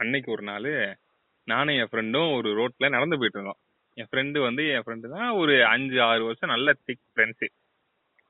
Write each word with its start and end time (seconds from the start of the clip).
அன்னைக்கு 0.00 0.28
ஒரு 0.32 0.42
நாள் 0.42 0.70
நானும் 1.48 1.76
என் 1.76 1.90
ஃப்ரெண்டும் 1.90 2.30
ஒரு 2.36 2.48
ரோட்ல 2.58 2.88
நடந்து 2.88 3.18
போயிட்டு 3.18 3.38
இருந்தோம் 3.38 3.60
என் 3.96 4.08
ஃப்ரெண்டு 4.10 4.38
வந்து 4.40 4.62
என் 4.74 4.84
ஃப்ரெண்டு 4.84 5.06
தான் 5.14 5.30
ஒரு 5.40 5.54
அஞ்சு 5.66 5.98
ஆறு 6.02 6.22
வருஷம் 6.24 6.52
நல்ல 6.52 6.72
திக் 6.86 7.04
ஃப்ரெண்ட்ஸு 7.12 7.48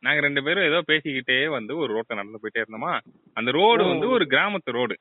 நாங்க 0.02 0.20
ரெண்டு 0.20 0.40
பேரும் 0.42 0.68
ஏதோ 0.68 0.78
பேசிக்கிட்டே 0.90 1.38
வந்து 1.54 1.72
ஒரு 1.76 1.90
ரோட்ல 1.96 2.18
நடந்து 2.20 2.40
போயிட்டே 2.42 2.62
இருந்தோமா? 2.62 2.92
அந்த 3.36 3.50
ரோடு 3.58 3.82
வந்து 3.84 4.06
ஒரு 4.08 4.24
கிராமத்து 4.26 4.76
ரோடு 4.78 4.94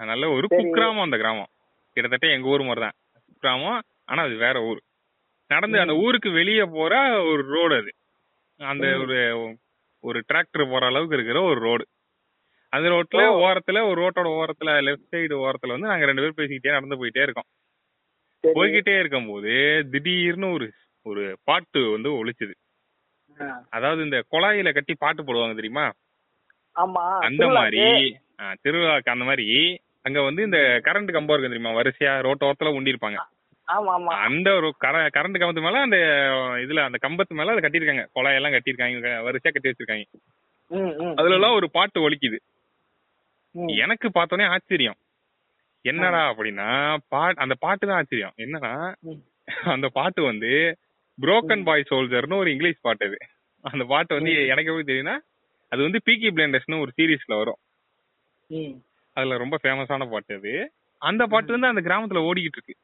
நல்ல 0.00 0.24
ஒரு. 0.30 0.46
குக்கிராமம் 0.52 1.06
அந்த 1.06 1.16
கிராமம். 1.16 1.50
கிட்டத்தட்ட 1.96 2.26
எங்க 2.34 2.48
ஊர் 2.48 2.62
மாதிரி 2.62 2.82
தான் 2.84 2.96
குக்கிராமம் 3.28 3.78
ஆனா 4.04 4.20
அது 4.22 4.36
வேற 4.44 4.56
ஊர். 4.68 4.80
நடந்து 5.50 5.78
அந்த 5.80 5.94
ஊருக்கு 6.04 6.30
வெளியே 6.30 6.64
போற 6.76 6.92
ஒரு 7.30 7.42
ரோடு 7.54 7.74
அது. 7.80 7.90
அந்த. 8.60 8.86
ஒரு 9.02 9.18
ஒரு 10.04 10.18
டிராக்டர் 10.28 10.70
போற 10.70 10.82
அளவுக்கு 10.86 11.16
இருக்கிற 11.16 11.38
ஒரு 11.50 11.60
ரோடு 11.60 11.84
அந்த 12.72 12.86
ரோட்ல. 12.92 13.22
ஓரத்துல 13.42 13.78
ஒரு 13.88 13.98
ரோட்டோட 14.02 14.28
ஓரத்துல 14.38 14.70
லெஃப்ட் 14.86 15.12
சைடு 15.12 15.36
ஓரத்துல 15.44 15.74
வந்து 15.74 15.90
நாங்க 15.90 16.08
ரெண்டு 16.08 16.22
பேரும் 16.22 16.38
பேசிக்கிட்டே 16.40 16.74
நடந்து 16.76 16.98
போயிட்டே 17.00 17.22
இருக்கோம். 17.26 17.48
போய்கிட்டே 18.44 18.94
இருக்கும்போது 18.98 19.52
திடீர்னு 19.92 20.48
ஒரு 20.56 20.66
ஒரு 21.06 21.22
பாட்டு 21.48 21.80
வந்து 21.92 22.10
ஒலிச்சுது 22.18 22.54
ஆ. 23.38 23.46
அதாவது 23.72 24.00
இந்த 24.04 24.18
குழாயில 24.32 24.68
கட்டி 24.72 24.94
பாட்டு 24.96 25.22
போடுவாங்க 25.22 25.56
தெரியுமா 25.58 25.86
ஆமா 26.76 27.04
அந்த 27.26 27.44
மாதிரி 27.54 27.82
திருவிழாக்கு 28.62 29.12
அந்த 29.12 29.24
மாதிரி 29.24 29.46
அங்க 30.04 30.20
வந்து 30.22 30.42
இந்த 30.46 30.58
கரண்ட் 30.86 31.14
கம்பம் 31.14 31.34
இருக்கு 31.34 31.52
தெரியுமா 31.52 31.72
வரிசையா 31.78 32.12
ரோட்டோரத்துல 32.26 32.72
உண்டிருப்பாங்க 32.76 33.18
ஆமா 33.68 33.92
ஆமா 33.94 34.12
அந்த 34.26 34.48
ஒரு 34.58 34.68
கரண்ட் 35.14 35.38
கம்பத்து 35.38 35.64
மேல 35.64 35.80
அந்த 35.86 35.98
இதுல 36.62 36.84
அந்த 36.86 36.98
கம்பத்து 37.02 37.38
மேல 37.38 37.54
அதை 37.54 37.62
கட்டியிருக்காங்க 37.64 38.04
குழாயெல்லாம் 38.14 38.54
கட்டியிருக்காங்க 38.54 38.96
வரிசையா 39.26 39.52
கட்டி 39.52 39.70
வச்சிருக்காங்க. 39.70 40.06
அதுல 41.18 41.36
எல்லாம் 41.36 41.56
ஒரு 41.58 41.66
பாட்டு 41.74 41.98
ஒலிக்குது. 42.06 42.38
எனக்கு 43.84 44.08
பார்த்தோன்னே 44.16 44.46
ஆச்சரியம். 44.54 44.98
என்னடா 45.84 46.20
அப்படின்னா 46.30 46.68
பாட் 47.14 47.40
அந்த 47.44 47.54
பாட்டு 47.64 47.84
தான் 47.86 47.98
ஆச்சரியம். 48.00 48.34
என்னன்னா. 48.44 48.72
அந்த 49.74 49.86
பாட்டு 49.98 50.20
வந்து 50.22 50.50
புரோக்கன் 51.18 51.64
பாய் 51.68 51.88
சோல்ஜர்னு 51.90 52.40
ஒரு 52.42 52.50
இங்கிலீஷ் 52.54 52.84
பாட்டு 52.86 53.06
அது. 53.08 53.18
அந்த 53.64 53.84
பாட்டு 53.92 54.16
வந்து 54.18 54.32
எனக்கு 54.52 54.70
எப்படி 54.72 54.88
தெரியும்னா 54.90 55.16
அது 55.72 55.80
வந்து 55.86 56.00
பீக்கி 56.06 56.28
பிளேண்டர்ஸ்னு 56.34 56.82
ஒரு 56.84 56.92
சீரீஸ்ல 56.98 57.36
வரும். 57.40 57.60
அதுல 59.16 59.38
ரொம்ப 59.42 59.56
ஃபேமஸான 59.62 60.06
பாட்டு 60.12 60.34
அது. 60.40 60.52
அந்த 61.02 61.22
பாட்டு 61.32 61.54
வந்து 61.54 61.70
அந்த 61.72 61.82
கிராமத்துல 61.86 62.22
ஓடிக்கிட்டு 62.28 62.58
இருக்கு. 62.58 62.76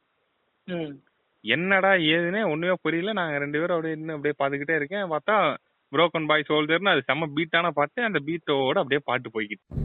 என்னடா 1.44 1.92
ஏதுன்னே 2.12 2.42
ஒண்ணுமே 2.52 2.74
புரியல. 2.84 3.12
நாங்க 3.18 3.38
ரெண்டு 3.44 3.60
பேரும் 3.60 3.76
அப்படியே 3.76 3.96
இன்னும் 3.98 4.16
அப்படியே 4.16 4.36
பாத்துக்கிட்டே 4.40 4.78
இருக்கேன். 4.80 5.06
பார்த்தா 5.14 5.36
புரோக்கன் 5.92 6.28
பாய் 6.30 6.48
சோல்ஜர்னு 6.50 6.92
அது 6.94 7.02
செம்ம 7.08 7.28
பீட்டான 7.36 7.70
பாட்டு. 7.78 8.00
அந்த 8.08 8.20
பீட்டோட 8.28 8.76
அப்படியே 8.82 9.02
பாட்டு 9.10 9.34
போய்கிட்டு 9.34 9.82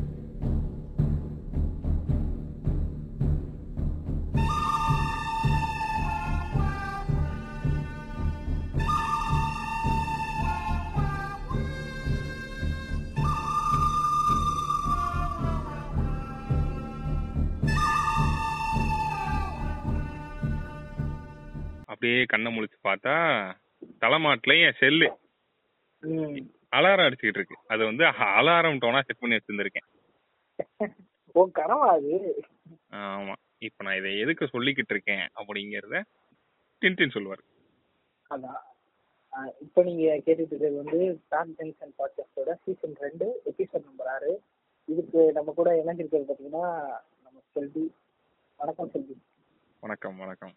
அப்படியே 22.10 22.26
கண்ணை 22.26 22.60
முழிச்சு 22.60 22.88
பார்த்தா 22.88 23.54
தலைமாட்டுல 24.00 24.66
என் 24.66 24.74
செல்லு. 24.80 25.18
ம். 26.00 26.50
அலாரம் 26.76 27.06
அடிச்சுக்கிட்டு 27.08 27.38
இருக்கு. 27.38 27.58
அது 27.68 27.86
வந்து 27.86 28.04
அலாரம் 28.06 28.78
டோனா 28.78 29.02
செட் 29.02 29.20
பண்ணி 29.20 29.36
வச்சிருந்திருக்கேன். 29.36 30.96
ஓ 31.34 31.50
கனவா 31.56 31.88
அது? 31.90 32.44
ஆமா. 32.92 33.34
இப்ப 33.58 33.84
நான் 33.84 33.98
இதை 33.98 34.20
எதுக்கு 34.20 34.46
சொல்லிக்கிட்டு 34.46 34.90
இருக்கேன் 34.90 35.28
அப்படிங்கறத 35.36 36.04
டின்டின் 36.82 37.10
சொல்லுவார். 37.10 37.44
அதான். 38.30 38.62
இப்போ 39.60 39.84
நீங்க 39.84 40.16
கேட்டுட்டு 40.16 40.46
இருக்கிறது 40.46 40.84
வந்து 40.84 41.20
டாக் 41.30 41.48
ஜங்ஷன் 41.58 41.94
பாட்காஸ்டோட 41.98 42.54
சீசன் 42.64 42.96
ரெண்டு 42.96 43.42
எபிசோட் 43.46 43.84
நம்பர் 43.84 44.08
ஆறு. 44.08 44.42
இதுக்கு 44.86 45.32
நம்ம 45.32 45.54
கூட 45.56 45.84
இணைஞ்சிருக்கிறது 45.84 46.26
பாத்தீங்கன்னா 46.30 46.88
நம்ம 47.24 47.42
செல்வி. 47.52 47.94
வணக்கம் 48.58 48.90
செல்வி. 48.90 49.22
வணக்கம் 49.80 50.18
வணக்கம். 50.18 50.54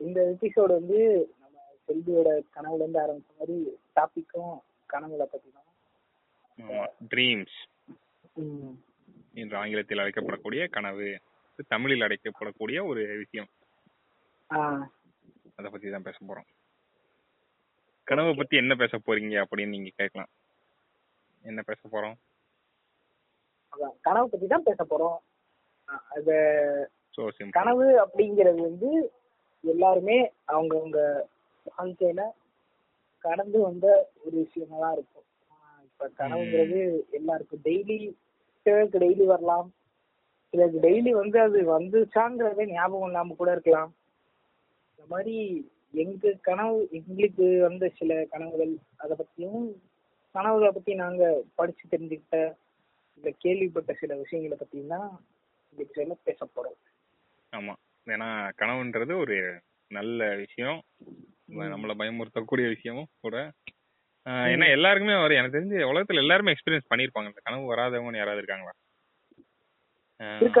இந்த 0.00 0.18
எபிசோடு 0.32 0.72
வந்து 0.78 0.98
நம்ம 1.42 1.56
செல்வியோட 1.86 2.28
கனவுல 2.56 2.82
இருந்து 2.82 3.00
ஆரம்பிச்ச 3.04 3.30
மாதிரி 3.38 3.56
டாபிக்கும் 3.96 4.54
கனவுல 4.92 5.24
பத்தி 5.32 5.48
தான் 5.50 5.64
ட்ரீம்ஸ். 7.12 7.56
என்று 9.40 9.56
ஆங்கிலத்தில் 9.60 10.02
அழைக்கப்படக்கூடிய 10.02 10.62
கனவு 10.76 11.06
தமிழில் 11.72 12.04
அழைக்கப்படக்கூடிய 12.06 12.78
ஒரு 12.90 13.02
விஷயம். 13.22 13.50
அதை 15.58 15.68
பத்தி 15.70 15.90
தான் 15.90 16.06
பேச 16.08 16.18
போறோம். 16.28 16.48
கனவை 18.06 18.32
பத்தி 18.34 18.54
என்ன 18.62 18.72
பேச 18.82 18.96
போறீங்க 19.06 19.36
அப்படின்னு 19.44 19.74
நீங்க 19.76 19.90
கேட்கலாம். 20.00 20.30
என்ன 21.44 21.60
பேச 21.70 21.80
போறோம்? 21.94 22.16
கனவு 24.06 24.26
பத்தி 24.32 24.46
தான் 24.52 24.66
பேச 24.68 24.80
போறோம். 24.90 25.18
அத 26.16 26.30
கனவு 27.58 27.86
அப்படிங்கிறது 28.04 28.60
வந்து 28.68 28.90
எல்லாருமே 29.66 30.16
அவங்கவுங்க 30.48 31.00
வாழ்க்கையில 31.68 32.22
கடந்து 33.24 33.58
வந்த 33.58 33.86
ஒரு 34.24 34.36
விஷயமா 34.42 34.76
தான் 34.78 34.92
இருக்கும் 34.92 35.26
இப்ப 35.86 36.08
கனவுங்கிறது 36.18 36.80
எல்லாருக்கும் 37.10 37.64
டெய்லி 37.64 37.98
சிலருக்கு 38.66 38.98
டெய்லி 38.98 39.24
வரலாம். 39.26 39.68
சிலருக்கு 40.54 40.80
டெய்லி 40.80 41.10
வந்து 41.12 41.38
அது 41.40 41.58
வந்துச்சாங்கிறதே 41.70 42.64
ஞாபகம் 42.72 43.08
இல்லாம 43.08 43.34
கூட 43.34 43.50
இருக்கலாம். 43.52 43.90
இந்த 44.90 45.04
மாதிரி 45.08 45.34
எங்க 45.94 46.32
கனவு 46.42 46.78
எங்களுக்கு 46.98 47.46
வந்த 47.62 47.88
சில 47.98 48.12
கனவுகள் 48.32 48.72
அதை 48.96 49.14
பத்தியும் 49.16 49.66
கனவுகளை 50.34 50.70
பத்தி 50.72 50.94
நாங்க 50.94 51.22
படிச்சு 51.56 51.84
தெரிஞ்சுக்கிட்ட 51.92 52.38
இல்ல 53.18 53.30
கேள்விப்பட்ட 53.44 53.92
சில 54.00 54.14
விஷயங்களை 54.16 54.56
பத்தியும் 54.58 54.92
தான் 54.94 55.08
இன்னைக்கு 55.72 55.94
சொல்ல 55.94 56.16
பேச 56.24 56.40
போறோம் 56.48 56.78
ஆமா. 57.52 57.74
ஏன்னா 58.06 58.28
கனவுன்றது 58.58 59.18
ஒரு 59.18 59.36
நல்ல 59.88 60.34
விஷயம். 60.34 60.80
நம்மள 61.50 61.92
பயமுறுத்தக்கூடிய 62.00 62.68
விஷயமும் 62.74 63.12
கூட. 63.20 63.36
ஏன்னா 64.26 64.66
எல்லாருக்குமே 64.70 65.20
வரும் 65.20 65.38
எனக்கு 65.38 65.58
தெரிஞ்சு 65.58 65.76
உலகத்துல 65.90 66.22
எல்லாருமே 66.24 66.52
எக்ஸ்பீரியன்ஸ் 66.52 66.90
பண்ணிருப்பாங்க. 66.94 67.28
இந்த 67.30 67.40
கனவு 67.42 67.72
வராதவங்கன்னு 67.72 68.20
யாராவது 68.22 68.42
இருக்காங்களா. 68.42 68.74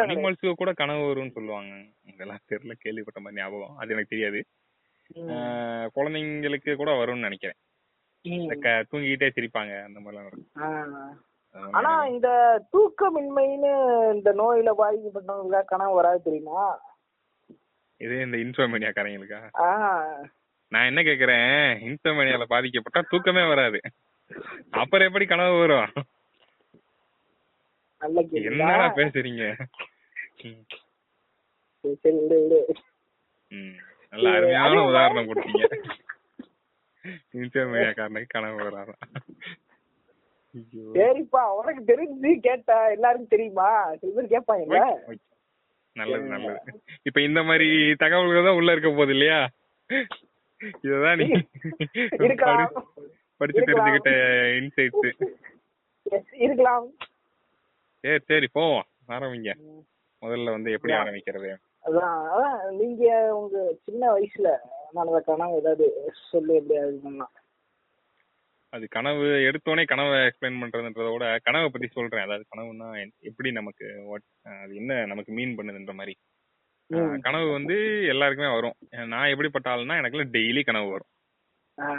அனிமல்ஸுக்கு 0.04 0.52
கூட 0.52 0.72
கனவு 0.72 1.02
வரும்னு 1.02 1.36
சொல்லுவாங்க. 1.36 1.74
இதெல்லாம் 2.12 2.44
தெரியல 2.50 2.72
கேள்விப்பட்ட 2.78 3.20
மாதிரி 3.20 3.40
ஞாபகம். 3.42 3.76
அது 3.76 3.94
எனக்கு 3.94 4.12
தெரியாது. 4.14 4.40
குழந்தைங்களுக்கு 5.96 6.74
கூட 6.74 6.90
வரும்னு 7.00 7.26
நினைக்கிறேன். 7.28 7.58
தூங்கிக்கிட்டே 8.90 9.28
சிரிப்பாங்க. 9.36 9.72
அந்த 9.84 9.98
மாதிரிலாம் 10.00 11.14
ஆனா 11.78 11.92
இந்த 12.06 12.28
தூக்கமின்மைன்னு 12.72 13.70
இந்த 14.14 14.30
நோயில 14.40 14.70
பாதிக்கப்பட்டவங்களுக்கு 14.80 15.64
கனவு 15.64 15.94
வராது 15.94 16.20
தெரியுமா? 16.22 16.64
இதே 18.00 18.20
இந்த 18.20 18.36
இன்சோமேனியா 18.36 18.90
காரங்களுக்கா. 18.96 19.40
நான் 20.72 20.84
என்ன 20.84 21.00
கேக்குறேன்? 21.02 21.52
இன்சோமேனியால 21.88 22.44
பாதிக்கப்பட்டா 22.50 23.00
தூக்கமே 23.08 23.48
வராது. 23.48 23.78
அப்புறம் 24.70 25.06
எப்படி 25.06 25.26
கனவு 25.26 25.58
வரும்? 25.58 25.92
என்னடா 28.48 28.86
பேசுறீங்க. 28.96 29.44
நல்ல 34.12 34.30
அருமையான 34.36 34.82
உதாரணம் 34.84 35.28
கொடுத்தீங்க. 35.28 35.64
இன்சோமேனியா 37.40 37.90
காரனுக்கு 37.98 38.26
கனவு 38.28 38.58
வராதான். 38.60 39.00
சரிப்பா 40.98 41.42
உனக்கு 41.58 41.82
தெரிஞ்சு 41.92 42.30
கேட்டா 42.40 42.76
எல்லாருக்கும் 42.88 43.34
தெரியுமா? 43.34 43.68
சில 44.00 44.12
பேர் 44.14 44.30
ஓகே. 45.08 45.16
நல்லது 45.96 46.26
நல்லது. 46.32 46.58
இப்ப 47.02 47.18
இந்த 47.20 47.40
மாதிரி 47.42 47.68
தகவல்கள் 48.02 48.48
தான் 48.48 48.58
உள்ள 48.60 48.72
இருக்க 48.72 48.90
போகுது 48.90 49.14
இல்லையா? 49.16 49.38
இதுதான் 50.84 51.18
நீ 51.20 51.26
படிச்சு. 53.40 53.62
தெரிஞ்சுக்கிட்ட 53.68 54.12
இன்சைட்ஸ் 54.60 55.06
இருக்கலாம். 56.44 56.86
சரி 58.04 58.22
சரி 58.30 58.48
போவோம். 58.58 58.86
ஆரம்பிங்க. 59.08 59.52
முதல்ல 60.22 60.54
வந்து 60.56 60.70
எப்படி. 60.76 60.94
ஆரம்பிக்கிறது? 61.00 61.50
அதான் 61.84 62.14
அதான் 62.34 62.60
நீங்க 62.78 63.04
உங்க 63.40 63.56
சின்ன 63.86 64.02
வயசுல 64.14 64.48
நடந்த 64.92 65.18
கனவு 65.28 65.58
ஏதாவது 65.60 65.86
சொல்லி 66.30 66.54
எப்படியாவது 66.54 66.96
பண்ணலாம் 67.04 67.34
அது 68.76 68.84
கனவு 68.96 69.26
எடுத்தோடனே 69.48 69.84
கனவை 69.90 70.16
எக்ஸ்பிளைன் 70.28 70.60
பண்றதுன்றத 70.62 71.10
விட 71.14 71.26
கனவை 71.46 71.68
பத்தி 71.74 71.88
சொல்றேன். 71.96 72.24
அதாவது 72.26 72.44
கனவுனா 72.52 72.88
எப்படி 73.30 73.50
நமக்கு 73.58 73.86
அது 74.62 74.72
என்ன 74.80 74.98
நமக்கு 75.12 75.32
மீன் 75.38 75.56
பண்ணுதுன்ற 75.58 75.94
மாதிரி. 76.00 76.14
கனவு 77.26 77.46
வந்து 77.58 77.76
எல்லாருக்குமே 78.12 78.50
வரும். 78.56 78.76
நான் 79.12 79.30
எப்படிப்பட்ட 79.34 79.68
ஆளுனா 79.74 79.98
எனக்குலாம் 80.00 80.34
டெய்லி 80.36 80.62
கனவு 80.68 80.88
வரும். 80.94 81.10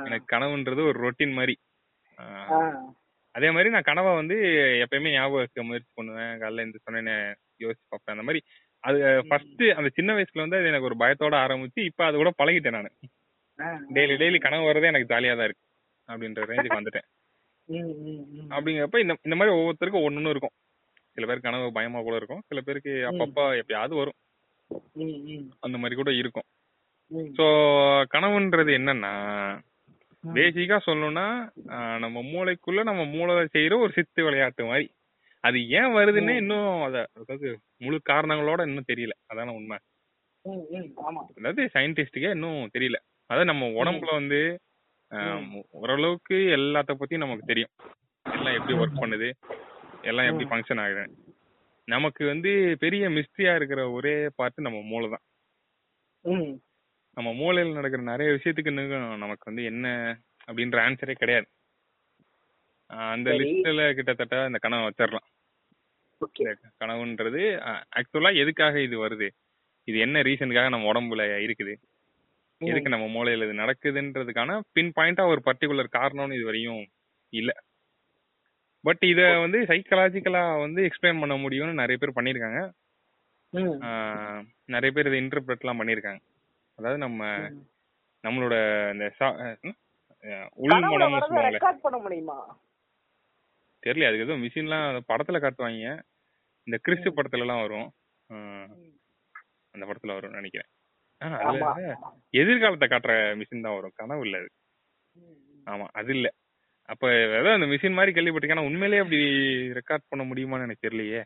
எனக்கு 0.08 0.28
கனவுன்றது 0.36 0.82
ஒரு 0.92 0.98
ரொட்டீன் 1.06 1.38
மாதிரி. 1.40 1.56
அதே 3.36 3.50
மாதிரி 3.56 3.70
நான் 3.74 3.90
கனவை 3.90 4.12
வந்து 4.20 4.36
எப்பயுமே 4.84 5.10
ஞாபகம் 5.16 5.68
முயற்சி 5.70 5.92
பண்ணுவேன். 6.00 6.34
காலைல 6.44 6.64
இருந்து 6.64 6.86
சொன்னேன்னு 6.86 7.16
யோசிச்சு 7.64 7.86
பார்ப்பேன். 7.92 8.16
அந்த 8.16 8.26
மாதிரி 8.28 8.42
அது 8.84 9.00
ஃபர்ஸ்ட் 9.30 9.64
அந்த 9.80 9.90
சின்ன 9.98 10.14
வயசுல 10.18 10.44
வந்து 10.46 10.60
அது 10.60 10.72
எனக்கு 10.72 10.90
ஒரு 10.90 10.98
பயத்தோட 11.04 11.36
ஆரம்பிச்சு 11.46 11.82
இப்ப 11.90 12.06
அது 12.06 12.18
கூட 12.22 12.32
பழகிட்டேன் 12.42 12.78
நான். 12.78 12.92
டெய்லி 13.96 14.16
டெய்லி 14.22 14.40
கனவு 14.46 14.70
வரதே 14.70 14.92
எனக்கு 14.92 15.12
ஜாலியா 15.14 15.36
தான் 15.40 15.48
இருக்கு. 15.50 15.64
அப்படின்ற 16.10 16.42
ரேஞ்சுக்கு 16.50 16.80
வந்துட்டேன். 16.80 17.08
அப்படிங்கிறப்ப 18.52 19.00
இந்த 19.00 19.14
இந்த 19.26 19.36
மாதிரி 19.36 19.56
ஒவ்வொருத்தருக்கும் 19.56 20.06
ஒன்னொன்னு 20.08 20.34
இருக்கும். 20.34 20.56
சில 21.18 21.26
பேருக்கு 21.26 21.50
கனவு 21.50 21.78
பயமா 21.78 22.00
கூட 22.02 22.16
இருக்கும். 22.16 22.44
சில 22.48 22.62
பேருக்கு 22.62 22.92
அப்பப்ப 23.12 23.48
எப்பயாவது 23.62 23.96
வரும். 23.96 24.18
அந்த 25.66 25.78
மாதிரி 25.78 25.96
கூட 25.96 26.12
இருக்கும். 26.14 26.48
ஸோ 27.38 27.46
கனவுன்றது 28.14 28.72
என்னன்னா. 28.80 29.14
பேசிக்கா 30.24 30.78
சொல்லணும்னா 30.86 31.26
நம்ம 31.98 32.22
மூளைக்குள்ள 32.32 32.82
நம்ம 32.84 33.02
மூளை 33.12 33.34
செய்யற 33.48 33.76
ஒரு 33.84 33.92
சித்து 33.94 34.22
விளையாட்டு 34.24 34.64
மாதிரி. 34.66 34.88
அது 35.44 35.58
ஏன் 35.72 35.92
வருதுன்னு 35.98 36.34
இன்னும் 36.36 36.70
அத 36.84 36.98
அதாவது 37.16 37.48
முழு 37.82 37.98
காரணங்களோட 38.10 38.62
இன்னும் 38.70 38.90
தெரியல. 38.90 39.14
அதான 39.32 39.54
உண்மை. 39.54 39.78
அதாவது 41.38 41.64
சயின்டிஸ்டுக்கே 41.76 42.32
இன்னும் 42.36 42.72
தெரியல. 42.76 42.98
அதாவது 43.30 43.50
நம்ம 43.52 43.66
உடம்புல 43.80 44.12
வந்து 44.14 44.40
ஓரளவுக்கு 45.82 46.38
எல்லாத்த 46.58 46.92
பத்தியும் 47.00 47.24
நமக்கு 47.26 47.50
தெரியும். 47.52 47.74
எல்லாம் 48.26 48.56
எப்படி 48.60 48.74
ஒர்க் 48.82 49.02
பண்ணுது 49.04 49.30
எல்லாம் 50.10 50.28
எப்படி 50.30 50.46
ஃபங்க்ஷன் 50.50 50.82
ஆகுது. 50.84 51.04
நமக்கு 51.88 52.24
வந்து 52.32 52.52
பெரிய 52.84 53.04
மிஸ்ட்ரியா 53.10 53.52
இருக்கிற 53.60 53.82
ஒரே 53.98 54.16
பார்ட் 54.36 54.66
நம்ம 54.68 54.80
மூளை 54.92 55.08
தான். 55.14 55.24
நம்ம 57.18 57.30
மூளையில 57.42 57.78
நடக்கிற 57.78 58.02
நிறைய 58.10 58.30
விஷயத்துக்கு 58.36 58.72
நமக்கு 59.24 59.50
வந்து 59.50 59.64
என்ன 59.72 59.86
அப்படின்ற 60.48 60.78
ஆன்சரே 60.88 61.16
கிடையாது. 61.22 61.48
அந்த. 63.14 63.30
லிஸ்ட்ல 63.42 63.86
கிட்டத்தட்ட 63.98 64.46
இந்த 64.50 64.60
கனவை 64.66 64.84
வச்சிடலாம். 64.90 65.28
கனவுன்றது 66.82 67.42
ஆக்சுவலா 67.98 68.32
எதுக்காக 68.44 68.82
இது 68.88 68.98
வருது? 69.06 69.28
இது 69.88 69.98
என்ன 70.06 70.22
ரீசனுக்காக 70.28 70.70
நம்ம 70.74 70.88
உடம்புல 70.92 71.24
இருக்குது? 71.46 71.74
எதுக்கு 72.62 72.94
நம்ம 72.94 73.08
மூளையில 73.16 73.46
இது 73.48 73.62
நடக்குதுன்றதுக்கான 73.62 74.52
பின் 74.76 74.92
பாயிண்டா 74.96 75.24
ஒரு 75.34 75.42
பர்டிகுலர் 75.46 75.96
காரணம்னு 75.98 76.38
இது 76.38 76.46
வரையும் 76.46 76.84
இல்ல. 77.34 77.52
பட் 78.84 79.04
இத 79.04 79.22
வந்து 79.44 79.60
சைக்கலாஜிக்கலா 79.70 80.44
வந்து 80.64 80.82
எக்ஸ்பிளைன் 80.88 81.22
பண்ண 81.22 81.36
முடியும்னு 81.38 81.82
நிறைய 81.82 81.98
பேர் 82.02 82.18
பண்ணிருக்காங்க 82.18 82.60
நிறைய 84.70 84.92
பேர் 84.96 85.10
இதை 85.10 85.20
இன்டர்பிரட்லாம் 85.22 85.80
பண்ணிருக்காங்க 85.82 86.22
அதாவது 86.78 87.00
நம்ம 87.06 87.22
நம்மளோட 88.24 88.56
இந்த 88.94 89.06
உள் 90.58 90.74
முடியுமா? 92.06 92.38
தெரியல 93.84 94.08
அதுக்கு 94.10 94.26
எதுவும் 94.26 94.44
மிஷின்லாம் 94.46 95.04
படத்துல 95.12 95.40
காட்டுவாங்க. 95.42 95.92
இந்த 96.68 96.78
கிறிஸ்து 96.86 97.10
படத்துல 97.18 97.46
எல்லாம் 97.46 97.64
வரும். 97.66 97.90
அந்த 99.74 99.84
படத்துல 99.90 100.16
வரும்னு 100.18 100.40
நினைக்கிறேன். 100.40 100.70
எதிர்காலத்தை 102.34 102.88
காட்டுற 102.88 103.14
மிஷின் 103.40 103.66
தான் 103.66 103.76
வரும். 103.78 103.96
கனவு 103.96 104.24
இல்ல 104.26 104.38
அது. 104.42 104.50
ஆமா 105.68 105.86
அது 105.92 106.12
இல்ல. 106.14 106.28
அப்ப 106.90 107.06
ஏதோ 107.40 107.50
அந்த 107.54 107.68
மிஷின் 107.68 107.98
மாதிரி 107.98 108.12
கேள்விப்பட்டிருக்கேன். 108.14 108.68
உண்மையிலேயே 108.70 109.04
அப்படி 109.04 109.20
ரெக்கார்ட் 109.80 110.10
பண்ண 110.10 110.24
முடியுமான்னு 110.24 110.68
எனக்கு 110.68 110.86
தெரியலையே. 110.88 111.22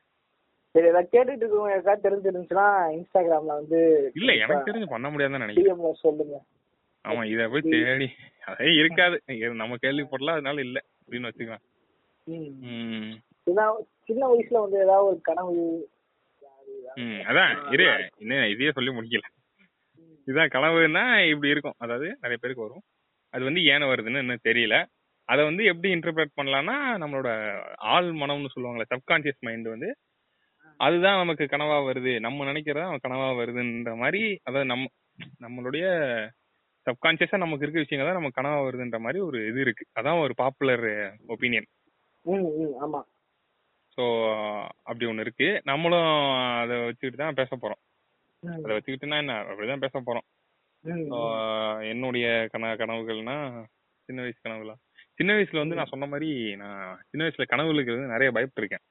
சரி 0.76 0.88
ஏதாவது 0.88 1.12
கேட்டுட்டு 1.14 1.44
இருக்கவங்க 1.44 1.76
ஏதாவது 1.78 2.06
தெரிஞ்சிருந்துச்சுன்னா 2.06 2.68
இன்ஸ்டாகிராம்ல 2.98 3.54
வந்து 3.60 3.80
இல்ல 4.16 4.32
எனக்கு 4.44 4.68
தெரிஞ்சு 4.70 4.88
பண்ண 4.94 5.08
முடியாதுன்னு 5.10 5.44
நினைக்கிறேன். 5.46 6.02
சொல்லுங்க. 6.06 6.38
ஆமா 7.06 7.22
இத 7.26 7.48
போய் 7.50 7.70
தேடி 7.74 8.08
அதே 8.44 8.72
இருக்காது. 8.74 9.16
நம்ம 9.62 9.78
கேள்விப்படலாம் 9.82 10.38
அதனால 10.38 10.62
இல்ல 10.62 10.78
அப்படின்னு 11.02 11.30
வச்சுக்கலாம். 11.30 11.66
சின்ன 14.08 14.24
வயசுல 14.32 14.62
வந்து 14.66 14.78
ஏதாவது 14.86 15.10
ஒரு 15.12 15.20
கனவு 15.22 15.56
அதான் 17.30 17.52
இரு 17.74 17.86
இன்னும் 18.18 18.50
இதையே 18.54 18.72
சொல்லி 18.72 18.92
முடிக்கல. 18.92 19.28
இதுதான் 20.28 20.54
கனவுன்னா 20.56 21.04
இப்படி 21.32 21.50
இருக்கும். 21.54 21.78
அதாவது 21.84 22.08
நிறைய 22.24 22.38
பேருக்கு 22.42 22.66
வரும். 22.66 22.84
அது 23.34 23.44
வந்து 23.50 23.62
ஏன 23.74 23.88
வருதுன்னு 23.92 24.24
இன்னும் 24.24 24.46
தெரியல. 24.50 24.76
அதை 25.30 25.42
வந்து 25.50 25.64
எப்படி 25.72 25.90
இன்டர்பிரேட் 25.96 26.38
பண்ணலாம்னா 26.40 26.76
நம்மளோட 27.04 27.30
ஆள் 27.94 28.10
மனம்னு 28.22 28.54
சொல்லுவாங்கல்ல 28.56 28.88
சப்கான்சியஸ் 28.94 29.46
மைண்ட் 29.48 29.70
வந்து 29.74 29.90
அதுதான் 30.80 31.22
நமக்கு 31.22 31.46
கனவா 31.48 31.78
வருது. 31.88 32.14
நம்ம 32.26 32.46
நினைக்கிறதா 32.52 32.88
நமக்கு 32.88 33.08
கனவா 33.08 33.30
வருதுன்ற 33.40 33.94
மாதிரி 34.04 34.22
அதாவது 34.48 34.70
நம்ம 34.72 34.86
நம்மளுடைய 35.42 35.86
சப்கான்சியஸா 36.88 37.38
நமக்கு 37.38 37.66
இருக்க 37.66 37.84
விஷயங்கள் 37.84 38.10
தான் 38.10 38.20
நமக்கு 38.20 38.40
கனவா 38.40 38.60
வருதுன்ற 38.66 39.00
மாதிரி 39.06 39.20
ஒரு 39.28 39.40
இது 39.50 39.60
இருக்கு. 39.66 39.86
அதான் 40.00 40.22
ஒரு 40.26 40.34
பாப்புலர் 40.42 40.88
ஒப்பீனியன் 41.30 41.68
ஆமா. 42.86 43.02
ஸோ 43.98 44.04
அப்படி 44.84 45.06
ஒன்று 45.06 45.26
இருக்கு. 45.26 45.50
நம்மளும் 45.72 46.10
அதை 46.62 46.76
வச்சுக்கிட்டு 46.82 47.22
தான் 47.24 47.40
பேச 47.42 47.52
போறோம். 47.58 47.82
அதை 48.44 48.76
வச்சுக்கிட்டுனா 48.76 49.18
என்ன 49.24 49.34
அப்படிதான் 49.44 49.84
பேச 49.84 49.96
போறோம். 50.06 50.28
என்னுடைய 51.92 52.28
கன 52.54 52.72
கனவுகள்னா 52.82 53.36
சின்ன 54.10 54.22
வயசு 54.24 54.40
கனவுகளா? 54.46 54.76
சின்ன 55.20 55.34
வயசுல 55.34 55.62
வந்து 55.64 55.78
நான் 55.80 55.92
சொன்ன 55.92 56.06
மாதிரி 56.06 56.30
நான் 56.62 56.80
சின்ன 57.10 57.22
வயசுல 57.26 57.46
கனவுகளுக்கு 57.52 57.96
வந்து 57.96 58.14
நிறைய 58.14 58.30
பயப்பட்டிருக்கேன். 58.36 58.84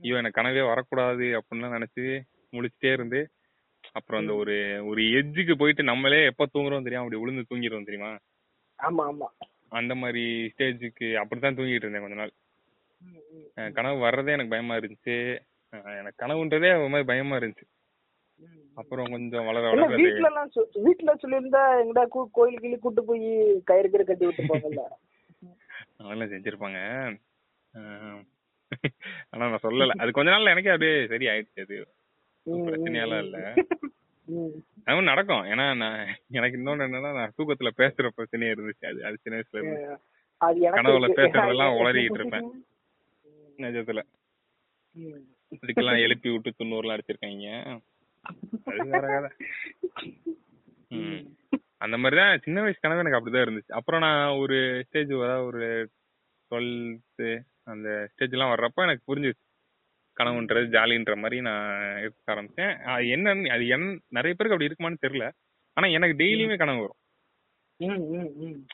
ஐயோ 0.00 0.18
எனக்கு 0.20 0.38
கனவே 0.40 0.62
வரக்கூடாது 0.68 1.26
அப்படின்லாம் 1.38 1.76
நினைச்சு 1.76 2.04
முழிச்சிட்டே 2.52 2.92
இருந்து 2.92 3.20
அப்புறம் 3.94 4.20
அந்த 4.22 4.34
ஒரு 4.42 4.54
ஒரு 4.90 5.02
எட்ஜுக்கு 5.18 5.54
போயிட்டு 5.54 5.82
நம்மளே 5.82 6.20
எப்ப 6.30 6.48
தூங்குறோம் 6.54 6.86
தெரியாம? 6.86 7.04
அப்படி 7.04 7.20
விழுந்து 7.22 7.48
தூங்கிடுவோம் 7.50 7.88
தெரியுமா? 7.88 8.12
ஆமா 8.78 9.02
ஆமா. 9.10 9.28
அந்த 9.80 9.92
மாதிரி 9.94 10.22
ஸ்டேஜுக்கு 10.52 11.08
அப்படித்தான் 11.20 11.56
தூங்கிட்டு 11.58 11.84
இருந்தேன் 11.84 12.04
கொஞ்ச 12.04 12.18
நாள். 12.20 12.32
கனவு 13.78 13.96
வர்றதே 14.06 14.34
எனக்கு 14.36 14.54
பயமா 14.54 14.76
இருந்துச்சு. 14.80 15.16
எனக்கு 16.00 16.20
கனவுன்றதே 16.22 16.70
ஒரு 16.80 16.92
மாதிரி 16.92 17.08
பயமா 17.10 17.36
இருந்துச்சு. 17.38 17.66
அப்புறம் 18.76 19.10
கொஞ்சம் 19.10 19.46
வளர 19.46 19.64
வளர 19.70 19.96
வீட்ல 20.00 20.28
எல்லாம் 20.30 20.50
வீட்ல 20.86 21.10
சொல்லியிருந்தா 21.22 21.62
எங்கடா 21.82 22.04
கோயில் 22.38 22.62
கிளி 22.64 22.76
கூட்டு 22.78 23.02
போய் 23.04 23.26
கயிறு 23.64 23.88
கயிறு 23.90 24.08
கட்டி 24.10 24.26
விட்டுருப்பாங்கல்ல 24.26 24.84
அதெல்லாம் 25.98 26.32
செஞ்சிருப்பாங்க. 26.32 26.78
ஆனா 29.32 29.42
நான் 29.42 29.64
சொல்லல. 29.64 29.96
அது 30.02 30.16
கொஞ்ச 30.18 30.28
நாள்ல 30.32 30.52
எனக்கே 30.54 30.72
அப்படியே 30.74 30.96
சரி 31.12 31.26
ஆயிடுச்சு 31.26 31.64
அது 31.64 31.76
பிரச்சனையெல்லாம் 32.66 33.22
இல்ல. 33.26 33.38
அது 34.86 35.02
நடக்கும். 35.02 35.44
ஏன்னா 35.44 35.66
நான் 35.76 36.00
எனக்கு 36.30 36.58
இன்னொன்னு 36.58 36.86
என்னன்னா 36.86 37.12
நான் 37.18 37.34
தூக்கத்துல 37.38 37.70
பேசுற 37.80 38.10
பிரச்சனையே 38.16 38.52
இருந்துச்சு. 38.54 38.86
அது 38.90 39.00
அது 39.06 39.22
சின்ன 39.22 39.38
வயசுல 39.38 39.60
இருந்து. 39.60 39.80
கனவுல. 40.76 41.08
பேசுறதெல்லாம் 41.20 41.76
உளறிக்கிட்டு 41.80 42.20
இருப்பேன். 42.20 42.46
நிஜத்துல. 43.58 44.02
இதுக்கெல்லாம் 45.56 46.04
எழுப்பி 46.04 46.28
விட்டு 46.30 46.50
துண்ணூறுலாம் 46.58 46.96
அடிச்சிருக்காங்க. 46.96 47.48
அந்த 51.84 51.96
மாதிரி 52.02 52.16
தான் 52.20 52.42
சின்ன 52.44 52.58
வயசு 52.62 52.78
கனவு 52.80 53.02
எனக்கு 53.02 53.18
அப்படிதான் 53.18 53.46
இருந்துச்சு. 53.46 53.72
அப்புறம் 53.78 54.02
நான் 54.06 54.38
ஒரு 54.42 54.56
ஸ்டேஜ் 54.86 55.12
அதாவது 55.16 55.46
ஒரு 55.50 55.64
டுவெல்த்து 56.50 57.30
அந்த 57.72 57.88
ஸ்டேஜ் 58.12 58.34
எல்லாம் 58.36 58.52
வர்றப்ப 58.54 58.86
எனக்கு 58.88 59.08
புரிஞ்சுச்சு 59.10 59.42
கனவுன்றது 60.16 60.66
ஜாலின்ற 60.74 61.14
மாதிரி 61.16 61.38
நான் 61.40 61.68
இருக்க 62.02 62.34
ஆரம்பிச்சேன். 62.34 62.74
அது 62.92 63.06
என்னன்னு 63.14 63.48
அது 63.54 63.64
என் 63.76 63.86
நிறைய 64.08 64.32
பேருக்கு 64.34 64.56
அப்படி 64.56 64.68
இருக்குமான்னு 64.70 65.04
தெரியல. 65.06 65.26
ஆனா 65.76 65.86
எனக்கு 65.96 66.16
டெய்லியுமே 66.22 66.56
கனவு 66.56 66.84
வரும். 66.84 67.00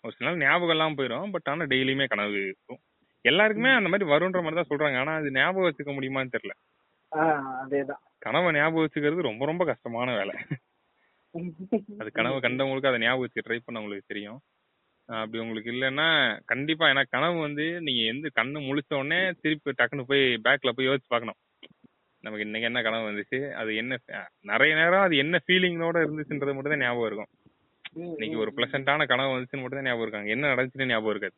ஒரு 0.05 0.13
சில 0.17 0.27
நாள் 0.29 0.43
ஞாபகம் 0.43 0.75
எல்லாம் 0.77 0.97
போயிடும். 0.99 1.31
பட் 1.31 1.49
ஆனா 1.49 1.65
டெய்லியுமே 1.65 2.07
கனவு 2.09 2.37
இருக்கும். 2.49 2.81
எல்லாருக்குமே 3.25 3.71
அந்த 3.79 3.89
மாதிரி 3.89 4.11
வரும்ன்ற 4.13 4.41
மாதிரி 4.43 4.59
தான் 4.61 4.71
சொல்றாங்க. 4.73 4.99
ஆனா 4.99 5.15
அது 5.21 5.31
ஞாபகம் 5.39 5.69
வச்சுக்க 5.69 5.93
முடியுமான்னு 5.97 6.35
தெரியல. 6.37 6.55
அதேதான். 7.12 8.02
கனவை 8.23 8.50
ஞாபகம் 8.55 8.85
வச்சுக்கிறது 8.85 9.29
ரொம்ப 9.29 9.45
ரொம்ப 9.47 9.62
கஷ்டமான 9.71 10.09
வேலை. 10.17 10.35
அது 12.00 12.11
கனவு 12.12 12.38
கண்டவங்களுக்கு 12.47 12.90
அதை 12.90 13.00
ஞாபகம் 13.02 13.25
வச்சு 13.25 13.45
ட்ரை 13.47 13.59
பண்ணவங்களுக்கு 13.61 14.11
தெரியும். 14.12 14.38
ஆஹ் 15.09 15.23
அப்படி 15.23 15.38
உங்களுக்கு 15.45 15.71
இல்லைன்னா 15.75 16.07
கண்டிப்பா 16.52 16.85
ஏன்னா 16.90 17.05
கனவு 17.14 17.38
வந்து 17.40 17.64
நீங்க 17.87 18.02
எந்த 18.12 18.26
கண்ணு 18.38 18.59
முழிச்ச 18.69 18.93
உடனே 19.00 19.21
திருப்பி 19.43 19.73
டக்குன்னு 19.73 20.09
போய் 20.11 20.25
பேக்ல 20.47 20.73
போய் 20.73 20.88
யோசிச்சு 20.88 21.11
பார்க்கணும். 21.12 21.38
நமக்கு 22.25 22.47
இன்னைக்கு 22.47 22.69
என்ன 22.71 22.81
கனவு 22.83 23.09
வந்துச்சு? 23.11 23.38
அது 23.61 23.71
என்ன 23.83 23.99
நிறைய 24.45 24.73
நேரம் 24.81 25.07
அது 25.07 25.17
என்ன 25.17 25.37
ஃபீலிங்கோட 25.45 25.99
இருந்துச்சுன்றது 26.07 26.55
மட்டும் 26.57 26.75
தான் 26.75 26.85
ஞாபகம் 26.85 27.09
இருக்கும். 27.11 27.31
இன்னைக்கு 28.11 28.38
ஒரு 28.45 28.52
பிளசண்டான 28.57 29.07
கனவு 29.12 29.35
வந்துச்சுன்னு 29.35 29.64
மட்டும் 29.64 29.81
தான் 29.81 29.88
ஞாபகம் 29.90 30.07
இருக்காங்க. 30.07 30.31
என்ன 30.31 30.50
நடந்துச்சுன்னு 30.52 30.93
ஞாபகம் 30.93 31.14
இருக்காது. 31.14 31.37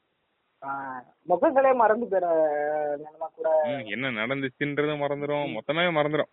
முகங்களே 1.28 1.70
மறந்து 1.74 2.06
போயிற 2.06 2.26
நிலைமை 2.98 3.28
கூட 3.36 3.48
ம், 3.70 3.84
என்ன 3.94 4.12
நடந்துச்சுன்றதும் 4.18 5.02
மறந்துடும் 5.02 5.54
மொத்தமே 5.56 5.84
மறந்துடும் 5.96 6.30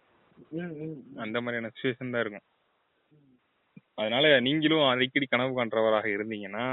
அந்த 1.24 1.38
மாதிரியான 1.42 1.72
சுச்சுவேஷன் 1.72 2.14
தான் 2.14 2.24
இருக்கும். 2.24 2.46
அதனால 3.98 4.26
நீங்களும் 4.46 4.90
அடிக்கடி 4.92 5.26
கனவு 5.28 5.52
காண்றவராக 5.56 6.08
இருந்தீங்கன்னா. 6.16 6.66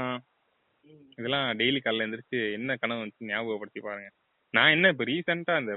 இதெல்லாம் 1.17 1.47
டெய்லி 1.59 1.79
காலைல 1.79 2.05
எந்திரிச்சு 2.05 2.39
என்ன 2.57 2.77
கனவு 2.81 3.01
வந்துச்சு 3.01 3.29
ஞாபகப்படுத்தி 3.31 3.81
பாருங்க. 3.81 4.09
நான் 4.53 4.73
என்ன 4.75 4.91
இப்ப 4.93 5.05
ரீசெண்டா 5.09 5.53
அந்த 5.61 5.73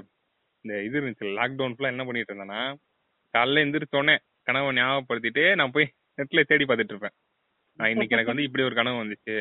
இந்த 0.65 0.73
இது 0.87 0.97
இருந்துச்சு 0.99 1.35
லாக்டவுன் 1.37 1.75
ஃபுல்லா 1.75 1.93
என்ன 1.93 2.03
பண்ணிட்டு 2.07 2.31
இருந்தேன்னா 2.31 2.61
காலைல 3.33 3.63
எந்திரிச்சோடனே 3.65 4.15
கனவை 4.47 4.71
ஞாபகப்படுத்திட்டு 4.77 5.43
நான் 5.59 5.73
போய் 5.75 5.87
நெட்ல 6.17 6.43
தேடி 6.43 6.65
பார்த்துட்டு 6.65 6.93
இருப்பேன். 6.95 7.15
நான் 7.79 7.91
இன்னைக்கு 7.93 8.15
எனக்கு 8.15 8.33
வந்து 8.33 8.47
இப்படி 8.47 8.63
ஒரு 8.63 8.77
கனவு 8.79 9.01
வந்துச்சு. 9.01 9.35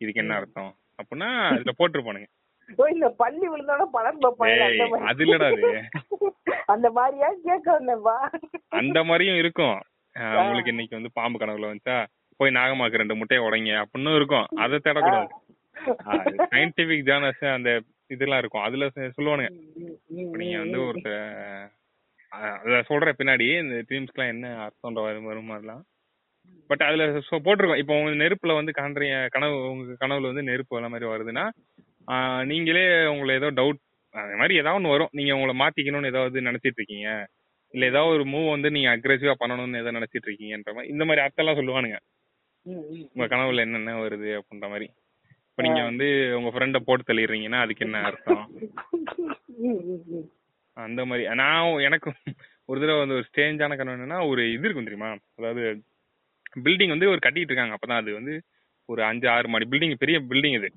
இதுக்கு 0.00 0.22
என்ன 0.22 0.36
அர்த்தம்? 0.36 0.70
அப்படின்னா 1.00 1.30
அதுல 1.48 1.72
போட்டிருப்பானுங்க. 1.78 2.28
ஓ 2.76 2.84
இந்த 2.86 3.08
பள்ளி 3.08 3.46
விழுந்தோட 3.48 3.84
படம் 3.92 4.20
பார்ப்பாங்க 4.20 4.98
அது 5.10 5.24
இல்லடா 5.24 5.48
அது. 5.52 5.70
அந்த 6.66 6.90
மாதிரியா 6.90 7.28
கேட்க 7.44 7.68
வந்தேன்பா 7.78 8.16
அந்த 8.68 8.98
மாதிரியும் 9.04 9.36
இருக்கும். 9.36 9.78
உங்களுக்கு 10.16 10.70
இன்னைக்கு 10.70 10.96
வந்து 10.96 11.12
பாம்பு 11.12 11.38
கனவுல 11.38 11.70
வந்துச்சா 11.70 11.96
போய் 12.36 12.54
நாகமாக்கு 12.54 13.00
ரெண்டு 13.02 13.14
முட்டையை 13.14 13.46
உடைங்க 13.46 13.72
அப்படின்னு 13.84 14.14
இருக்கும். 14.14 14.46
அதை 14.56 14.78
தேடக்கூடாது. 14.78 15.28
சயின்டிபிக் 16.54 17.06
ஜேர்னல்ஸ் 17.08 17.52
அந்த 17.52 17.70
இதெல்லாம் 18.06 18.38
இருக்கும். 18.38 18.62
அதுல 18.62 18.86
சொல்லுவானுங்க. 18.94 19.50
நீங்க 20.40 20.58
வந்து 20.58 20.78
ஒருத்த 20.78 21.10
அஹ் 22.32 22.58
அத 22.58 22.82
சொல்ற 22.88 23.12
பின்னாடி 23.18 23.46
இந்த 23.60 23.76
ட்ரீம்ஸ்க்குலாம் 23.88 24.32
என்ன 24.34 24.46
அர்த்தம்ன்ற 24.64 25.00
வரும் 25.06 25.24
வரும் 25.24 25.50
மாதிரிலாம் 25.50 25.82
பட் 26.70 26.82
அதுல 26.88 27.04
போட்டிருக்கோம். 27.46 27.80
இப்போ 27.82 27.94
உங்க 28.00 28.10
நெருப்புல 28.22 28.54
வந்து 28.58 28.72
காண்றீங்க 28.78 29.16
கனவு 29.34 29.54
உங்க 29.72 29.96
கனவுல 30.02 30.30
வந்து 30.32 30.48
நெருப்பு 30.50 30.76
வர 30.78 30.88
மாதிரி 30.92 31.08
வருதுன்னா 31.12 31.44
நீங்களே 32.50 32.84
உங்களை 33.12 33.34
ஏதோ 33.40 33.48
டவுட் 33.58 33.80
அந்த 34.14 34.36
மாதிரி 34.40 34.54
ஏதாவது 34.60 34.78
ஒன்று 34.78 34.94
வரும். 34.94 35.12
நீங்க 35.18 35.32
உங்களை 35.36 35.54
மாத்திக்கணும்னு 35.62 36.10
ஏதாவது 36.12 36.46
நினைச்சிட்டு 36.48 36.80
இருக்கீங்க. 36.80 37.08
இல்ல 37.74 37.84
ஏதாவது 37.92 38.14
ஒரு 38.16 38.24
மூவ் 38.32 38.46
வந்து 38.54 38.68
நீங்க 38.76 38.88
அக்ரெசிவா 38.94 39.34
பண்ணணும்னு 39.42 39.82
ஏதோ 39.82 39.90
நினைச்சிட்டு 39.98 40.28
இருக்கீங்கன்ற 40.28 40.72
மாதிரி 40.76 40.92
இந்த 40.94 41.04
மாதிரி 41.08 41.24
அர்த்தம்லாம் 41.24 41.58
சொல்லுவானுங்க. 41.60 41.98
உங்க 43.12 43.26
கனவுல 43.32 43.64
என்னென்ன 43.66 43.94
வருது 44.04 44.30
அப்படின்ற 44.38 44.68
மாதிரி. 44.72 44.88
இப்ப 45.50 45.62
நீங்க 45.66 45.82
வந்து 45.90 46.06
உங்க 46.38 46.50
ஃப்ரெண்ட 46.54 46.78
போட்டு 46.88 47.08
தள்ளிடுறீங்கன்னா 47.08 47.60
அதுக்கு 47.64 47.86
என்ன 47.86 48.00
அர்த்தம்? 48.08 48.42
அந்த 50.76 51.00
மாதிரி. 51.10 51.24
நான் 51.42 51.84
எனக்கு 51.88 52.10
ஒரு 52.70 52.78
தடவை 52.82 52.98
வந்து 53.02 53.18
ஒரு 53.18 53.26
ஸ்டேஞ்சான 53.30 53.76
கனவு 53.78 53.96
என்னன்னா 53.98 54.18
ஒரு 54.32 54.42
இது 54.56 54.66
இருக்கும் 54.66 54.88
தெரியுமா? 54.88 55.10
அதாவது 55.38 55.62
பில்டிங் 56.56 56.88
வந்து 56.88 57.08
ஒரு 57.08 57.18
கட்டிட்டு 57.26 57.48
இருக்காங்க 57.48 57.74
அப்பதான் 57.74 57.96
அது 57.96 58.12
வந்து 58.12 58.42
ஒரு 58.84 59.04
அஞ்சு 59.04 59.28
ஆறு 59.28 59.48
மாடி 59.48 59.66
பில்டிங் 59.68 59.94
பெரிய 59.94 60.20
பில்டிங் 60.20 60.54
இது. 60.54 60.68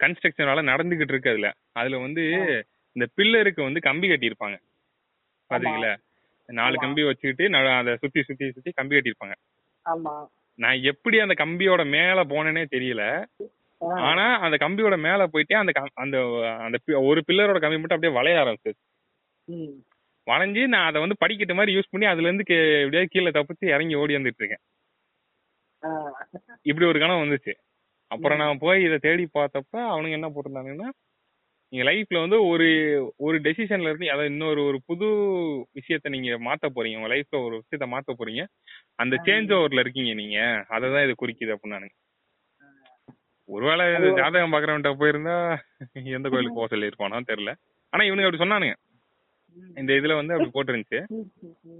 கன்ஸ்ட்ரக்ஷன் 0.00 0.48
வேலை 0.50 0.62
நடந்துகிட்டு 0.74 1.12
இருக்கு 1.12 1.30
அதுல. 1.30 1.52
அதுல 1.72 1.98
வந்து 1.98 2.22
இந்த 2.92 3.06
பில்லருக்கு 3.16 3.62
வந்து 3.62 3.80
கம்பி 3.80 4.08
கட்டியிருப்பாங்க. 4.08 4.56
பாத்தீங்களா? 5.50 5.92
நாலு. 6.48 6.76
கம்பி 6.76 7.02
வச்சுக்கிட்டு 7.02 7.56
அதை 7.56 7.96
சுத்தி 7.96 8.22
சுத்தி 8.22 8.50
சுத்தி 8.50 8.70
கம்பி 8.70 8.96
கட்டியிருப்பாங்க. 8.96 9.34
ஆமா. 9.84 10.26
நான் 10.58 10.80
எப்படி 10.82 11.18
அந்த 11.18 11.34
கம்பியோட 11.44 11.82
மேல 11.86 12.24
போனேனே 12.24 12.64
தெரியல. 12.70 13.24
ஆனா 13.80 14.38
அந்த 14.38 14.56
கம்பியோட 14.60 14.96
மேல 14.98 15.26
போயிட்டு 15.26 15.56
அந்த 15.56 15.72
அந்த 15.94 16.18
அந்த 16.58 16.76
ஒரு 17.00 17.24
பில்லரோட 17.26 17.58
கம்பி 17.60 17.78
மட்டும் 17.78 17.96
அப்படியே 17.96 18.12
வளைய 18.12 18.38
ஆரம்பிச்சு. 18.42 18.72
வளைஞ்சு 20.26 20.62
நான் 20.74 20.88
அதை 20.90 20.98
வந்து 21.04 21.20
படிக்கட்டு 21.22 21.56
மாதிரி 21.58 21.74
யூஸ் 21.76 21.92
பண்ணி 21.92 22.06
அதுல 22.12 22.28
இருந்து 22.28 22.44
எப்படியாவது 22.82 23.12
கீழே 23.14 23.30
தப்பிச்சு 23.38 23.66
இறங்கி 23.74 23.94
ஓடி 24.02 24.16
வந்துட்டு 24.18 24.42
இருக்கேன். 24.42 24.62
இப்படி 26.70 26.86
ஒரு 26.90 26.98
கனவு 27.02 27.24
வந்துச்சு. 27.24 27.52
அப்புறம் 28.10 28.40
நான் 28.42 28.62
போய் 28.64 28.84
இதை 28.86 28.96
தேடி 29.06 29.24
பார்த்தப்ப 29.38 29.74
அவனுங்க 29.92 30.18
என்ன 30.18 30.28
போட்டிருந்தாங்கன்னா 30.34 30.88
நீங்க 31.72 31.84
லைஃப்ல 31.88 32.18
வந்து 32.24 32.38
ஒரு 32.50 32.66
ஒரு 33.26 33.36
டெசிஷன்ல 33.46 33.90
இருந்து 33.90 34.10
அதாவது 34.14 34.30
இன்னொரு 34.32 34.60
ஒரு 34.70 34.78
புது 34.88 35.06
விஷயத்த 35.78 36.12
நீங்க 36.14 36.36
மாத்த 36.48 36.66
போறீங்க. 36.76 36.98
உங்க 37.00 37.10
லைஃப்ல 37.14 37.38
ஒரு 37.46 37.54
விஷயத்த 37.62 37.86
மாத்த 37.94 38.12
போறீங்க. 38.18 38.42
அந்த 39.02 39.14
சேஞ்ச் 39.26 39.54
ஓவர்ல 39.58 39.84
இருக்கீங்க 39.84 40.12
நீங்க. 40.22 40.38
அதை 40.74 40.86
தான் 40.94 41.06
இது 41.06 41.14
குறிக்குது 41.22 41.54
அப்படின்னு 41.56 41.90
ஒருவேளை 43.48 43.84
ஜாதகம் 44.18 44.54
பாக்குறவன்ட்ட 44.54 44.90
போயிருந்தா 45.00 45.36
எந்த 46.18 46.26
கோயிலுக்கு 46.32 46.58
போக 46.60 46.68
சொல்லியிருப்பானோ 46.74 47.18
தெரியல. 47.32 47.52
ஆனா 47.92 48.04
இவனுங்க 48.08 48.28
அப்படி 48.28 48.42
சொன்னானுங்க. 48.44 48.76
இந்த 49.80 49.90
இதுல 49.92 50.14
வந்து 50.14 50.34
அப்படி 50.34 50.52
போட்டிருந்துச்சு. 50.54 51.00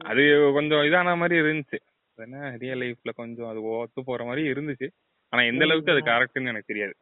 அது 0.05 0.23
கொஞ்சம் 0.53 0.85
இதான 0.89 1.17
மாதிரி 1.17 1.37
இருந்துச்சு. 1.43 1.79
என்ன 2.19 2.57
ரியல் 2.61 2.81
லைஃப்ல 2.81 3.13
கொஞ்சம் 3.15 3.49
அது 3.49 3.63
ஒத்து 3.71 4.01
போற 4.05 4.25
மாதிரி 4.25 4.43
இருந்துச்சு. 4.53 4.89
ஆனா 5.33 5.43
எந்த 5.43 5.65
அளவுக்கு 5.65 5.93
அது 5.93 6.03
கரெக்ட்னு 6.11 6.53
எனக்கு 6.53 6.71
தெரியாது. 6.73 6.95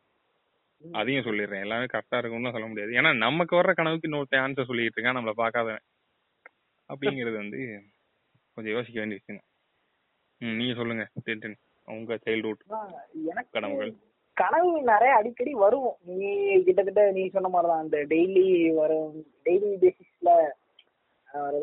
அதையும் 0.83 1.25
சொல்லிடுறேன். 1.25 1.65
எல்லாமே 1.67 1.87
கரெக்டா 1.93 2.19
இருக்கும்னு 2.19 2.55
சொல்ல 2.55 2.67
முடியாது. 2.67 2.93
ஏன்னா 2.93 3.11
நமக்கு 3.17 3.57
வர்ற 3.57 3.73
கனவுக்கு 3.73 4.09
இன்னொருத்த 4.09 4.43
ஆன்சர் 4.45 4.69
சொல்லிட்டு 4.71 4.99
இருக்கான் 4.99 5.19
நம்மள 5.19 5.35
பார்க்காதவன். 5.43 5.83
அப்படிங்கிறது 6.91 7.37
வந்து 7.37 7.61
கொஞ்சம் 8.57 8.75
யோசிக்க 8.75 8.99
வேண்டிய 9.01 9.19
விஷயம் 9.21 9.45
ம் 10.41 10.57
நீங்க 10.57 10.75
சொல்லுங்க 10.75 11.05
டென்டன் 11.25 11.59
உங்க 11.89 12.15
சைல்ட்ஹுட் 12.25 12.65
கனவுகள். 13.51 13.93
கனவு 14.37 14.69
நிறைய 14.83 15.13
அடிக்கடி 15.15 15.53
வரும் 15.55 15.89
நீ 16.19 16.29
கிட்டத்தட்ட 16.63 17.03
நீ 17.11 17.23
சொன்ன 17.29 17.49
மாதிரிதான் 17.49 17.83
அந்த 17.85 17.99
டெய்லி 18.13 18.45
வரும் 18.75 19.15
டெய்லி 19.45 19.71
பேசிஸ்ல 19.83 20.31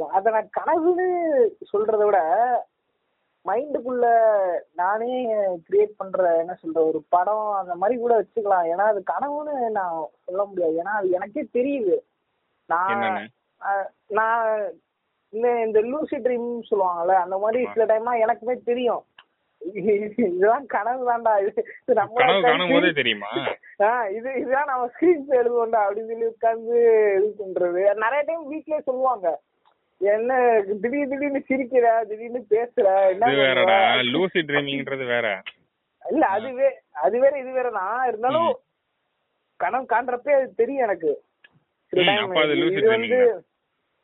அத 0.10 0.30
நான் 0.30 0.50
கனவுன்னு 0.60 1.08
சொல்றதை 1.72 2.06
விட 2.06 2.20
மைண்டுக்குள்ள 3.46 4.06
நானே 4.76 5.36
கிரியேட் 5.70 5.98
பண்ற 5.98 6.38
என்ன 6.38 6.58
சொல்ற 6.64 6.80
ஒரு 6.88 7.04
படம் 7.10 7.52
அந்த 7.52 7.76
மாதிரி 7.76 8.00
கூட 8.00 8.22
வச்சுக்கலாம். 8.22 8.66
ஏன்னா 8.72 8.86
அது 8.92 9.04
கனவுன்னு 9.12 9.70
நான் 9.70 10.08
சொல்ல 10.26 10.46
முடியாது. 10.46 10.74
ஏன்னா 10.74 10.96
அது 11.02 11.10
எனக்கே 11.10 11.44
தெரியுது. 11.54 11.98
நான் 12.66 13.32
நான் 14.08 14.72
இந்த 15.30 15.62
இந்த 15.66 15.80
லூசி 15.82 16.18
ட்ரீம் 16.18 16.62
சொல்லுவாங்கல்ல 16.70 17.16
அந்த 17.24 17.38
மாதிரி 17.38 17.68
சில 17.74 17.86
டைம்னா 17.86 18.14
எனக்குமே 18.26 18.64
தெரியும். 18.64 19.04
இதெல்லாம் 19.62 20.66
கனவு 20.66 21.02
தான்டா. 21.12 21.34
இது 21.48 21.94
நம்ம 21.94 22.22
தெரியுமா? 22.94 23.28
ஆஹ் 23.80 24.10
இது 24.10 24.34
இதுதான் 24.34 24.66
நம்ம 24.66 24.86
ஸ்கிரீன்ஸ் 24.86 25.38
எழுதுவோம்டா 25.40 25.82
அப்படின்னு 25.82 26.12
சொல்லி 26.12 26.26
உட்கார்ந்து 26.26 26.78
இது 27.18 27.36
பண்றது. 27.42 27.82
நிறைய 27.96 28.24
டைம் 28.26 28.52
வீட்லயே 28.52 28.80
சொல்லுவாங்க. 28.80 29.42
என்ன 30.02 30.32
திடீர் 30.82 31.10
திடீர்னு 31.12 31.42
சிரிக்கிற 31.48 31.88
திடீர்னு 32.10 32.42
பேசுற 32.54 32.86
என்ன 33.14 33.32
வேறடா? 33.40 33.78
லூசி 34.14 34.42
ட்ரீமிங்ன்றது 34.50 35.06
வேற. 35.14 35.28
இல்ல 36.06 36.26
அது 36.36 36.50
வே 36.58 36.68
அது 37.06 37.16
வேற 37.24 37.34
இது 37.42 37.52
வேற. 37.58 37.70
தான் 37.80 38.06
இருந்தாலும் 38.10 38.52
கனவு 39.60 39.86
காண்றப்பே 39.94 40.36
அது 40.38 40.48
தெரியும் 40.62 40.86
எனக்கு. 40.88 41.12
இது 41.94 42.88
வந்து 42.96 43.20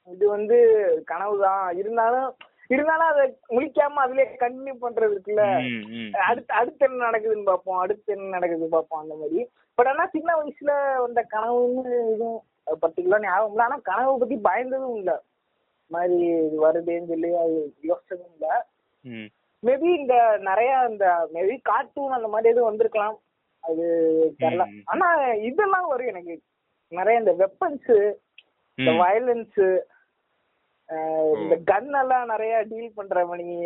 இது 0.08 0.26
வந்து 0.34 0.58
கனவு 1.12 1.36
தான் 1.46 1.64
இருந்தாலும் 1.82 2.28
இருந்தாலும் 2.70 3.10
அதை 3.12 3.24
முழிக்காம 3.56 4.02
அதுலயே 4.04 4.26
கண்டினியூ 4.44 4.76
பண்றது 4.84 5.14
இருக்குல்ல. 5.16 5.44
அடுத்து 6.28 6.52
அடுத்து 6.60 6.86
என்ன 6.88 7.06
நடக்குதுன்னு 7.08 7.50
பார்ப்போம் 7.52 7.82
அடுத்து 7.84 8.16
என்ன 8.16 8.34
நடக்குதுன்னு 8.36 8.76
பார்ப்போம் 8.76 9.02
அந்த 9.04 9.16
மாதிரி. 9.22 9.42
பட் 9.78 9.90
ஆனா 9.92 10.06
சின்ன 10.16 10.36
வயசுல 10.40 10.74
வந்த 11.06 11.22
கனவுன்னு 11.36 11.94
எதுவும் 12.04 12.40
பர்டிகுலர் 12.84 13.26
ஞாபகம் 13.26 13.54
இல்லை. 13.54 13.66
ஆனா 13.68 13.78
கனவை 13.90 14.14
பத்தி 14.24 14.38
பயந்ததும் 14.50 14.98
இல்ல. 15.02 15.14
மாதிரி 15.88 16.16
இது 16.26 16.72
வருதேன்னு 16.72 17.08
சொல்லி 17.08 17.36
அது 17.36 17.74
யோசிச்சதும் 17.84 18.32
இல்ல. 18.40 18.68
ம். 19.02 19.26
மேபி 19.68 19.98
இந்த 19.98 20.38
நிறைய 20.40 20.88
இந்த 20.90 21.30
மேபி 21.34 21.60
கார்ட்டூன் 21.62 22.12
அந்த 22.12 22.28
மாதிரி 22.28 22.50
எதுவும் 22.50 22.68
வந்திருக்கலாம். 22.68 23.20
அது 23.60 23.84
தெரியல. 24.40 24.82
ஆனா 24.86 25.26
இதெல்லாம் 25.26 25.88
வரும் 25.88 26.08
எனக்கு. 26.08 26.42
நிறைய 26.88 27.20
இந்த 27.20 27.34
வெப்பன்ஸ் 27.34 28.14
இந்த. 28.76 28.92
வயலன்ஸ் 28.92 29.80
இந்த 31.42 31.60
கன் 31.72 32.00
எல்லாம் 32.00 32.26
நிறைய 32.26 32.66
டீல் 32.70 32.92
பண்ற 32.96 33.26
மணி 33.26 33.66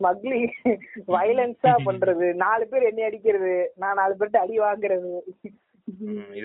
ஸ்மக்லிங் 0.00 0.78
வயலன்ஸா 1.08 1.74
பண்றது. 1.84 2.34
நாலு 2.34 2.68
பேர் 2.68 2.82
என்னை 2.82 3.04
அடிக்கிறது. 3.04 3.72
நான் 3.76 3.94
நாலு 3.94 4.16
பேர்ட்ட 4.18 4.36
அடி 4.36 4.58
வாங்குறது. 4.58 5.18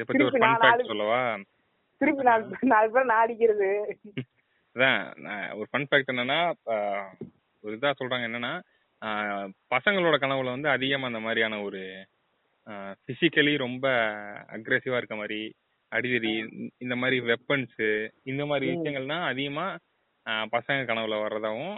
திருப்பி 0.06 0.38
நான் 0.38 0.58
நாலு 0.60 0.84
ஃபேக்ட் 0.84 0.86
சொல்லவா? 0.86 1.38
திருப்பி 1.98 2.24
நாலு 2.24 2.46
நாலு 2.62 2.92
பேர் 2.92 3.06
நான் 3.06 3.22
அடிக்கிறது. 3.22 3.98
அதான் 4.76 5.04
நான் 5.26 5.46
ஒரு 5.58 5.68
ஃபன் 5.72 5.88
ஃபேக்ட் 5.90 6.12
என்னன்னா 6.14 6.40
ஒரு 7.64 7.74
இதா 7.78 7.92
சொல்றாங்க 8.00 8.28
என்னன்னா 8.30 8.54
பசங்களோட 9.72 10.16
கனவுல 10.20 10.56
வந்து 10.56 10.70
அதிகமா 10.70 11.10
அந்த 11.10 11.22
மாதிரியான 11.26 11.60
ஒரு 11.62 11.82
பிசிக்கலி 13.08 13.54
ரொம்ப 13.64 13.86
அக்ரெசிவா 14.56 15.00
இருக்க 15.00 15.16
மாதிரி 15.16 15.40
அடிதடி 15.92 16.32
இந்த 16.84 16.96
மாதிரி 17.02 17.18
வெப்பன்ஸ் 17.30 17.82
இந்த 18.32 18.44
மாதிரி. 18.46 18.68
விஷயங்கள்னா 18.72 19.18
அதிகமா 19.32 19.66
பசங்க 20.54 20.80
கனவுல 20.90 21.18
வர்றதாவும். 21.24 21.76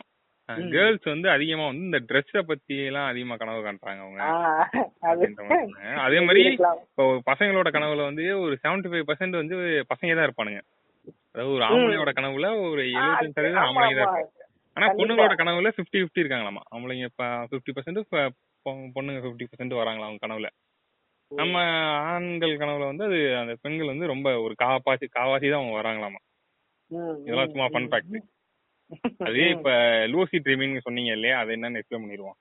கேர்ள்ஸ் 0.74 1.08
வந்து 1.12 1.27
அதிகமா 1.34 1.63
வந்து 1.68 1.88
இந்த 1.88 2.00
ட்ரெஸ்ஸ 2.10 2.42
பத்தி 2.51 2.75
எல்லாம் 2.89 3.10
அதிகமா 3.10 3.36
கனவு 3.36 3.66
காண்றாங்க 3.66 4.04
அவங்க 4.04 4.22
அது 6.06 6.22
மாதிரி. 6.27 6.44
இப்போ 6.86 7.06
பசங்களோட 7.32 7.70
கனவுல 7.75 8.08
வந்து 8.10 8.25
ஒரு 8.46 8.56
75% 8.63 8.92
ஃபைவ் 8.92 9.08
பர்சன்ட் 9.10 9.42
வந்து 9.42 9.58
பசங்க 9.92 10.16
தான் 10.16 10.27
இருப்பானுங்க 10.30 10.62
அதாவது 11.38 11.56
ஒரு 11.56 11.63
ஆம்பளையோட 11.67 12.12
கனவுல 12.17 12.48
ஒரு 12.67 12.84
எழுபத்தஞ்சு 12.91 13.36
சதவீதம் 13.36 13.60
ஆமா, 13.60 13.67
ஆம்பளைங்க 13.70 13.98
தான். 13.98 14.13
இருப்பாங்க 14.13 14.46
ஆனா. 14.77 14.88
பொண்ணுங்களோட 14.98 15.34
கனவுல 15.39 15.70
50 15.72 16.00
50 16.00 16.22
இருக்காங்களாமா? 16.24 16.62
ஆம்பளைங்க 16.74 17.10
இப்ப 17.10 17.25
ஃபிஃப்டி 17.50 17.72
பர்சன்ட் 17.75 18.00
பொண்ணுங்க 18.96 19.20
50% 19.22 19.50
பர்சன்ட் 19.51 19.75
வராங்களா 19.79 20.08
அவங்க 20.08 20.22
கனவுல? 20.24 20.48
நம்ம 21.32 21.56
ஆண்கள் 22.10 22.53
கனவுல 22.60 22.88
வந்து 22.89 23.06
அது 23.08 23.20
அந்த 23.39 23.53
பெண்கள் 23.63 23.91
வந்து 23.94 24.12
ரொம்ப 24.12 24.27
ஒரு 24.46 24.53
காவாசி 24.62 25.08
காவாசி 25.15 25.48
தான் 25.48 25.62
அவங்க 25.62 25.75
வராங்களாமா? 25.79 26.20
இதெல்லாம் 27.22 27.51
சும்மா 27.53 27.67
ஃபன். 27.67 27.88
ஃபேக்ட் 27.91 28.17
அதே 29.27 29.46
இப்ப 29.56 29.70
லூசி 30.13 30.38
ட்ரீமிங் 30.46 30.75
சொன்னீங்க 30.86 31.12
இல்லையா? 31.17 31.38
அது 31.41 31.56
என்னன்னு 31.56 31.79
எக்ஸ்பிளைன் 31.82 32.03
பண்ணிடுவோம். 32.03 32.38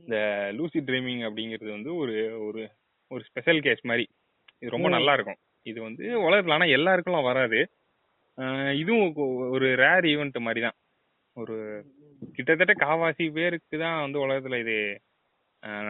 இந்த 0.00 0.16
லூசி 0.58 0.80
ட்ரீமிங் 0.80 1.22
அப்படிங்கிறது 1.28 1.70
வந்து 1.70 1.90
ஒரு 1.96 2.14
ஒரு 2.46 2.62
ஒரு 3.10 3.22
ஸ்பெஷல் 3.28 3.60
கேஸ் 3.60 3.82
மாதிரி. 3.90 4.04
இது 4.62 4.74
ரொம்ப. 4.74 4.88
நல்லா 4.96 5.14
இருக்கும். 5.16 5.38
இது 5.66 5.78
வந்து 5.82 6.04
உலகத்துல 6.26 6.56
ஆனா 6.56 6.68
எல்லாருக்கும் 6.76 7.28
வராது. 7.28 7.60
இதுவும் 8.80 9.10
ஒரு 9.54 9.66
ரேர் 9.82 10.06
ஈவெண்ட் 10.12 10.38
மாதிரி 10.46 10.60
தான் 10.66 10.76
ஒரு 11.36 11.56
கிட்டத்தட்ட 12.36 12.74
காவாசி 12.84 13.24
பேருக்கு 13.36 13.76
தான் 13.84 13.98
வந்து 14.04 14.18
உலகத்துல 14.24 14.58
இது 14.64 14.76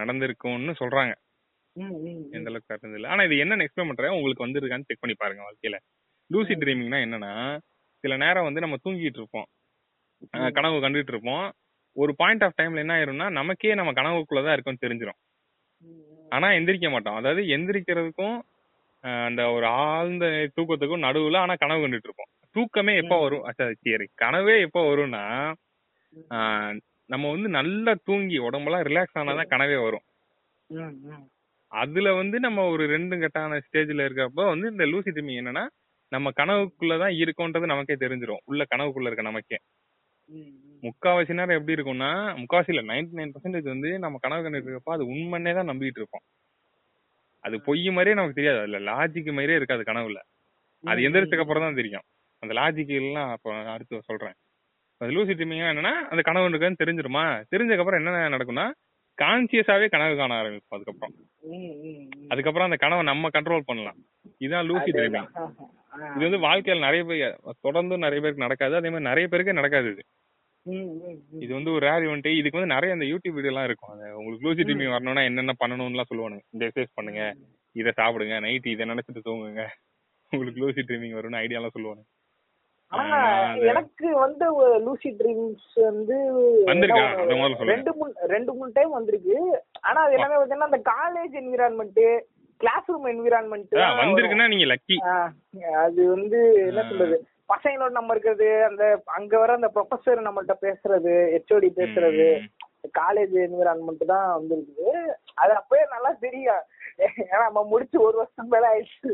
நடந்திருக்கும்னு 0.01 0.75
சொல்றாங்க. 0.81 1.13
எந்த 2.37 2.49
அளவுக்கு 2.51 2.69
கரெக்ட் 2.71 2.97
இல்ல. 2.99 3.09
ஆனா 3.13 3.23
இது 3.29 3.37
என்ன 3.45 3.65
எக்ஸ்பிளைன் 3.65 3.91
பண்றேன். 3.91 4.17
உங்களுக்கு 4.17 4.47
வந்துருக்கான்னு 4.47 4.89
செக் 4.89 5.03
பண்ணி 5.03 5.17
பாருங்க 5.23 5.43
வாழ்க்கையில. 5.47 5.79
லூசி 6.31 6.55
ட்ரீமிங்னா 6.63 6.99
என்னன்னா 7.07 7.33
சில 8.05 8.17
நேரம் 8.25 8.47
வந்து 8.49 8.65
நம்ம 8.65 8.77
தூங்கிட்டு 8.85 9.21
இருப்போம். 9.21 9.49
கனவு 10.59 10.77
கண்டுட்டு 10.85 11.13
இருப்போம். 11.15 11.47
ஒரு 11.97 12.13
பாயிண்ட் 12.21 12.45
ஆஃப் 12.47 12.59
டைம்ல 12.61 12.83
என்ன 12.85 12.95
ஆயிரும்னா 12.99 13.27
நமக்கே 13.39 13.75
நம்ம 13.81 13.93
கனவுக்குள்ளதான் 13.99 14.55
இருக்கோம்னு 14.57 14.85
தெரிஞ்சிடும். 14.85 15.19
ஆனா 16.33 16.47
எந்திரிக்க 16.59 16.89
மாட்டோம். 16.95 17.19
அதாவது 17.21 17.43
எந்திரிக்கிறதுக்கும் 17.57 18.37
அந்த 19.25 19.43
ஒரு 19.55 19.67
ஆழ்ந்த 19.85 20.25
தூக்கத்துக்கும் 20.57 21.05
நடுவுல 21.07 21.43
ஆனா 21.45 21.55
கனவு 21.63 21.83
கண்டுட்டு 21.83 22.09
இருப்போம் 22.09 22.31
தூக்கமே 22.57 22.93
எப்போ 23.03 23.17
வரும்? 23.25 23.45
சரி 23.85 24.07
கனவே 24.23 24.55
எப்போ 24.67 24.81
வரும்னா 24.91 25.23
நம்ம 27.11 27.25
வந்து 27.35 27.49
நல்லா 27.57 27.93
தூங்கி 28.09 28.39
உடம்பெல்லாம் 28.49 28.87
ரிலாக்ஸ் 28.89 29.19
ஆனாதான் 29.21 29.53
கனவே 29.53 29.79
வரும். 29.87 30.05
அதுல 31.73 32.09
வந்து 32.21 32.37
நம்ம 32.47 32.65
ஒரு 32.73 32.85
ரெண்டு 32.93 33.17
கட்டான 33.23 33.59
ஸ்டேஜ்ல 33.67 34.07
இருக்கப்போ 34.09 34.45
வந்து 34.53 34.67
இந்த 34.73 34.85
லூசி 34.93 35.13
ட்ரீமிங் 35.17 35.41
என்னன்னா 35.43 35.65
நம்ம 36.13 36.31
கனவுக்குள்ளதான் 36.41 37.15
இருக்கோன்றது 37.23 37.73
நமக்கே 37.73 37.97
தெரிஞ்சிரும். 38.05 38.43
உள்ள 38.51 38.63
கனவுக்குள்ள 38.73 39.09
இருக்க 39.11 39.25
நமக்கே. 39.29 39.59
முக்காவாசி 40.83 41.37
நேரம் 41.39 41.59
எப்படி 41.59 41.77
இருக்கும்னா 41.77 42.11
முக்காவாசி 42.41 42.73
இல்ல 42.75 42.83
நைன்டி 42.91 43.19
நைன் 43.19 43.33
பர்சன்டேஜ் 43.35 43.69
வந்து 43.73 43.91
நம்ம 44.05 44.19
கனவு 44.25 44.45
கண்டுட்டு 44.45 44.69
இருக்கப்போ 44.69 44.95
அது 44.97 45.05
உண்மைன்னே 45.15 45.55
தான் 45.59 45.71
நம்பிட்டு 45.73 46.01
இருப்போம். 46.03 46.25
அது 47.45 47.57
பொய் 47.67 47.83
மாதிரியே 47.97 48.17
நமக்கு 48.19 48.39
தெரியாது. 48.39 48.61
அதுல 48.63 48.79
லாஜிக் 48.91 49.35
மாதிரியே 49.37 49.59
இருக்காது 49.61 49.83
கனவுல. 49.91 50.21
அது 50.85 51.01
எந்திரிச்சதுக்கு 51.07 51.45
அப்புறம் 51.45 51.67
தான் 51.67 51.79
தெரியும். 51.81 52.05
அந்த 52.43 52.53
லாஜிக் 52.61 52.95
எல்லாம் 53.01 53.31
அப்போ 53.31 53.51
அடுத்து 53.75 54.01
சொல்றேன். 54.03 54.35
அது 55.01 55.11
லூசி 55.11 55.33
ட்ரீமிங் 55.33 55.63
என்னன்னா 55.73 55.93
அந்த 56.13 56.23
கனவு 56.23 56.49
இருக்குன்னு 56.49 56.83
தெரிஞ்சிருமா? 56.83 57.23
தெரிஞ்சதுக்கு 57.53 57.85
அப்புறம் 57.85 58.01
என்ன 58.01 58.29
நடக்கும்னா 58.35 58.67
கான்சியஸாவே 59.19 59.87
கனவு 59.89 60.15
காண 60.17 60.35
ஆரம்பிப்போம் 60.43 60.77
அதுக்கப்புறம். 60.77 61.15
அதுக்கப்புறம் 62.29 62.69
அந்த 62.69 62.79
கனவை 62.85 63.03
நம்ம 63.05 63.31
கண்ட்ரோல் 63.37 63.69
பண்ணலாம். 63.71 63.99
இதுதான் 64.39 64.67
லூசி 64.67 64.91
ட்ரீமிங். 64.91 65.29
இது 66.17 66.25
வந்து 66.29 66.41
வாழ்க்கையில 66.47 66.87
நிறைய 66.87 67.03
பேர் 67.05 67.37
தொடர்ந்து 67.61 67.99
நிறைய 67.99 68.21
பேருக்கு 68.21 68.47
நடக்காது. 68.47 68.75
அதே 68.77 68.89
மாதிரி 68.89 69.09
நிறைய 69.11 69.29
பேருக்கு 69.29 69.59
நடக்காது 69.61 69.91
இது. 69.91 70.05
இது 71.39 71.55
வந்து 71.55 71.73
ஒரு 71.73 71.87
ரேர் 71.87 72.05
இவெண்ட் 72.05 72.37
இதுக்கு 72.39 72.59
வந்து 72.59 72.75
நிறைய 72.75 72.95
அந்த 72.95 73.05
யூடியூப் 73.05 73.33
வீடியோ 73.33 73.53
எல்லாம் 73.53 73.65
இருக்கும். 73.65 74.17
உங்களுக்கு 74.17 74.49
லூசி 74.49 74.63
ட்ரீமிங் 74.63 74.89
வரணும்னா 74.89 75.23
என்னென்ன 75.23 75.53
பண்ணணும்லாம் 75.67 76.03
சொல்லுவானுங்க. 76.15 76.41
இந்த 76.51 76.67
எக்ஸசைஸ் 76.67 76.87
பண்ணுங்க 76.95 77.35
இதை 77.73 77.93
சாப்பிடுங்க 77.97 78.41
நைட் 78.41 78.67
இதை 78.67 78.87
நினைச்சிட்டு 78.87 79.29
தூங்குங்க. 79.29 79.67
உங்களுக்கு 80.31 80.65
லூசி 80.65 80.81
ட்ரீமிங் 80.81 81.17
வரும்னு 81.17 81.35
ஐடியா 81.35 81.61
எல்லாம் 81.61 81.71
சொல்லுவானுங்க. 81.79 82.23
ஆனா 82.87 83.09
நான் 83.09 83.57
அது- 83.57 83.67
எனக்கு 83.67 84.19
வந்து 84.19 84.45
லூசி 84.79 85.11
ட்ரீம்ஸ் 85.11 85.81
வந்து. 85.81 86.17
ரெண்டு 87.65 87.95
மூணு 87.95 88.13
ரெண்டு 88.27 88.55
மூணு 88.55 88.71
டைம் 88.75 88.91
வந்திருக்கு. 88.91 89.63
ஆனா 89.81 90.03
அது 90.03 90.13
எல்லாமே 90.13 90.35
பாத்தீங்கன்னா 90.35 90.69
அந்த 90.71 90.83
college 90.91 91.43
environment 91.43 92.21
class 92.57 92.87
room 92.87 93.07
environment 93.07 93.75
வந்திருக்குன்னா 93.75 94.49
நீங்க 94.49 94.75
லக்கி 94.75 94.95
அது 95.73 96.09
வந்து 96.09 96.55
என்ன. 96.55 96.83
சொல்றது? 96.89 97.27
பசங்களோட 97.53 97.93
நம்ம 97.97 98.15
இருக்கிறது 98.15 98.49
அந்த 98.69 98.85
அங்க 99.17 99.33
வர 99.43 99.57
அந்த 99.59 99.69
ப்ரொஃபசர் 99.75 100.27
நம்மள்ட்ட 100.27 100.55
பேசுறது 100.67 101.15
ஹெச்ஓடி 101.35 101.71
பேசுறது 101.81 102.29
காலேஜ் 103.01 103.35
என்விரான்மெண்ட் 103.47 104.05
தான் 104.13 104.27
வந்திருக்குது. 104.37 104.89
அது 105.43 105.53
அப்பயே 105.61 105.85
நல்லா 105.93 106.11
தெரியும். 106.25 106.65
ஏன்னா 107.05 107.45
நம்ம 107.49 107.63
முடிச்சு 107.71 107.97
ஒரு 108.07 108.17
வருஷம் 108.21 108.51
மேல 108.55 108.71
ஆயிடுச்சு. 108.73 109.11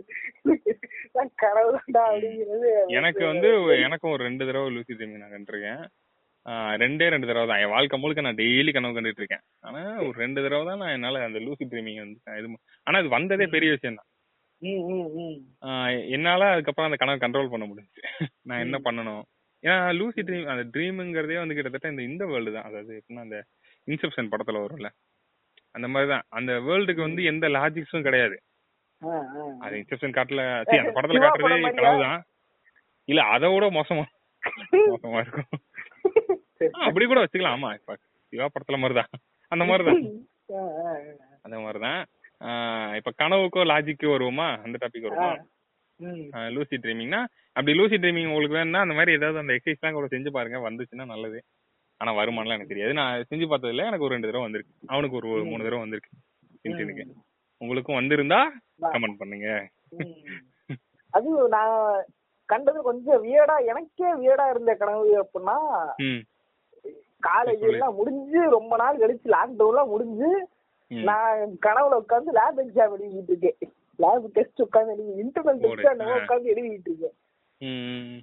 தான்டா 1.17 2.03
அப்படிங்கிறது 2.09 2.71
எனக்கு 2.99 3.23
வந்து 3.33 3.51
எனக்கும் 3.87 4.15
ஒரு 4.17 4.23
ரெண்டு 4.29 4.47
தடவை 4.49 4.71
லூசி 4.77 4.97
ட்ரீமிங் 4.99 5.23
நான் 5.23 5.37
கண்டிருக்கேன். 5.37 5.83
ரெண்டே 6.83 7.07
ரெண்டு 7.15 7.29
தடவை 7.29 7.47
தான். 7.49 7.63
என் 7.63 7.75
வாழ்க்கை 7.77 7.97
முழுக்க 8.03 8.27
நான் 8.27 8.41
டெய்லி 8.43 8.71
கனவு 8.75 8.97
கண்டுட்டு 8.97 9.23
இருக்கேன். 9.23 9.45
ஆனா 9.67 9.81
ஒரு 10.07 10.17
ரெண்டு 10.25 10.45
தடவை 10.45 10.65
தான் 10.71 10.81
நான் 10.83 10.95
என்னால 10.97 11.23
அந்த 11.29 11.41
லூசி 11.47 11.65
ட்ரீமிங் 11.73 12.03
வந்து 12.05 12.39
இது 12.41 12.51
ஆனா 12.87 12.99
அது 13.03 13.17
வந்ததே 13.17 13.49
பெரிய 13.57 13.71
விஷயம் 13.77 13.99
தான். 14.01 14.10
என்னால 16.11 16.49
அதுக்கப்புறம் 16.52 16.88
அந்த 16.88 16.99
கனவை 16.99 17.19
கண்ட்ரோல் 17.19 17.52
பண்ண 17.52 17.64
முடிஞ்சுச்சு. 17.67 18.02
நான் 18.49 18.62
என்ன 18.64 18.76
பண்ணணும்? 18.87 19.23
ஏன்னா 19.62 19.76
லூசி 19.97 20.21
ட்ரீம் 20.23 20.50
அந்த 20.52 20.64
ட்ரீமுங்கிறதே 20.75 21.38
வந்து 21.38 21.55
கிட்டத்தட்ட 21.55 21.88
இந்த 21.88 22.02
இந்த 22.02 22.25
வேர்ல்டு 22.26 22.52
தான். 22.52 22.69
அதாவது 22.69 22.93
எப்படின்னா 22.99 23.25
அந்த 23.26 23.38
இன்செப்ஷன் 23.88 24.31
படத்துல 24.33 24.62
வரும்ல. 24.64 24.89
அந்த 25.75 25.89
மாதிரி 25.89 26.08
தான் 26.11 26.25
அந்த 26.30 26.52
வேர்ல்டுக்கு 26.61 27.02
வந்து 27.06 27.23
எந்த 27.25 27.49
லாஜிக்ஸும் 27.56 28.06
கிடையாது. 28.08 28.37
அது 29.61 29.75
இன்செப்ஷன் 29.80 30.17
காட்டுல. 30.17 30.43
see, 30.71 30.78
அந்த 30.80 30.93
படத்துல 30.97 31.21
காட்டுறது 31.21 31.47
படம் 31.47 31.65
மாதிரியா? 31.67 31.91
கனவு 31.91 32.06
தான் 32.06 32.23
இல்ல 33.08 33.21
அதை 33.35 33.49
விட 33.52 33.67
மோசமா 33.76 34.04
மோசமா 34.93 35.21
இருக்கும். 35.21 35.49
சரி. 36.61 36.71
அப்படி 36.87 37.04
கூட 37.06 37.21
வச்சுக்கலாம். 37.23 37.56
ஆமா 37.56 37.71
இப்ப 37.78 37.95
சிவா 38.32 38.49
படத்துல 38.49 38.78
மாதிரிதான். 38.78 39.13
அந்த 39.52 39.65
மாதிரிதான். 39.65 40.02
அந்த 41.47 41.56
மாதிரிதான். 41.58 42.00
இப்ப 42.97 43.11
கனவுக்கோ 43.19 43.63
லாஜிக்கோ 43.71 44.13
வருவோமா? 44.13 44.49
அந்த 44.65 44.76
டாபிக் 44.83 45.07
ஆ. 45.07 45.09
வருமா 45.09 45.31
ம். 46.00 46.26
லூசி 46.55 46.76
ட்ரீமிங்னா 46.76 47.21
அப்படி 47.57 47.73
லூசி 47.75 47.97
ட்ரீமிங் 47.97 48.29
உங்களுக்கு 48.29 48.57
வேணும்னா 48.57 48.81
அந்த 48.81 48.95
மாதிரி 48.95 49.13
ஏதாவது 49.13 49.39
அந்த 49.39 49.53
எக்ஸசைஸ்லாம் 49.53 49.93
கூட 49.93 50.07
செஞ்சு 50.07 50.31
பாருங்க. 50.31 50.59
வந்துச்சுன்னா 50.69 51.05
நல்லது. 51.05 51.41
ஆனா 52.00 52.11
வருமானலாம் 52.15 52.57
எனக்கு 52.57 52.67
தெரியாது. 52.67 52.93
நான் 52.93 53.26
செஞ்சு 53.31 53.49
பார்த்தது 53.49 53.73
இல்ல 53.73 53.85
எனக்கு 53.85 54.05
ஒரு 54.05 54.15
ரெண்டு 54.15 54.26
தடவை 54.26 54.45
வந்திருக்கு. 54.45 54.75
அவனுக்கு 54.87 55.17
ஒரு 55.17 55.45
மூணு 55.45 55.63
தடவை 55.63 55.79
வந்திருக்கு. 55.79 56.13
சின்சினுக்கு 56.65 57.05
உங்களுக்கும் 57.61 57.99
வந்திருந்தா 57.99 58.41
கமெண்ட் 58.85 59.19
பண்ணுங்க. 59.19 59.49
அது 61.15 61.31
நான் 61.49 61.75
கண்டது 62.49 62.83
கொஞ்சம் 62.83 63.23
வியடா 63.25 63.67
எனக்கே 63.67 64.09
வியடா 64.15 64.50
இருந்த 64.50 64.75
கனவு 64.75 65.11
அப்படின்னா 65.23 65.57
காலேஜ் 67.23 67.65
எல்லாம் 67.69 67.95
முடிஞ்சு 67.95 68.41
ரொம்ப 68.50 68.76
நாள் 68.76 68.99
கழிச்சு 68.99 69.29
லாக்டவுன்லாம் 69.29 69.87
முடிஞ்சு. 69.87 70.31
நான் 70.99 71.39
கனவுல 71.67 71.99
உட்காந்து 71.99 72.31
லேப் 72.33 72.59
எக்ஸாம் 72.59 72.95
எழுதிட்டு 73.00 73.23
இருக்கேன். 73.26 73.73
லேப் 73.97 74.26
டெஸ்ட் 74.33 74.63
உட்காந்து 74.63 74.93
எழுதி 74.95 75.13
இன்டர்னல் 75.23 75.59
டெஸ்ட் 75.59 75.87
அந்த. 75.87 76.05
உட்காந்து 76.05 76.53
எழுதிட்டு 76.53 76.89
இருக்கேன். 76.89 77.15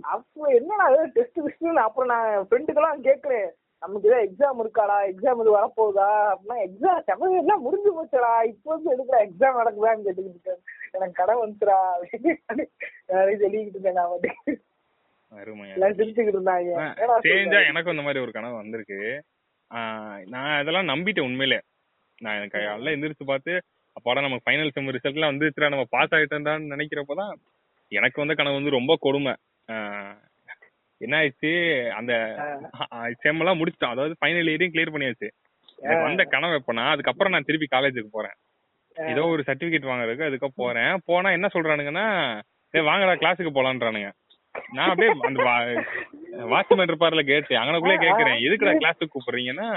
அப்போ 0.02 0.46
என்னடா 0.46 1.04
டெஸ்ட் 1.14 1.40
டெஸ்ட் 1.40 1.64
அப்புறம் 1.64 2.18
நான் 2.18 2.48
ஃப்ரெண்டுக்கெல்லாம் 2.50 3.08
கேட்கறேன். 3.08 3.50
நமக்கு 3.80 4.08
ஏதாவது 4.08 4.30
எக்ஸாம் 4.30 4.62
இருக்காடா? 4.64 4.96
எக்ஸாம் 5.10 5.40
இது 5.40 5.58
வரப்போகுதா? 5.58 6.10
அப்படின்னா 6.34 6.56
எக்ஸாம் 6.68 7.04
செம 7.04 7.30
எல்லாம் 7.38 7.62
முடிஞ்சு 7.62 7.92
போச்சுடா. 7.98 8.46
இப்போ 8.46 8.76
வந்து 8.76 8.90
எதுக்குடா 8.94 9.20
எக்ஸாம் 9.22 9.60
நடக்குதான்னு 9.60 10.06
கேட்டுக்கிட்டு 10.08 10.30
இருக்கேன். 10.30 10.62
எனக்கு 10.92 11.14
கடன் 11.14 11.42
வந்துச்சுடா. 11.42 11.78
அப்படின்னு 12.12 13.40
சொல்லிக்கிட்டு 13.42 13.76
இருக்கேன் 13.76 13.94
நான் 13.94 14.10
வந்து 14.10 14.30
சிரிச்சுக்கிட்டு 16.04 16.36
இருந்தாங்க. 16.36 16.72
சொல்ற? 17.24 17.68
எனக்கும் 17.68 17.92
இந்த 17.92 18.06
மாதிரி 18.06 18.20
ஒரு 18.20 18.32
கனவு 18.32 18.56
வந்திருக்கு. 18.56 19.24
நான் 20.26 20.62
இதெல்லாம் 20.62 20.88
நம்பிட்டேன் 20.88 21.28
உண்மையிலே. 21.30 21.60
நான் 22.22 22.38
எனக்கு 22.40 22.60
காலைல 22.60 22.94
எந்திரிச்சு 22.96 23.26
பார்த்து 23.32 23.54
அப்பாடா 23.96 24.24
நம்ம 24.26 24.38
ஃபைனல் 24.44 24.74
செம் 24.74 24.96
ரிசல்ட்லாம் 24.98 25.32
வந்துச்சுடா 25.32 25.70
நம்ம 25.74 25.86
பாஸ் 25.96 26.16
ஆயிட்டோம்டான்னு 26.18 26.72
நினைக்கிறப்பதான் 26.74 27.32
எனக்கு 27.92 28.22
வந்த 28.22 28.34
கனவு 28.40 28.60
வந்து 28.60 28.78
ரொம்ப 28.78 28.94
கொடுமை. 29.06 29.34
என்ன 31.02 31.16
ஆயிடுச்சு? 31.20 31.52
அந்த 32.00 32.14
செம் 33.24 33.42
எல்லாம் 33.42 33.60
முடிச்சிட்டோம். 33.60 33.94
அதாவது 33.96 34.14
ஃபைனல் 34.20 34.50
இயரையும் 34.52 34.74
கிளியர் 34.74 34.94
பண்ணியாச்சு. 34.96 35.28
எனக்கு 35.84 36.06
வந்த 36.08 36.24
கனவு 36.34 36.58
எப்பனா 36.60 36.86
அதுக்கப்புறம் 36.94 37.34
நான் 37.36 37.48
திருப்பி 37.50 37.68
காலேஜுக்கு 37.74 38.12
போறேன். 38.18 38.36
ஏதோ 38.96 39.24
ஒரு 39.34 39.42
சர்டிபிகேட் 39.50 39.90
வாங்குறதுக்கு 39.90 40.28
அதுக்கு 40.30 40.50
போறேன். 40.62 40.94
போனா 41.10 41.32
என்ன 41.38 41.48
சொல்றானுங்கன்னா 41.56 42.06
டேய் 42.74 42.88
வாங்கடா 42.90 43.16
கிளாஸுக்கு 43.24 43.52
போலான்றானுங்க 43.58 44.10
நான் 44.76 44.90
அப்படியே 44.92 45.10
அந்த 45.28 45.44
வாட்ச்மேன் 46.52 46.88
இருப்பார்ல 46.92 47.22
கேட்டு 47.30 47.54
அங்கனக்குள்ளே 47.60 47.98
கேக்குறேன். 48.06 48.40
எதுக்குடா 48.48 48.74
கிளாஸுக்கு 48.82 49.14
கூப்பிடுறீங்கன்னா 49.16 49.68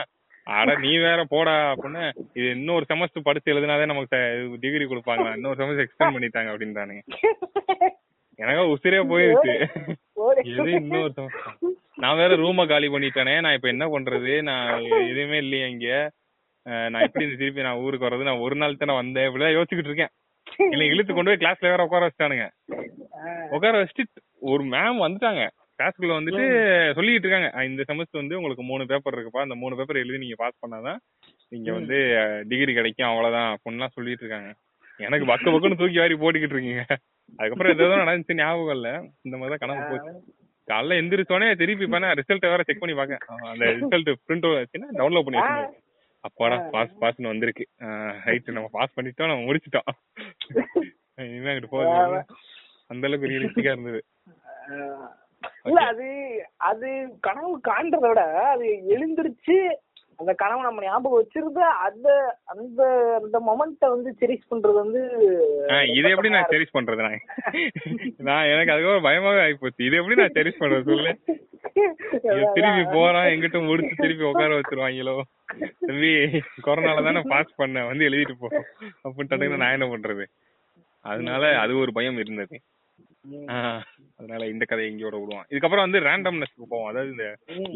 அட 0.44 0.74
நீ 0.78 0.96
வேற 0.98 1.24
போடா 1.24 1.72
அப்படின்னு 1.72 2.12
இது 2.32 2.50
இன்னொரு 2.50 2.84
செமஸ்டர் 2.88 3.26
படிச்சு 3.28 3.52
எழுதினாதே 3.52 3.84
நமக்கு 3.84 4.18
டிகிரி 4.60 4.84
கொடுப்பாங்க 4.84 5.34
இன்னொரு 5.34 5.58
செமஸ்டர் 5.60 5.86
எக்ஸ்டெண்ட் 5.86 6.14
பண்ணிட்டாங்க 6.16 6.52
அப்படின்றானுங்க. 6.52 7.02
எனக்கு 8.36 8.62
உசிரே 8.74 9.00
போயிருச்சு. 9.10 9.54
எது 10.44 10.70
இன்னொரு 10.70 11.12
semester? 11.16 11.74
நான் 11.96 12.16
வேற 12.16 12.36
ரூம 12.36 12.66
காலி 12.68 12.88
பண்ணிட்டேனே. 12.88 13.40
நான் 13.40 13.52
இப்ப 13.52 13.68
என்ன 13.68 13.86
பண்றது? 13.86 14.42
நான் 14.42 14.82
எதுவுமே 14.82 15.38
இல்லையே 15.38 15.68
இங்க. 15.70 16.10
நான் 16.66 17.02
எப்படி 17.02 17.24
இந்த 17.24 17.36
திருப்பி 17.36 17.62
நான் 17.62 17.76
ஊருக்கு 17.76 18.06
வர்றது? 18.06 18.22
நான் 18.22 18.44
ஒரு 18.46 18.56
நாள் 18.56 18.76
தானே 18.76 18.94
வந்தேன் 18.94 19.28
இப்படிதான் 19.28 19.56
யோசிச்சுக்கிட்டு 19.56 19.90
இருக்கேன். 19.92 20.14
இல்ல 20.58 20.84
இழுத்து 20.84 21.14
கொண்டு 21.14 21.30
போய் 21.30 21.42
கிளாஸ்ல 21.42 21.70
வேற 21.72 21.84
உட்கார 21.84 22.06
வச்சிட்டானுங்க. 22.06 22.46
உட்கார 23.50 23.82
வச்சுட்டு 23.82 24.22
ஒரு 24.38 24.64
மேம் 24.64 25.02
வந்துட்டாங்க. 25.04 25.48
கிளாஸ்க்குள்ள 25.80 26.14
வந்துட்டு 26.14 26.44
சொல்லிட்டு 26.92 27.26
இருக்காங்க 27.26 27.48
"அஹ் 27.54 27.64
இந்த 27.64 27.82
செமஸ்டர் 27.82 28.20
வந்து 28.20 28.36
உங்களுக்கு 28.36 28.62
மூணு 28.62 28.86
பேப்பர் 28.86 29.16
இருக்குப்பா. 29.16 29.40
அந்த 29.40 29.54
மூணு 29.54 29.76
பேப்பர் 29.76 29.96
எழுதி 29.96 30.18
நீங்க 30.18 30.36
பாஸ் 30.36 30.62
பண்ணாதான் 30.62 30.98
நீங்க 31.52 31.70
வந்து 31.72 31.96
டிகிரி 32.48 32.72
கிடைக்கும். 32.74 33.08
அவ்வளவுதான். 33.08 33.50
அப்படின்லாம் 33.54 33.94
சொல்லிட்டு 33.94 34.24
இருக்காங்க 34.24 34.50
எனக்கு 35.00 35.26
பக்க 35.26 35.50
பக்கம்னு 35.50 35.78
தூக்கி 35.78 35.98
வாரி 35.98 36.16
போட்டுக்கிட்டு 36.16 36.56
இருக்கீங்க. 36.56 36.82
அதுக்கப்புறம் 37.38 37.74
ஏதோ 37.76 38.02
நடந்துச்சு 38.02 38.34
ஞாபகம் 38.34 38.74
இல்ல. 38.74 38.88
இந்த 39.22 39.36
மாதிரி 39.36 39.52
தான் 39.52 39.64
கனவு 39.64 39.90
போச்சு. 39.90 40.10
காலைல 40.68 40.98
எந்திரிச்சோடனே 40.98 41.56
திருப்பி 41.56 41.86
பண்ண 41.86 42.14
ரிசல்ட் 42.14 42.48
வேற 42.48 42.62
செக் 42.62 42.78
பண்ணி 42.78 42.96
பாக்க 42.96 43.18
அந்த 43.46 43.64
ரிசல்ட் 43.76 44.10
பிரிண்ட் 44.24 44.46
வச்சுன்னா 44.52 44.88
டவுன்லோட் 44.92 45.26
பண்ணி 45.26 45.40
அப்பாடா 46.24 46.56
பாஸ் 46.70 46.94
பாஸ்னு 47.00 47.26
வந்திருக்கு. 47.26 47.64
ரைட் 48.24 48.50
நம்ம 48.50 48.68
பாஸ் 48.72 48.96
பண்ணிட்டோம் 48.96 49.30
நம்ம 49.30 49.46
முடிச்சிட்டோம். 49.46 49.88
இனிமே 51.24 51.50
அங்கிட்டு 51.50 51.70
போகுது. 51.70 52.20
அந்த 52.90 53.06
அளவுக்கு 53.06 53.30
ரியலிஸ்டிக்கா 53.30 53.72
இருந்தது. 53.72 54.00
இல்ல 55.64 55.80
அது 55.80 56.06
அது 56.70 56.88
கனவு 57.20 57.60
காண்றத 57.68 58.06
விட 58.08 58.22
அது 58.50 58.66
எழுந்திருச்சு 58.94 59.56
அந்த 60.18 60.32
கனவு 60.34 60.62
நம்ம 60.62 60.82
ஞாபகம் 60.82 61.18
வச்சிருந்து 61.18 61.62
அந்த 61.84 62.08
அந்த 62.44 62.80
அந்த 63.22 63.36
மொமெண்ட்டை 63.40 63.88
வந்து 63.88 64.10
செரிஷ் 64.20 64.50
பண்றது 64.50 64.74
வந்து 64.74 65.00
இது 65.92 66.10
எப்படி 66.10 66.30
நான் 66.30 66.50
செரிஷ் 66.50 66.74
பண்றது? 66.74 67.02
நான் 67.06 67.20
நான் 68.18 68.46
எனக்கு 68.46 68.72
அதுக்கப்புறம் 68.72 69.06
பயமாவே 69.08 69.40
ஆயிப்போச்சு. 69.44 69.86
இது 69.88 69.96
எப்படி 69.96 70.18
நான் 70.20 70.36
செரிஷ் 70.38 70.60
பண்றது 70.60 70.90
சொல்லு? 70.90 71.12
திருப்பி 72.54 72.84
போறான் 72.92 73.30
எங்கிட்ட 73.32 73.66
முடிச்சு 73.66 73.94
திருப்பி 73.96 74.24
உட்கார 74.24 74.60
வச்சிருவாங்களோ? 74.60 75.16
தம்பி 75.86 76.12
கொரோனால 76.66 77.04
தானே 77.04 77.22
பாஸ் 77.28 77.56
பண்ண 77.56 77.86
வந்து 77.86 78.08
எழுதிட்டு 78.08 78.36
போ. 78.38 78.50
அப்படின்னு 79.04 79.62
நான் 79.64 79.76
என்ன 79.78 79.88
பண்றது? 79.94 80.26
அதனால 81.04 81.58
அது 81.58 81.72
ஒரு 81.78 81.92
பயம் 81.92 82.18
இருந்தது. 82.18 82.56
அதனால 84.16 84.42
இந்த 84.52 84.64
கதையை 84.64 84.90
இங்கோட 84.92 85.16
விடுவோம். 85.20 85.46
இதுக்கப்புறம் 85.50 85.86
வந்து 85.86 86.00
ரேண்டம்னஸ் 86.00 86.54
போவோம் 86.62 86.88
அதாவது 86.90 87.10
இந்த. 87.14 87.26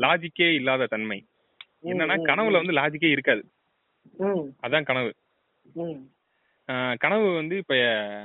லாஜிக்கே 0.04 0.48
இல்லாத 0.58 0.88
தன்மை. 0.94 1.18
என்னன்னா 1.90 2.16
கனவுல 2.30 2.60
வந்து 2.62 2.78
லாஜிக்கே 2.80 3.10
இருக்காது. 3.14 3.42
அதான் 4.64 4.88
கனவு. 4.90 5.10
கனவு 7.00 7.26
வந்து 7.34 7.54
இப்ப 7.62 7.74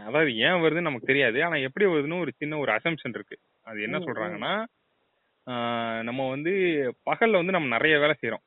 அதாவது 0.07 0.31
ஏன் 0.47 0.61
வருதுன்னு 0.63 0.87
நமக்கு 0.87 1.11
தெரியாது. 1.11 1.37
ஆனா 1.45 1.55
எப்படி 1.67 1.85
வருதுன்னு 1.85 2.21
ஒரு 2.25 2.31
சின்ன 2.41 2.59
ஒரு 2.63 2.71
அசம்ஷன் 2.71 3.15
இருக்கு. 3.17 3.37
அது 3.67 3.79
என்ன 3.87 3.97
சொல்றாங்கன்னா 3.99 4.53
நம்ம 6.07 6.21
வந்து 6.29 6.51
பகல்ல 7.09 7.39
வந்து 7.41 7.55
நம்ம 7.55 7.69
நிறைய 7.75 7.95
வேலை 7.99 8.15
செய்யறோம் 8.17 8.43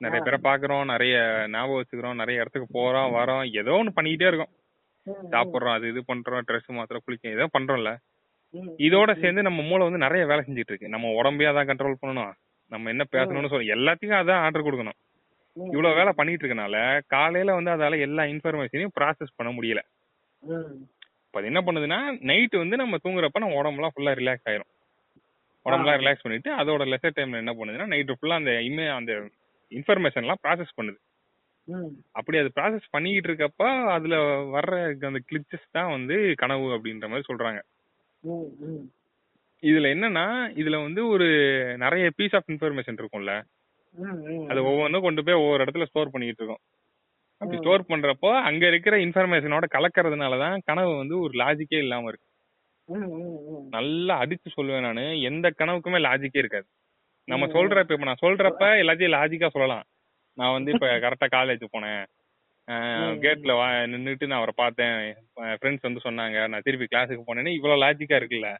நிறைய. 0.00 0.20
பேரை 0.20 0.38
பாக்குறோம் 0.44 0.84
நிறைய 0.92 1.16
ஞாபகம் 1.50 1.80
வச்சுக்கிறோம் 1.80 2.20
நிறைய 2.20 2.42
இடத்துக்கு 2.42 2.68
போறோம் 2.78 3.10
வரோம் 3.18 3.44
ஏதோ 3.60 3.72
ஒண்ணு 3.80 3.96
பண்ணிக்கிட்டே 3.96 4.28
இருக்கோம். 4.30 4.52
சாப்பிடுறோம் 5.32 5.76
அது 5.76 5.88
இது 5.88 6.00
பண்றோம் 6.10 6.46
ட்ரெஸ் 6.48 6.70
மாத்திரம் 6.78 7.04
குளிக்க 7.04 7.36
ஏதோ 7.36 7.46
பண்றோம்ல. 7.56 7.92
இதோட 8.86 9.10
சேர்ந்து 9.20 9.42
நம்ம 9.42 9.60
மூளை 9.62 9.82
வந்து 9.86 10.04
நிறைய 10.04 10.22
வேலை 10.26 10.42
செஞ்சுட்டு 10.46 10.72
இருக்கு. 10.72 10.92
நம்ம 10.94 11.10
உடம்பையே 11.20 11.50
அதான் 11.50 11.68
கண்ட்ரோல் 11.70 12.00
பண்ணணும். 12.02 12.32
நம்ம 12.72 12.90
என்ன 12.90 13.04
பேசணும்னு 13.14 13.52
சொல்லி 13.52 13.74
எல்லாத்தையும் 13.76 14.20
அதான் 14.20 14.42
ஆர்டர் 14.46 14.66
கொடுக்கணும். 14.66 14.98
இவ்வளவு 15.56 15.98
வேலை 15.98 16.12
பண்ணிட்டு 16.12 16.42
இருக்கனால 16.44 16.76
காலையில 17.14 17.54
வந்து 17.54 17.70
அதால 17.70 17.98
எல்லா 18.06 18.22
இன்ஃபர்மேஷனையும் 18.32 18.94
ப்ராசஸ் 18.98 19.36
பண்ண 19.36 19.50
முடியல. 19.56 19.80
இப்ப 21.26 21.38
அது 21.40 21.50
என்ன 21.52 21.60
பண்ணுதுன்னா 21.66 21.98
நைட் 22.30 22.54
வந்து 22.62 22.76
நம்ம 22.76 22.98
தூங்குறப்ப 23.04 23.42
நம்ம 23.44 23.58
உடம்புலாம் 23.62 23.94
ஃபுல்லா 23.94 24.12
ரிலாக்ஸ் 24.20 24.48
ஆயிரும். 24.50 24.70
உடம்புலாம் 25.66 25.98
ரிலாக்ஸ் 26.02 26.24
பண்ணிட்டு 26.24 26.50
அதோட 26.60 26.82
லெசர் 26.92 27.16
டைம்ல 27.16 27.42
என்ன 27.44 27.52
பண்ணுதுன்னா 27.58 27.88
நைட்டு 27.92 28.16
ஃபுல்லா 28.18 28.38
அந்த 28.42 28.52
இமே 28.68 28.86
அந்த 28.98 29.12
இன்ஃபர்மேஷன் 29.72 30.24
எல்லாம் 30.26 30.42
ப்ராசஸ் 30.44 30.76
பண்ணுது. 30.78 30.98
அப்படி 32.12 32.38
அது 32.38 32.50
ப்ராசஸ் 32.56 32.92
பண்ணிக்கிட்டு 32.92 33.28
இருக்கப்ப 33.30 33.64
அதுல 33.94 34.16
வர்ற 34.54 34.74
அந்த 35.08 35.20
கிளிச்சஸ் 35.28 35.66
தான் 35.70 35.90
வந்து 35.90 36.16
கனவு 36.42 36.66
அப்படின்ற 36.76 37.08
மாதிரி 37.08 37.28
சொல்றாங்க. 37.30 37.60
இதுல 39.62 39.88
என்னன்னா 39.94 40.26
இதுல 40.60 40.76
வந்து 40.82 41.02
ஒரு 41.08 41.26
நிறைய 41.76 42.04
பீஸ் 42.18 42.36
ஆஃப் 42.38 42.50
இன்ஃபர்மேஷன் 42.52 43.00
இருக்கும்ல. 43.00 43.34
அது 44.48 44.60
ஒவ்வொன்றும் 44.64 45.06
கொண்டு 45.06 45.24
போய் 45.24 45.40
ஒவ்வொரு 45.42 45.64
இடத்துல 45.64 45.88
ஸ்டோர் 45.90 46.12
பண்ணிட்டு 46.12 46.42
இருக்கோம் 46.42 46.62
அப்படி. 47.40 47.58
ஸ்டோர் 47.60 47.90
பண்றப்போ 47.90 48.30
அங்க 48.48 48.64
இருக்கிற 48.66 48.96
இன்ஃபர்மேஷனோட 48.98 49.66
கலக்கறதுனால 49.76 50.38
தான் 50.38 50.64
கனவு 50.64 50.92
வந்து 50.96 51.16
ஒரு 51.20 51.34
லாஜிக்கே 51.42 51.80
இல்லாம 51.84 52.08
இருக்கு. 52.08 52.26
நல்லா 53.70 54.14
அடிச்சு 54.22 54.48
சொல்லுவேன் 54.56 54.86
நானு 54.88 55.04
எந்த 55.30 55.46
கனவுக்குமே 55.60 56.00
லாஜிக்கே 56.06 56.42
இருக்காது 56.42 56.68
நம்ம. 57.28 57.46
சொல்றப்ப 57.56 57.96
இப்ப 57.96 58.08
நான் 58.10 58.24
சொல்றப்ப 58.26 58.64
எல்லாத்தையும் 58.82 59.16
லாஜிக்கா 59.18 59.50
சொல்லலாம் 59.56 59.84
நான் 60.40 60.56
வந்து 60.56 60.72
இப்ப 60.74 60.88
கரெக்டா 61.04 61.28
காலேஜ் 61.36 61.64
போனேன். 61.74 62.02
கேட்ல 63.24 63.52
வா 63.60 63.66
நின்னுட்டு 63.92 64.26
நான் 64.26 64.40
அவரை 64.40 64.54
பார்த்தேன். 64.56 64.98
ஃப்ரெண்ட்ஸ் 65.60 65.86
வந்து 65.86 66.04
சொன்னாங்க 66.04 66.48
நான் 66.52 66.64
திருப்பி 66.66 66.86
கிளாஸுக்கு 66.92 67.24
போனேன்னு. 67.28 67.56
இவ்வளவு 67.58 67.82
லாஜிக்கா 67.84 68.18
இருக்குல்ல? 68.20 68.50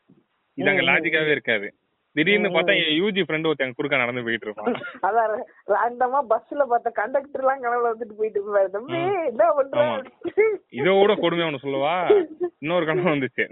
இது 0.58 0.70
அங்க. 0.72 0.84
லாஜிக்காவே 0.90 1.34
இருக்காது. 1.36 1.68
திடீர்னு. 2.16 2.48
பார்த்தா 2.54 2.74
என் 2.82 2.96
யூஜி 3.00 3.22
ஃப்ரெண்ட் 3.26 3.48
ஒருத்தன் 3.48 3.74
குறுக்க 3.78 4.00
நடந்து 4.02 4.24
போயிட்டு 4.26 4.46
இருப்பான். 4.48 4.78
அதான் 5.08 5.34
ரேண்டமா 5.74 6.20
பஸ்ல 6.32 6.64
பார்த்த 6.72 6.90
கண்டக்டர் 7.00 7.42
எல்லாம் 7.44 7.62
கனவுல 7.64 7.92
வந்துட்டு 7.92 8.16
போயிட்டு 8.20 8.40
இருப்பாரு 8.40 8.70
தம்பி. 8.76 8.98
என்ன 9.30 9.44
பண்ற? 9.58 9.84
ஆமா. 9.84 9.98
இதோட 10.80 11.14
கொடுமை 11.22 11.46
ஒண்ணு 11.48 11.64
சொல்லவா. 11.66 11.94
இன்னொரு 12.64 12.86
கனவு 12.90 13.14
வந்துச்சு. 13.14 13.46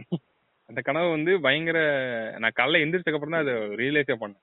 அந்த 0.68 0.80
கனவு 0.88 1.08
வந்து 1.16 1.32
பயங்கர 1.46 1.78
நான் 2.42 2.56
காலைல 2.58 2.82
எந்திரிச்சதுக்கு 2.84 3.18
அப்புறம் 3.18 3.36
தான் 3.36 3.44
அதை 3.46 3.54
ரியலைஸே 3.82 4.16
பண்ணேன். 4.22 4.42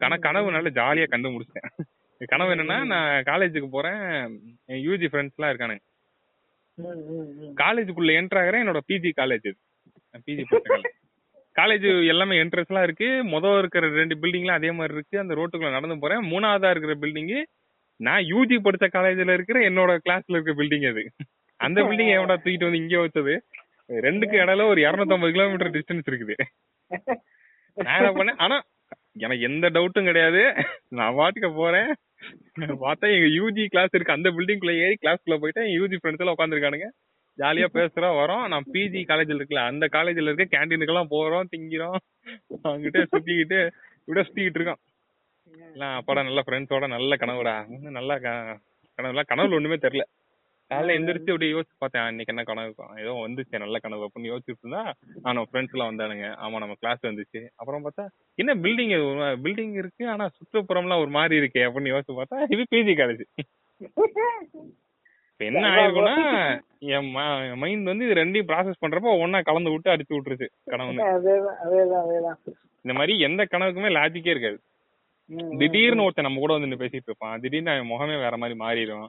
ஆனா 0.00 0.16
கனவு 0.26 0.56
நல்ல 0.56 0.70
ஜாலியா 0.80 1.08
கண்டு 1.14 1.32
முடிச்சிட்டேன் 1.34 1.70
கனவு 2.26 2.54
என்னன்னா 2.54 2.78
நான் 2.92 3.24
காலேஜுக்கு 3.24 3.68
போறேன். 3.70 4.02
என் 4.66 4.82
யூஜி 4.86 5.08
ஃப்ரெண்ட்ஸ் 5.10 5.36
எல்லாம் 5.36 5.52
இருக்கானுங்க. 5.52 5.84
காலேஜுக்குள்ள 7.62 8.12
என்டர் 8.20 8.40
ஆகிறேன். 8.42 8.62
என்னோட 8.64 8.80
பிஜி 8.88 9.10
காலேஜ் 9.20 9.46
இது. 9.50 9.58
பிஜி 10.26 10.44
காலேஜ் 11.60 11.86
எல்லாமே 12.06 12.34
என்ட்ரன்ஸ் 12.42 12.70
எல்லாம் 12.72 12.84
இருக்கு. 12.84 13.08
மொதல் 13.34 13.58
இருக்கிற 13.58 13.88
ரெண்டு 13.88 14.14
பில்டிங்லாம் 14.22 14.58
அதே 14.60 14.70
மாதிரி 14.70 14.94
இருக்கு. 14.94 15.18
அந்த 15.18 15.34
ரோட்டுக்குள்ள 15.34 15.70
நடந்து 15.70 15.98
போறேன். 15.98 16.22
மூணாவதா 16.32 16.70
இருக்கிற 16.70 16.94
பில்டிங் 17.04 17.44
நான் 17.96 18.22
யூஜி 18.22 18.56
படிச்ச 18.64 18.86
காலேஜ்ல 18.96 19.32
இருக்கிற 19.32 19.60
என்னோட 19.68 19.92
கிளாஸ்ல 20.04 20.36
இருக்க 20.36 20.52
பில்டிங் 20.60 20.88
அது. 20.90 21.02
அந்த 21.56 21.82
பில்டிங் 21.82 22.12
எவடா 22.16 22.36
தூக்கிட்டு 22.42 22.68
வந்து 22.68 22.82
இங்க 22.82 22.96
வச்சது? 23.04 23.34
ரெண்டுக்கு 24.06 24.36
இடையில 24.42 24.66
ஒரு 24.66 24.80
250 24.80 25.30
கிலோமீட்டர் 25.36 25.70
டிஸ்டன்ஸ் 25.76 26.08
இருக்குது. 26.10 26.34
நான் 27.76 27.98
என்ன 27.98 28.10
பண்ணேன்? 28.18 28.38
ஆனா 28.38 28.56
எனக்கு 29.18 29.40
எந்த 29.40 29.70
டவுட்டும் 29.70 30.04
கிடையாது. 30.04 30.54
நான் 30.88 31.14
பாட்டுக்கு 31.14 31.52
போறேன். 31.52 31.94
பார்த்தா 32.58 33.00
எங்க 33.00 33.10
யூஜி 33.10 33.66
கிளாஸ் 33.66 33.94
இருக்கு. 33.94 34.12
அந்த 34.12 34.30
பில்டிங் 34.30 34.58
குள்ள 34.58 34.74
ஏறி 34.74 34.96
கிளாஸ்க்குள்ள 35.02 35.38
போயிட்டு 35.38 35.62
யூஜி 35.62 35.98
ஃப்ரெண்ட்ஸ் 36.02 36.18
எல்லாம் 36.18 36.34
உட்காந்துருக்கானுங்க 36.38 36.86
ஜாலியா 37.38 37.66
பேசுறோம் 37.74 38.18
வரோம். 38.18 38.48
நான் 38.48 38.64
பிஜி 38.72 39.02
காலேஜ்ல 39.02 39.40
இருக்குல்ல 39.40 39.66
அந்த 39.66 39.88
காலேஜ்ல 39.92 40.32
இருக்க 40.32 40.58
கேண்டீனுக்கெல்லாம் 40.58 41.06
போறோம் 41.10 41.44
திங்கிறோம். 41.56 41.96
அங்கிட்ட 42.64 43.06
சுத்திக்கிட்டு 43.16 43.70
இப்படியே 44.04 44.32
சுத்திக்கிட்டு 44.32 44.60
இருக்கோம். 44.60 44.78
அப்பாடா 45.80 46.22
நல்ல 46.22 46.42
ஃப்ரெண்ட்ஸோட 46.46 46.86
நல்ல 46.86 47.16
கனவுடா. 47.16 47.70
இன்னும் 47.70 47.92
நல்ல 47.92 48.18
க- 48.18 48.58
கனவுலாம் 48.96 49.22
கனவுல 49.28 49.54
ஒண்ணுமே 49.54 49.74
தெரியல. 49.74 50.02
காலைல 50.70 50.94
எந்திரிச்சு 50.96 51.32
அப்படி 51.32 51.46
யோசிச்சு 51.48 51.76
பார்த்தேன் 51.78 52.02
"ஆ, 52.02 52.10
இன்னைக்கு 52.12 52.32
என்ன 52.32 52.42
கனவு? 52.48 52.72
ஏதோ 53.02 53.12
வந்துச்சு 53.20 53.62
நல்ல 53.62 53.76
கனவு 53.84 54.06
அப்படின்னு 54.06 54.30
யோசிச்சுட்டு 54.30 54.64
இருந்தா 54.64 54.82
ஆனா 55.24 55.44
ஃப்ரெண்ட்ஸ் 55.46 55.74
எல்லாம் 55.74 55.90
வந்தானுங்க. 55.90 56.26
ஆமா 56.44 56.58
நம்ம 56.62 56.74
கிளாஸ் 56.82 57.02
வந்துச்சு. 57.08 57.40
அப்புறம் 57.60 57.84
பார்த்தா 57.86 58.04
என்ன 58.38 58.54
பில்டிங் 58.64 58.92
பில்டிங் 59.44 59.74
இருக்கு 59.80 60.04
ஆனா 60.14 60.26
சுற்றுப்புறம்லாம் 60.36 61.02
ஒரு 61.04 61.12
மாதிரி 61.16 61.36
இருக்கே 61.40 61.64
அப்படின்னு 61.68 61.92
யோசிச்சு 61.94 62.18
பார்த்தா 62.18 62.40
இது 62.54 62.66
பிஜி 62.74 62.94
காலேஜ் 63.00 63.24
என்ன 65.40 65.64
ஆயிருக்கும்னா 65.72 66.14
என் 66.94 67.10
மைண்ட் 67.60 67.90
வந்து 67.90 68.06
இது 68.06 68.20
ரெண்டையும் 68.20 68.48
ப்ராசஸ் 68.48 68.82
பண்றப்போ 68.82 69.10
ஒண்ணா 69.24 69.40
கலந்து 69.48 69.72
விட்டு 69.74 69.92
அடிச்சு 69.92 70.16
விட்டுருச்சு 70.16 70.48
அதேதான் 71.64 72.38
இந்த 72.84 72.94
மாதிரி 72.98 73.14
எந்த 73.26 73.42
கனவுக்குமே 73.46 73.90
லாஜிக்கே 73.96 74.32
இருக்காது. 74.34 74.58
திடீர்னு 75.60 76.04
ஒருத்தன் 76.04 76.26
நம்ம 76.26 76.40
கூட 76.40 76.52
வந்து 76.56 76.80
பேசிட்டு 76.82 77.08
இருப்பான். 77.10 77.40
திடீர்னு 77.42 77.72
அவன் 77.72 77.90
முகமே 77.90 78.16
வேற 78.22 78.34
மாதிரி 78.42 78.56
மாறிடும். 78.60 79.08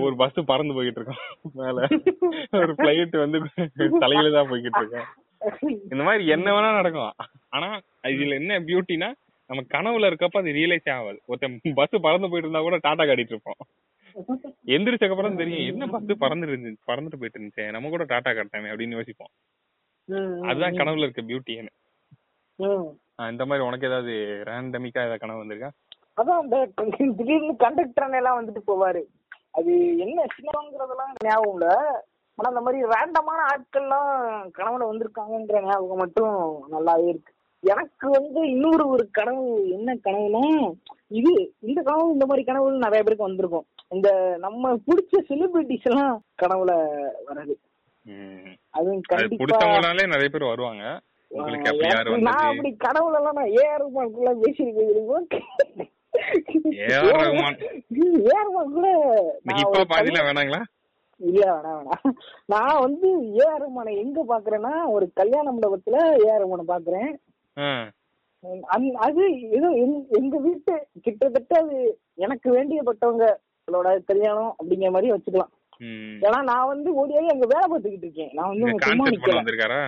ஒரு 0.00 0.14
பஸ் 0.18 0.38
பறந்து 0.48 0.74
போயிட்டு 0.74 1.00
இருக்கோம் 1.00 1.22
மேல. 1.60 1.78
ஒரு 2.60 2.72
பிளைட் 2.78 3.16
வந்து 3.22 3.38
தலையில 4.04 4.30
தான் 4.34 4.50
போய்கிட்டு 4.50 4.80
இருக்கோம் 4.80 5.08
இந்த 5.86 6.02
மாதிரி 6.06 6.24
என்ன 6.34 6.48
வேணா 6.54 6.70
நடக்கும் 6.78 7.12
ஆனா 7.54 7.68
இதுல 8.10 8.38
என்ன 8.40 8.58
பியூட்டினா 8.66 9.08
நம்ம 9.50 9.62
கனவுல 9.72 10.08
இருக்கப்ப 10.10 10.40
அது 10.40 10.50
ரியலைஸ் 10.56 10.90
ஆகாது. 10.94 11.18
ஒருத்தன் 11.28 11.54
பஸ் 11.78 12.04
பறந்து 12.04 12.28
போயிட்டு 12.28 12.48
இருந்தா 12.48 12.62
கூட 12.62 12.78
டாடா 12.84 13.04
காட்டிட்டு 13.04 13.34
இருப்போம் 13.34 13.60
எந்திரிச்சக்கு 14.68 15.14
அப்புறம் 15.14 15.40
தெரியும் 15.40 15.68
என்ன 15.70 15.86
பஸ் 15.92 16.12
பறந்து 16.22 16.48
இருந்துச்சு 16.48 16.88
பறந்துட்டு 16.88 17.20
போயிட்டு 17.20 17.38
இருந்துச்சு 17.38 17.66
நம்ம 17.74 17.90
கூட 17.90 18.04
டாடா 18.12 18.32
காட்டாமே 18.32 18.70
அப்படின்னு 18.72 18.98
யோசிப்போம். 18.98 19.32
அதுதான் 20.48 20.78
கனவுல 20.78 21.06
இருக்க 21.06 21.22
பியூட்டின்னு 21.24 21.72
ம். 22.58 22.88
இந்த 23.28 23.44
மாதிரி 23.46 23.66
உனக்கு 23.66 23.88
ஏதாவது 23.88 24.12
ரேண்டமிக்கா 24.48 25.00
ஏதாவது 25.02 25.22
கனவு 25.22 25.42
வந்திருக்கா? 25.42 25.70
அதான் 26.18 26.40
அந்த 26.42 26.56
திடீர்னு 27.18 27.54
கண்டக்டர் 27.62 28.16
எல்லாம் 28.18 28.38
வந்துட்டு 28.38 28.62
போவாரு. 28.66 29.02
அது 29.54 29.72
என்ன 30.04 30.18
சின்னவங்கிறதெல்லாம் 30.34 31.12
ஞாபகம் 31.26 31.54
இல்ல. 31.54 31.66
ஆனா 32.38 32.48
அந்த 32.50 32.62
மாதிரி 32.66 32.80
ரேண்டமான 32.92 33.40
ஆட்கள்லாம் 33.52 34.12
கனவுல 34.58 34.88
வந்திருக்காங்கன்ற 34.90 35.60
ஞாபகம் 35.68 36.02
மட்டும் 36.02 36.36
நல்லாவே 36.74 37.06
இருக்கு. 37.12 37.32
எனக்கு 37.64 38.06
வந்து 38.16 38.40
இன்னொரு 38.52 38.84
ஒரு 38.94 39.04
கனவு 39.18 39.44
என்ன 39.76 39.96
கனவுனா 40.06 40.42
இது 41.18 41.32
இந்த 41.68 41.80
கனவு 41.88 42.14
இந்த 42.14 42.26
மாதிரி 42.26 42.44
கனவு 42.50 42.70
நிறைய 42.84 43.00
பேருக்கு 43.02 43.28
வந்திருக்கும். 43.28 43.66
இந்த 43.96 44.08
நம்ம 44.44 44.72
பிடிச்ச 44.88 45.22
செலிபிரிட்டிஸ் 45.30 45.88
எல்லாம் 45.90 46.14
கனவுல 46.42 46.72
வர்றது. 47.28 47.54
அதுவும் 48.76 49.04
பிடிச்சவங்களாலே 49.40 50.06
நிறைய 50.14 50.28
பேர் 50.34 50.50
வருவாங்க. 50.52 50.84
நான் 52.28 52.46
அப்படி 52.50 52.70
கனவுல 52.86 53.18
எல்லாம் 53.20 53.38
நான் 53.40 53.54
ஏஆர் 53.62 53.84
பேசியிருக்கேன். 54.44 55.90
ஏஆர் 56.86 57.18
ரகுமான். 57.18 57.56
ஏஆர் 58.26 58.50
பாதியில 59.90 60.20
வேணாங்களா? 60.26 60.60
இல்ல 61.20 61.42
வேணாம் 61.48 61.78
வேணாம். 61.78 62.12
நான் 62.48 62.80
வந்து 62.80 63.08
ஏஆர் 63.38 63.62
ரகுமானை 63.62 63.92
எங்க 63.98 64.20
பாக்குறேன்னா 64.28 64.72
ஒரு 64.88 65.06
கல்யாண 65.14 65.46
மண்டபத்துல 65.50 65.96
ஏஆர் 66.22 66.42
ரகுமானை 66.42 66.66
பாக்குறேன் 66.68 67.10
அது 69.06 69.22
ஏதோ 69.56 69.68
எங்க- 70.14 70.40
வீட்டு 70.40 70.74
கிட்டத்தட்ட 71.00 71.54
அது 71.58 71.78
எனக்கு 72.16 72.48
வேண்டியப்பட்டவங்களோட 72.54 73.88
கல்யாணம் 74.04 74.52
அப்படிங்கிற 74.54 74.90
மாதிரி 74.90 75.12
வச்சுக்கலாம். 75.12 75.52
ஏன்னா 76.24 76.38
நான் 76.48 76.66
வந்து 76.66 76.88
ஓடியாகி 76.94 77.28
அங்க 77.28 77.46
வேலை 77.46 77.66
பார்த்துக்கிட்டு 77.66 78.06
இருக்கேன். 78.06 78.32
நான் 78.34 78.48
வந்து 78.50 78.64
சும்மா 78.86 79.04
வந்திருக்காரா? 79.36 79.80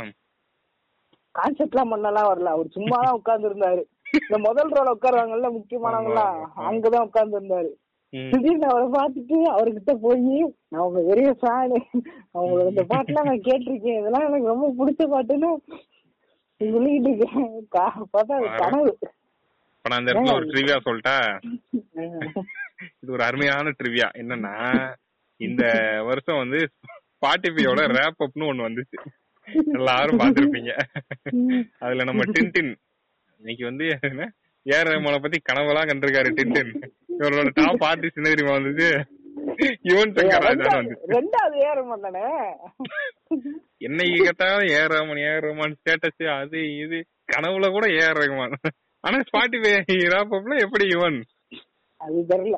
கான்செப்ட்லாம் 1.34 1.92
பண்ணலாம் 1.92 2.28
வரல. 2.28 2.50
அவர் 2.50 2.68
சும்மா 2.68 2.96
தான் 3.00 3.18
உட்கார்ந்து 3.18 3.48
இருந்தாரு 3.50 3.82
இந்த 4.14 4.38
முதல் 4.38 4.72
ரோல 4.74 4.92
உட்காருவாங்கல்ல 4.94 5.48
முக்கியமானவங்க 5.52 6.10
எல்லாம் 6.12 6.34
ஆமா, 6.34 6.48
ஆமா. 6.50 6.66
அங்கதான் 6.68 7.06
உட்கார்ந்து 7.06 7.38
இருந்தாரு. 7.38 7.70
திடீர்னு 8.12 8.66
அவரை 8.70 8.88
பார்த்துட்டு 8.94 9.36
அவர்கிட்ட 9.52 9.92
போய் 10.00 10.24
நான் 10.72 10.84
உங்க 10.86 11.00
பெரிய 11.10 11.28
ஃபேனு 11.40 11.78
அவங்களோட 12.34 12.66
இந்த 12.72 12.84
பாட்டுலாம் 12.90 13.28
நான் 13.30 13.46
கேட்டிருக்கேன். 13.48 13.98
இதெல்லாம் 14.00 14.26
எனக்கு 14.28 14.52
ரொம்ப 14.52 14.68
பிடிச்ச 14.78 15.02
பாட்டுன்னு 15.12 15.50
சொல்லிட்டு 16.60 17.10
இருக்கேன். 17.12 17.48
பார்த்தா 18.14 18.34
அது. 18.38 18.50
கனவு. 18.60 18.92
நான் 19.84 19.98
அந்த 19.98 20.12
இடத்துல 20.12 20.34
ஒரு 20.34 20.46
ட்ரிவியா 20.50 20.76
சொல்லிட்டா? 20.84 21.16
இது 22.96 23.10
ஒரு 23.12 23.22
அருமையான 23.22 23.72
ட்ரிவியா 23.78 24.08
என்னன்னா 24.20 24.54
இந்த 25.40 25.62
வருஷம் 26.04 26.40
வந்து 26.42 26.58
ஸ்பாட்டிஃபையோட 27.14 27.80
ரேப் 27.96 28.22
அப்னு 28.26 28.50
ஒண்ணு 28.50 28.66
வந்துச்சு. 28.66 28.96
எல்லாரும் 29.74 30.20
பாத்திருப்பீங்க 30.20 30.72
அதுல 31.78 32.04
நம்ம 32.04 32.22
டின்டின் 32.34 32.72
இன்னைக்கு 33.42 33.64
வந்து 33.68 33.86
ஏஆர் 34.66 34.88
ரஹ்மானை 34.88 35.18
பத்தி 35.22 35.38
கனவெல்லாம் 35.48 35.88
கண்டிருக்காரு 35.90 36.30
டின்டின் 36.38 36.72
இவரோட 37.14 37.48
டாப் 37.58 37.84
ஆர்டிஸ்ட் 37.88 38.18
என்ன 38.20 38.30
தெரியுமா 38.32 38.54
வந்துச்சு? 38.56 38.90
யுவன் 39.88 40.12
சங்கர் 40.16 40.44
ராஜா 40.46 40.70
ரெண்டாவது 41.14 41.56
ஏற 41.68 41.78
மாட்டானே 41.88 42.24
என்னைக்கு 43.86 44.18
கேட்டாலும் 44.20 44.68
AR 44.72 44.94
Rahman 44.94 45.22
AR 45.24 45.46
Rahman 45.46 45.76
status 45.78 46.24
அது 46.36 46.60
இது. 46.84 46.98
கனவுல 47.32 47.66
கூட 47.70 47.86
ஏஆர் 47.98 48.20
ரஹ்மான் 48.22 48.54
ஆனா 49.04 49.18
ஸ்பாட்டிஃபை 49.28 49.72
ரேப் 50.12 50.34
அப்ல 50.36 50.58
எப்படி 50.64 50.84
யுவன்? 50.92 51.18
அது 52.00 52.20
தெரியல. 52.30 52.56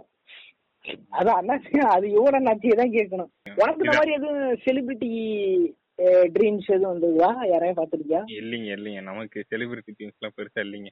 அதான் 1.18 1.38
அண்ணாச்சி 1.40 1.78
அது 1.94 2.06
யுவன் 2.14 2.36
அண்ணாச்சியை 2.38 2.74
தான் 2.80 2.94
கேட்கணும். 2.96 3.30
உனக்கு 3.56 3.82
இந்த 3.82 3.96
மாதிரி 3.98 4.16
எதுவும் 4.18 4.58
செலிபிரிட்டி 4.64 5.10
ட்ரீம்ஸ் 6.02 6.66
எதுவும் 6.66 6.98
வந்ததா? 6.98 7.44
யாரையும் 7.44 7.76
பாத்திருக்கியா 7.76 8.12
இல்லைங்க 8.12 8.76
இல்லைங்க. 8.76 9.02
நமக்கு 9.02 9.44
செலிபிரிட்டி 9.50 9.94
டீம்ஸ் 9.98 10.18
எல்லாம் 10.18 10.34
பெருசா 10.36 10.58
இல்லைங்க. 10.60 10.86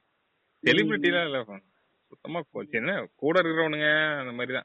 செலிபிரிட்டிலாம் 0.65 1.23
இல்ல 1.23 1.45
சுத்தமா 2.07 2.41
என்ன? 2.71 3.07
கூட 3.15 3.41
இருக்கிறவனுங்க 3.41 4.19
அந்த 4.19 4.31
மாதிரி 4.31 4.53
தான். 4.53 4.63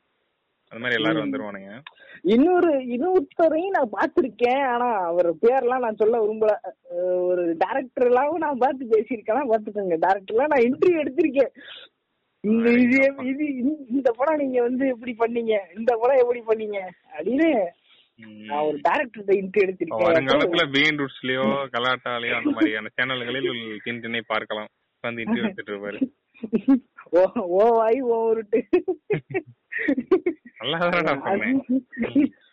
அந்த 0.71 0.85
மாதிரி 0.85 1.03
எல்லாரும் 1.03 1.33
வந்துருவானுங்க. 1.33 1.81
இன்னொரு 2.23 2.79
இன்னொருத்தரையும் 2.79 3.69
நான் 3.69 3.89
பார்த்திருக்கேன். 3.93 4.67
ஆனா 4.67 5.05
அவர் 5.05 5.35
பேர்லாம் 5.35 5.79
நான் 5.79 5.97
சொல்ல 5.97 6.25
விரும்பல. 6.25 6.57
ஒரு 7.15 7.57
டேரக்டர் 7.65 8.07
எல்லாம் 8.07 8.37
நான் 8.37 8.59
பார்த்து 8.59 8.87
பேசியிருக்கேன். 8.87 9.49
பாத்துக்கோங்க 9.49 9.97
டேரக்டர்லாம் 10.03 10.47
நான் 10.47 10.63
இன்டர்வியூ 10.63 11.07
எடுத்திருக்கேன். 11.07 11.51
இந்த 12.41 12.71
இது 12.71 13.13
இது 13.25 13.47
இந்த- 13.91 14.13
படம் 14.17 14.37
நீங்க 14.37 14.63
வந்து 14.63 14.89
எப்படி 14.89 15.15
பண்ணீங்க? 15.19 15.59
இந்த 15.77 15.97
படம் 15.97 16.29
எப்படி 16.29 16.41
பண்ணீங்க? 16.41 16.89
அப்படின்னு. 17.19 17.67
நான் 18.19 18.65
ஒரு 18.69 18.79
டேரக்டர் 18.89 19.33
இன்டர்வியூ 19.35 19.75
இப்ப 19.85 19.99
வருங்காலத்துல 20.05 20.63
எடுத்திருக்கேன். 20.63 20.73
பீன் 20.75 20.99
ரூட்ஸ்லயோ 21.01 21.45
கலாட்டாலயோ 21.75 22.35
அந்த 22.35 22.51
மாதிரியான 22.51 22.91
சேனல்களில் 22.97 23.51
தின்டினை 23.85 24.21
பார்க்கலாம். 24.27 24.71
வந்து 25.05 25.23
இன்டர்வியூ 25.25 25.45
எடுத்துட்டு 25.45 25.73
இருப்பாரு. 25.75 25.99
ஓ 27.11 27.21
ஓ 27.59 27.77
வாய் 27.77 28.01
ஓ 28.09 28.17
உருட்டு. 28.33 28.61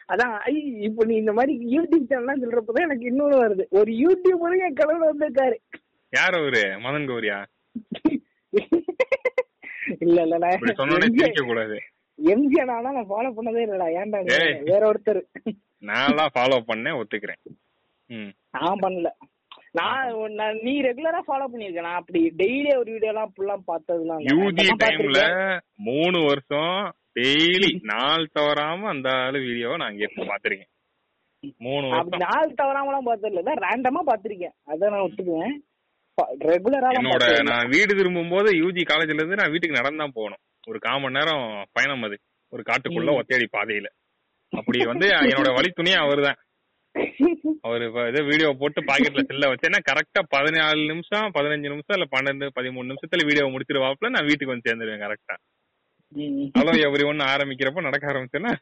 அதான் 0.10 0.34
ஐ, 0.39 0.54
இப்ப 0.88 1.06
நீ 1.06 1.15
இந்த 1.15 1.34
மாதிரி 1.34 1.54
யூடியூப் 1.78 2.10
சேனல்லாம் 2.10 2.41
சொல்றப்பதான் 2.43 2.86
எனக்கு 2.88 3.06
இன்னொரு 3.06 3.36
வருது. 3.43 3.63
ஒரு 3.69 3.91
யூடியூபரும் 4.04 4.63
என் 4.65 4.78
கனவுல 4.80 5.10
வந்திருக்காரு. 5.12 5.58
யார் 6.13 6.36
அவரு? 6.36 6.63
மதன் 6.84 7.10
கௌரியா? 7.10 7.38
இல்ல 9.99 10.21
இல்ல 10.21 10.38
சிரிக்க 11.17 11.43
கூடாது. 11.43 11.78
எம்ஜிஆர் 12.19 12.73
ஆனா 12.75 12.89
நான் 12.97 13.12
ஃபாலோ 13.12 13.30
பண்ணதே 13.38 13.63
இல்லடா. 13.65 13.88
ஏன்டா. 14.01 14.19
வேற 14.71 14.82
ஒருத்தர். 14.91 15.21
நான் 15.89 16.34
ஃபாலோ 16.36 16.58
பண்ணேன் 16.69 16.99
ஒத்துக்கிறேன். 16.99 17.41
நான் 18.58 18.82
பண்ணல. 18.84 19.10
நான் 19.80 20.04
நான் 20.39 20.60
நீ 20.65 20.73
ரெகுலரா 20.82 21.19
ஃபாலோ 21.28 21.45
பண்ணிருக்க 21.54 21.82
நான் 21.88 21.99
அப்படி 22.01 22.19
டெய்லி 22.41 22.69
ஒரு 22.82 22.89
வீடியோ 22.95 23.12
எல்லாம் 23.13 23.32
ஃபுல்லா 23.34 23.56
பார்த்ததுலாம். 23.71 24.21
யூஜி 24.32 24.65
நான் 24.69 24.82
டைம்ல. 24.84 25.23
மூணு 25.89 26.19
வருஷம் 26.28 26.78
டெய்லி 27.19 27.71
நாள் 27.91 28.32
தவறாம 28.38 28.88
அந்த 28.93 29.10
ஆளு 29.25 29.39
வீடியோவை 29.47 29.78
நான் 29.84 29.99
கேட்டு 30.01 30.30
பாத்திருக்கேன் 30.32 30.71
மூணு 31.65 31.86
வருஷம். 31.89 32.23
நாள் 32.25 32.58
தவறாமலாம் 32.62 33.08
பார்த்தது 33.10 33.34
இல்ல 33.34 33.56
ரேண்டமா 33.65 34.01
பாத்திருக்கேன் 34.12 34.56
அதான் 34.71 34.93
நான் 34.95 35.06
ஒத்துக்குவேன். 35.08 35.56
ரெகுலரா 36.51 36.89
என்னோட 36.99 37.25
நான் 37.51 37.71
வீடு 37.73 37.91
திரும்பும் 37.99 38.34
போது 38.34 38.49
யூஜி 38.62 38.84
காலேஜ்ல 38.91 39.19
இருந்து 39.21 39.41
நான் 39.41 39.51
வீட்டுக்கு 39.54 39.80
நடந்தான் 39.80 40.15
போகணும். 40.17 40.41
ஒரு 40.67 40.80
கால் 40.80 41.01
மணி 41.01 41.17
நேரம் 41.17 41.43
பயணம் 41.71 42.04
அது. 42.04 42.17
ஒரு 42.54 42.63
காட்டுக்குள்ள 42.63 43.12
ம். 43.12 43.17
ஒத்தையடி 43.19 43.47
பாதையில. 43.51 43.88
அப்படி 44.54 44.80
வந்து 44.86 45.06
என்னோட 45.25 45.49
வழி 45.54 45.69
துணியே 45.71 45.97
அவர்தான். 45.97 46.39
அவர் 47.63 47.84
ஏதோ 48.10 48.21
வீடியோ 48.25 48.49
போட்டு 48.54 48.80
பாக்கெட்ல 48.82 49.21
செல்ல 49.25 49.49
வச்சேன்னா 49.51 49.80
கரெக்டா 49.88 50.21
பதினாலு 50.36 50.82
நிமிஷம் 50.88 51.28
பதினஞ்சு 51.34 51.67
நிமிஷம் 51.67 51.95
இல்ல 51.97 52.08
பன்னெண்டு 52.12 52.45
பதிமூணு 52.56 52.89
நிமிஷத்துல 52.91 53.25
வீடியோ 53.25 53.45
முடிச்சிருவாப்புல 53.49 54.10
நான் 54.10 54.28
வீட்டுக்கு 54.28 54.54
வந்து 54.54 54.67
சேர்ந்துருவேன் 54.67 55.04
கரெக்டா 55.06 55.36
ஹலோ 56.56 56.73
எவ்ரி 56.84 57.06
ஒன்னு 57.06 57.23
ஆரம்பிக்கிறப்ப 57.25 57.82
நடக்க 57.82 58.12
ஆரம்பிச்சேன்னா 58.12 58.54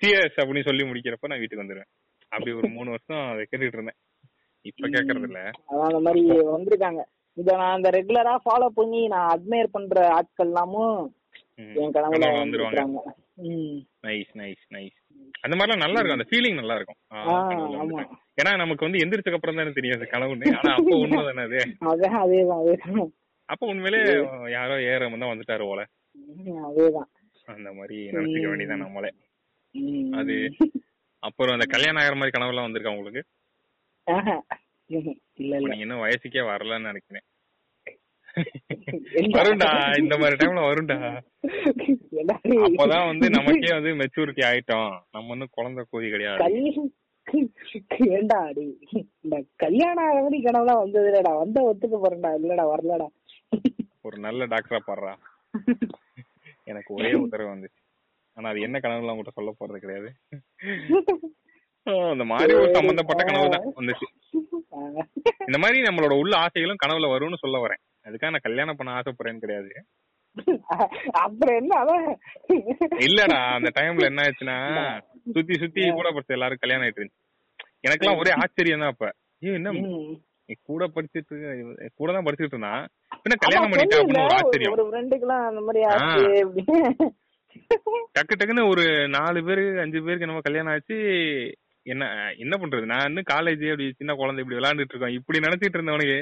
சிஎஸ் 0.00 0.38
அப்படின்னு 0.40 0.68
சொல்லி 0.68 0.84
முடிக்கிறப்ப 0.84 1.28
நான் 1.28 1.40
வீட்டுக்கு 1.40 1.64
வந்துருவேன். 1.64 1.90
அப்படி 2.32 2.52
ஒரு 2.52 2.68
மூணு 2.68 2.88
வருஷம் 2.90 3.22
அதை 3.26 3.42
கேட்டுட்டு 3.44 3.78
இருந்தேன். 3.78 3.98
இப்ப 4.64 4.88
கேக்குறது 4.88 5.28
இல்ல 5.28 5.40
அந்த 5.84 6.00
மாதிரி 6.00 6.22
வந்திருக்காங்க. 6.48 7.02
இத 7.36 7.48
நான் 7.60 7.76
அந்த 7.76 7.88
ரெகுலரா 7.96 8.34
ஃபாலோ 8.44 8.68
பண்ணி 8.78 9.00
நான் 9.12 9.30
அட்மையர் 9.34 9.74
பண்ற 9.74 9.96
ஆட்கள் 10.16 10.46
எல்லாமும். 10.46 11.00
என் 11.78 11.94
கனவுல 11.96 12.26
வந்துருவாங்க. 12.36 13.02
நைஸ் 14.06 14.32
நைஸ் 14.40 14.64
நைஸ் 14.74 14.96
அந்த 15.44 15.54
மாதிரிலாம் 15.56 15.84
நல்லா 15.84 16.00
இருக்கும் 16.00 16.18
அந்த 16.18 16.28
ஃபீலிங் 16.30 16.58
நல்லா 16.60 16.76
இருக்கும். 16.78 16.98
ஏன்னா 18.40 18.52
நமக்கு 18.62 18.86
வந்து 18.86 19.00
எந்திரிச்சதுக்கு 19.02 19.38
அப்புறம் 19.38 19.58
தானே 19.60 19.74
தெரியாது 19.78 20.06
கனவுன்னு 20.14 20.54
ஆனா 20.58 20.72
அப்போ 20.78 20.94
உண்மை 21.04 21.22
தானே 21.28 21.44
அது 21.48 21.58
அதான் 21.90 22.18
அதேதான் 22.24 22.60
அதேதான் 22.62 23.10
அப்போ 23.48 23.64
உண்மையிலே 23.72 24.00
யாரோ 24.54 24.76
ஏறம் 24.92 25.20
தான் 25.22 25.32
வந்துட்டாரு 25.32 25.64
போல. 25.68 25.82
அதேதான் 26.68 27.08
அந்த 27.48 27.70
மாதிரி 27.78 27.98
நினைச்சுக்க 28.08 28.46
வேண்டியதான் 28.50 28.84
நம்மளே. 28.84 29.10
அது. 30.20 30.36
அப்புறம் 31.22 31.54
அந்த 31.56 31.66
கல்யாணம் 31.74 32.00
ஆகிற 32.02 32.16
மாதிரி 32.16 32.34
கனவுலாம் 32.36 32.66
வந்திருக்கா 32.68 32.94
உங்களுக்கு. 32.94 33.22
இல்ல 34.90 35.10
இல்ல. 35.42 35.54
நீங்க 35.62 35.84
இன்னும் 35.84 36.04
வயசுக்கே 36.04 36.42
வரலன்னு 36.50 36.88
நினைக்கிறேன். 36.90 37.26
வரும்டா 39.36 39.68
இந்த 40.00 40.14
மாதிரி 40.20 40.36
டைம்ல 40.40 40.62
வரும்டா 40.68 40.96
அப்பதான் 42.66 43.08
வந்து 43.10 43.26
நமக்கே 43.36 43.70
வந்து 43.76 43.92
மெச்சூரிட்டி 44.00 44.42
ஆயிட்டோம். 44.50 44.90
நம்ம 45.14 45.32
ஒன்னும் 45.34 45.54
குழந்தை 45.56 45.84
கோதி 45.90 46.08
கிடையாது. 46.10 46.40
ஏண்டா 48.16 48.40
டேய் 48.56 48.74
இந்த 49.24 49.36
கல்யாணம் 49.56 50.10
ஆகி 50.10 50.38
கனவுலாம் 50.44 50.82
வந்தது 50.82 51.08
இல்லடா 51.10 51.32
வந்த 51.38 51.60
ஒத்துக்க 51.70 51.96
போறேன்டா. 52.02 52.30
இல்லடா 52.40 52.66
வரலடா. 52.72 53.08
ஒரு 54.08 54.18
நல்ல 54.26 54.46
டாக்டரா 54.52 54.80
பாடுறா. 54.88 55.14
எனக்கு 56.64 56.90
ஒரே 56.94 57.10
உத்தரவு 57.24 57.52
வந்துச்சு. 57.54 57.80
ஆனா 58.36 58.46
அது 58.52 58.60
என்ன 58.60 58.78
கனவுலாம் 58.78 59.14
உங்ககிட்ட 59.14 59.38
சொல்ல 59.38 59.50
போறது 59.58 59.82
கிடையாது. 59.84 60.08
அந்த 62.12 62.24
மாதிரி 62.30 62.52
ஒரு 62.60 62.70
சம்பந்தப்பட்ட 62.76 63.22
கனவு 63.28 63.52
தான் 63.54 63.66
வந்துச்சு. 63.78 64.06
இந்த 65.48 65.58
மாதிரி 65.62 65.78
நம்மளோட 65.88 66.14
உள்ள 66.22 66.34
ஆசைகளும் 66.44 66.82
கனவுல 66.82 67.10
வரும்னு 67.12 67.42
சொல்ல 67.44 67.58
வரேன். 67.64 67.82
அதுக்காக 68.06 68.32
நான் 68.34 68.46
கல்யாணம் 68.46 68.78
பண்ண 68.78 68.96
ஆசைப்படுறேன்னு 68.98 69.44
கிடையாது. 69.44 69.70
அப்புறம் 71.24 71.56
என்ன 71.60 71.74
இல்லடா 73.06 73.38
அந்த 73.58 73.68
டைம்ல 73.78 74.08
என்ன 74.10 74.24
ஆச்சுன்னா 74.28 74.56
சுத்தி 75.36 75.54
சுத்தி 75.62 75.82
கூட 75.98 76.08
படிச்ச 76.16 76.36
எல்லாரும் 76.36 76.62
கல்யாணம் 76.62 76.86
ஆயிட்டு 76.86 77.00
இருந்துச்சு. 77.00 77.22
எனக்கெல்லாம் 77.86 78.20
ஒரே 78.22 78.32
ஆச்சரியம் 78.42 78.82
தான் 78.84 78.94
அப்ப. 78.94 79.06
ஏய் 79.46 79.56
என்ன 79.58 79.70
கூட 80.68 80.84
படிச்சிட்டு 80.96 81.36
கூட 82.00 82.08
தான் 82.16 82.26
படிச்சிட்டு 82.26 82.54
இருந்தான் 82.56 82.84
பின்ன 83.22 83.38
கல்யாணம் 83.44 83.72
பண்ணிட்டா 83.72 84.00
அப்படின்னு 84.00 84.26
ஒரு 84.26 84.36
ஆச்சரியம். 84.38 84.74
டக்கு 88.16 88.34
டக்குன்னு 88.38 88.70
ஒரு 88.72 88.84
நாலு 89.16 89.38
பேரு 89.48 89.64
அஞ்சு 89.84 90.04
பேருக்கு 90.06 90.28
நம்ம 90.30 90.42
கல்யாணம் 90.46 90.72
ஆச்சு. 90.74 90.98
என்ன 91.92 92.04
என்ன 92.44 92.54
பண்றது? 92.60 92.86
நான் 92.92 93.06
இன்னும் 93.08 93.30
காலேஜ் 93.32 93.64
அப்படி 93.72 93.86
சின்ன 94.00 94.14
குழந்தை 94.20 94.42
இப்படி 94.42 94.58
விளையாண்டுட்டு 94.58 94.94
இருக்கோம். 94.94 95.16
இப்படி 95.18 95.38
நினைச்சிட்டு 95.46 95.78
இருந்தவனுக்கு 95.78 96.18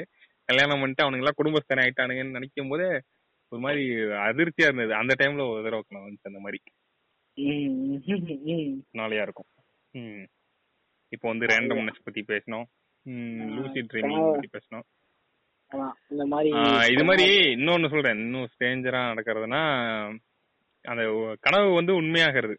கல்யாணம் 0.49 0.81
பண்ணிட்டு 0.81 1.05
அவனுங்க 1.05 1.23
எல்லாம் 1.23 1.39
குடும்பஸ்தானே 1.39 1.83
ஆயிட்டானுங்கன்னு 1.85 2.37
நினைக்கும் 2.37 2.71
போதே 2.71 2.89
ஒரு 3.51 3.61
மாதிரி 3.65 3.83
அதிர்ச்சியா 4.27 4.69
இருந்தது. 4.69 4.93
அந்த 5.01 5.13
டைம்ல 5.19 5.43
ஒரு 5.51 5.63
தடவை 5.65 5.83
நான் 5.95 6.05
வந்துச்சு 6.05 6.31
அந்த 6.31 6.41
மாதிரி. 6.45 6.59
நாளையா 8.99 9.23
இருக்கும். 9.27 9.49
இப்போ 11.13 11.25
வந்து 11.31 11.49
ரேண்டம்னஸ் 11.53 12.05
பத்தி 12.05 12.21
பேசணும் 12.33 12.67
லூசி 13.55 13.81
ட்ரீமிங். 13.91 14.21
பத்தி 14.35 14.49
பேசணும் 14.57 14.85
இது 16.93 17.03
மாதிரி 17.09 17.25
இன்னொன்னு 17.55 17.91
சொல்றேன். 17.93 18.19
இன்னும் 18.25 18.49
ஸ்டேஞ்சரா 18.53 19.01
நடக்கிறதுனா 19.11 19.61
அந்த 20.85 21.03
கனவு 21.45 21.69
வந்து 21.79 21.93
உண்மையாகிறது. 22.01 22.55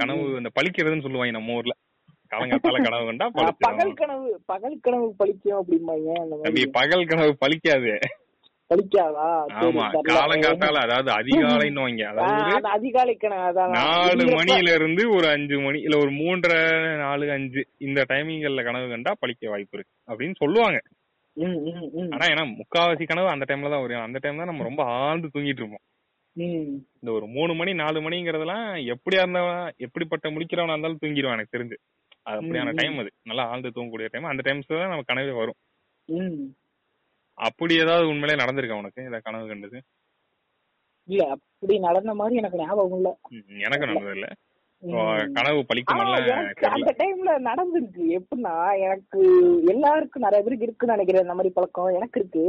கனவு 0.00 0.22
ம். 0.24 0.36
இந்த 0.38 0.50
பழிக்கிறதுன்னு 0.56 1.04
சொல்லுவாங்க 1.04 1.36
நம்ம 1.36 1.58
ஊர்ல. 1.58 1.74
காலங்காத்தால 2.30 2.78
கனவு 2.88 3.04
கண்டா 3.08 3.26
பகல் 3.62 3.92
கனவு 4.00 4.26
பகல் 4.50 4.80
கனவு 4.86 5.06
பழிக்கும் 5.20 5.58
அப்படிம்பாங்க 5.60 6.08
பகல் 6.74 7.10
கனவு 7.10 7.32
பழிக்காது. 7.42 7.92
ஆமா. 9.60 9.84
காலங்காத்தால 10.08 10.80
அதாவது 10.86 11.10
அதிகாலைன்னு 11.14 11.84
வைங்க 11.84 12.02
அதாவது 12.12 12.50
அது 12.56 12.68
அதிகாலை 12.74 13.14
கனவு 13.16 13.64
நாலு 13.76 14.24
மணில 14.34 14.74
இருந்து 14.78 15.04
ஒரு 15.16 15.26
அஞ்சு 15.34 15.58
மணி 15.64 15.78
இல்ல 15.86 15.96
ஒரு 16.02 16.12
மூன்றரை 16.18 16.58
நாலு 17.02 17.30
அஞ்சு 17.36 17.62
இந்த 17.86 18.02
டைமிங்கல்ல 18.10 18.64
கனவு 18.68 18.92
கண்டா 18.92 19.14
பழிக்க 19.22 19.52
வாய்ப்பு 19.52 19.76
இருக்கு 19.78 19.94
அப்படின்னு 20.08 20.36
சொல்லுவாங்க. 20.42 20.78
ஆனா 22.14 22.24
ஏன்னா 22.32 22.44
முக்காவாசி 22.54 23.04
கனவு 23.06 23.28
அந்த 23.32 23.46
டைம்ல 23.48 23.72
தான் 23.72 23.82
வரும். 23.82 24.06
அந்த 24.06 24.18
டைம் 24.22 24.40
தான் 24.40 24.50
நம்ம 24.50 24.66
ரொம்ப 24.68 24.82
ஆழ்ந்து 24.96 25.28
தூங்கிட்டு 25.34 25.62
இருப்போம். 25.62 25.84
இந்த 26.36 27.12
ஒரு 27.12 27.26
மூணு 27.26 27.54
மணி 27.54 27.74
நாலு 27.74 28.00
மணிங்கிறதெல்லாம் 28.00 28.64
எப்படியா 28.92 29.18
இருந்தாலும் 29.18 29.72
எப்படிப்பட்ட 29.76 30.30
முடிக்கிறவனா 30.30 30.68
இருந்தாலும் 30.68 30.98
தூங்கிடுவான் 31.02 31.32
எனக்கு 31.32 31.58
தெரிஞ்சு. 31.58 31.76
அது 32.22 32.40
அப்படியான 32.40 32.74
டைம் 32.74 32.98
அது. 32.98 33.10
நல்லா 33.22 33.44
ஆழ்ந்து 33.44 33.68
தூங்கக்கூடிய 33.68 34.08
டைம் 34.10 34.24
அந்த 34.24 34.42
டைம்ஸ் 34.44 34.66
தான் 34.66 34.88
நம்ம 34.88 35.04
கனவே 35.12 35.36
வரும். 35.36 35.58
அப்படி 37.38 37.74
ஏதாவது 37.78 38.08
உண்மையிலே 38.08 38.44
நடந்திருக்கா 38.44 38.78
உனக்கு? 38.78 39.02
இந்த 39.02 39.18
கனவு 39.18 39.46
கண்டது? 39.46 39.78
இல்ல 41.08 41.30
அப்படி 41.30 41.78
நடந்த 41.78 42.14
மாதிரி 42.14 42.36
எனக்கு 42.36 42.58
ஞாபகம் 42.58 42.96
இல்ல. 42.96 43.10
எனக்கு 43.58 43.86
நடந்தது 43.86 44.10
இல்ல. 44.10 44.28
கனவு 45.34 45.64
தெரியல. 45.68 46.52
அந்த 46.68 46.94
டைம்ல 46.98 47.30
நடந்திருக்கு. 47.48 48.04
எப்படின்னா 48.18 48.54
எனக்கு 48.80 49.20
எல்லாருக்கும் 49.66 50.22
நிறைய 50.22 50.44
பேருக்கு 50.44 50.66
இருக்குன்னு 50.66 50.96
நினைக்கிறேன். 50.96 51.22
இந்த 51.22 51.34
மாதிரி 51.34 51.54
பழக்கம் 51.54 51.94
எனக்கு 51.94 52.20
இருக்கு. 52.20 52.44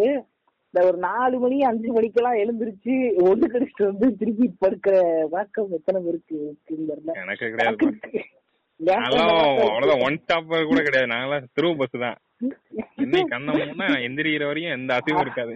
இந்த 0.74 0.82
ஒரு 0.88 0.98
நாலு 1.06 1.36
மணி 1.40 1.56
அஞ்சு 1.64 1.90
மணிக்கெல்லாம் 1.94 2.40
எழுந்திருச்சு 2.42 2.96
ஒண்ணு 3.28 3.46
கடிச்சிட்டு 3.54 3.86
வந்து 3.86 4.08
திருப்பி 4.18 4.48
படுக்கிற 4.64 4.96
வழக்கம் 5.30 5.72
எத்தனை 5.72 6.00
பேருக்கு 6.04 6.38
எனக்கு 7.24 7.48
கிடையாது. 7.54 7.88
அவ்வளவுதான். 8.80 10.04
ஒன் 10.08 10.20
ஸ்டாப்பர் 10.24 10.70
கூட 10.72 10.82
கிடையாது. 10.82 11.12
நாங்களாம் 11.14 11.48
திருவு 11.58 11.74
பஸ் 11.76 11.98
தான். 12.06 12.18
இன்னைக்கு 12.96 13.32
கண்ண 13.34 13.52
முன்னா 13.60 13.88
எந்திரிக்கிற 14.08 14.46
வரையும் 14.46 14.76
எந்த 14.78 14.94
அசைவும் 14.94 15.24
இருக்காது. 15.26 15.56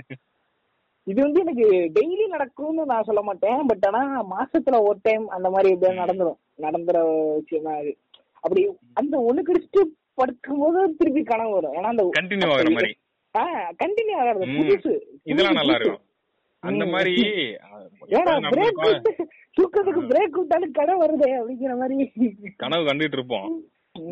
இது 1.08 1.20
வந்து 1.22 1.40
எனக்கு 1.40 1.66
டெய்லி 1.98 2.26
நடக்கும்னு 2.28 2.84
நான் 2.86 3.04
சொல்ல 3.04 3.22
மாட்டேன். 3.22 3.62
பட் 3.66 3.86
ஆனா 3.88 4.02
மாசத்துல 4.34 4.82
ஒரு 4.90 5.00
டைம் 5.02 5.26
அந்த 5.28 5.50
மாதிரி 5.50 5.74
எப்படியா 5.76 6.02
நடந்துரும். 6.04 6.40
நடந்துற 6.62 6.98
விஷயம் 7.38 7.64
தான் 7.64 7.80
அது. 7.82 7.92
அப்படி 8.44 8.62
அந்த 8.94 9.16
ஒண்ணு 9.30 9.48
கடிச்சிட்டு 9.48 9.84
படுக்கும் 10.14 10.60
போது 10.60 10.80
திருப்பி 10.96 11.24
கனவு 11.24 11.54
வரும். 11.54 11.74
ஏன்னா 11.74 11.92
அந்த 11.94 12.04
கண்டினியூ 12.20 12.52
ஆகுற 12.56 12.72
மாதிரி. 12.78 12.92
கண்டினியூ. 13.80 14.18
புதுசு 14.56 14.92
இதெல்லாம் 15.24 15.54
நல்லா. 15.54 15.76
இருக்கும் 15.76 16.02
அந்த. 16.64 16.86
மாதிரி 16.86 17.14
தூக்கத்துக்கு 19.58 20.02
பிரேக் 20.12 20.38
விட்டாலும் 20.38 20.72
கடை 20.72 20.94
வருதே 20.96 21.30
அப்படிங்கிற 21.40 21.74
மாதிரி 21.80 21.98
கனவு 22.56 22.84
கண்டுட்டு 22.86 23.18
இருப்போம். 23.18 23.48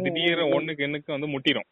திடீர்னு 0.03 0.47
ஒண்ணுக்கு 0.57 0.85
எண்ணுக்கு 0.87 1.15
வந்து 1.15 1.27
முட்டிரும் 1.27 1.69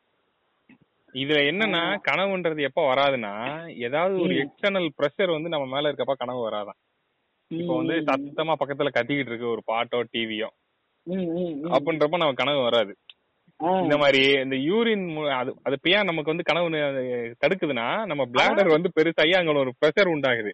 இதுல 1.15 1.37
என்னன்னா 1.51 1.81
கனவுன்றது 2.07 2.61
எப்ப 2.61 2.81
வராதுன்னா 2.89 3.33
ஏதாவது 3.77 4.15
ஒரு. 4.21 4.33
எக்ஸ்டர்னல் 4.43 4.89
பிரஷர் 4.97 5.31
வந்து 5.31 5.49
நம்ம 5.49 5.67
மேல 5.73 5.91
இருக்கப்ப 5.91 6.13
கனவு 6.17 6.41
வராதான் 6.49 6.79
இப்போ 7.51 7.75
வந்து. 7.77 7.95
சத்தமா 8.09 8.53
பக்கத்துல 8.61 8.89
கத்திக்கிட்டு 8.95 9.31
இருக்கு 9.31 9.47
ஒரு 9.49 9.63
பாட்டோ 9.67 9.99
டிவியோ. 10.13 10.49
அப்படின்றப்ப 11.75 12.17
நம்ம 12.17 12.33
கனவு 12.33 12.61
வராது. 12.61 12.93
இந்த 13.83 13.95
மாதிரி 14.01 14.21
இந்த 14.43 14.55
யூரின் 14.67 15.05
அது 15.39 15.51
அது 15.67 15.77
ஏன் 15.95 16.09
நமக்கு 16.09 16.31
வந்து 16.31 16.47
கனவு 16.49 16.69
தடுக்குதுன்னா 17.43 17.87
நம்ம 18.11 18.25
பிளாடர் 18.33 18.75
வந்து 18.75 18.89
பெருசாகி 18.97 19.33
அங்க 19.39 19.59
ஒரு 19.63 19.73
பிரஷர் 19.81 20.11
உண்டாகுது. 20.13 20.51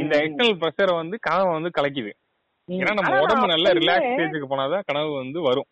இந்த 0.00 0.14
எக்ஸ்டர்னல் 0.24 0.60
பிரஷரை 0.62 0.94
வந்து 1.00 1.16
கனவை 1.26 1.52
வந்து 1.56 1.70
கலைக்குது. 1.78 2.12
ஏன்னா 2.68 2.92
நம்ம 2.98 3.22
உடம்பு 3.24 3.46
நல்ல 3.52 3.72
ரிலாக்ஸ் 3.80 4.10
ஸ்டேஜுக்கு 4.12 4.50
போனாதான் 4.52 4.86
கனவு 4.90 5.10
வந்து 5.22 5.40
வரும். 5.48 5.68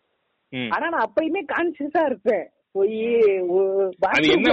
ஆனா 0.53 0.85
நான் 0.93 1.05
அப்பயுமே 1.07 1.41
கான்சியஸா 1.53 2.01
இருப்பேன் 2.09 2.45
போய் 2.75 2.99
என்ன 4.35 4.47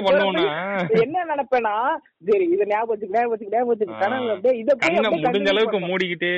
என்ன 1.02 1.24
நினைப்பேன்னா 1.24 1.74
சரி 2.28 2.44
இத 2.44 2.64
ஞாபகம் 2.66 2.92
வச்சுக்க 2.92 3.14
ஞாபகம் 3.16 3.32
வச்சுக்க 3.32 3.52
ஞாபகம் 3.52 3.70
வச்சுக்க. 3.72 3.96
கனவு 3.98 4.30
அப்படியே 4.30 4.60
இத 4.60 4.74
போய் 4.76 4.96
முடிஞ்ச 5.26 5.48
அளவுக்கு. 5.48 5.78
மூடிக்கிட்டே 5.80 6.32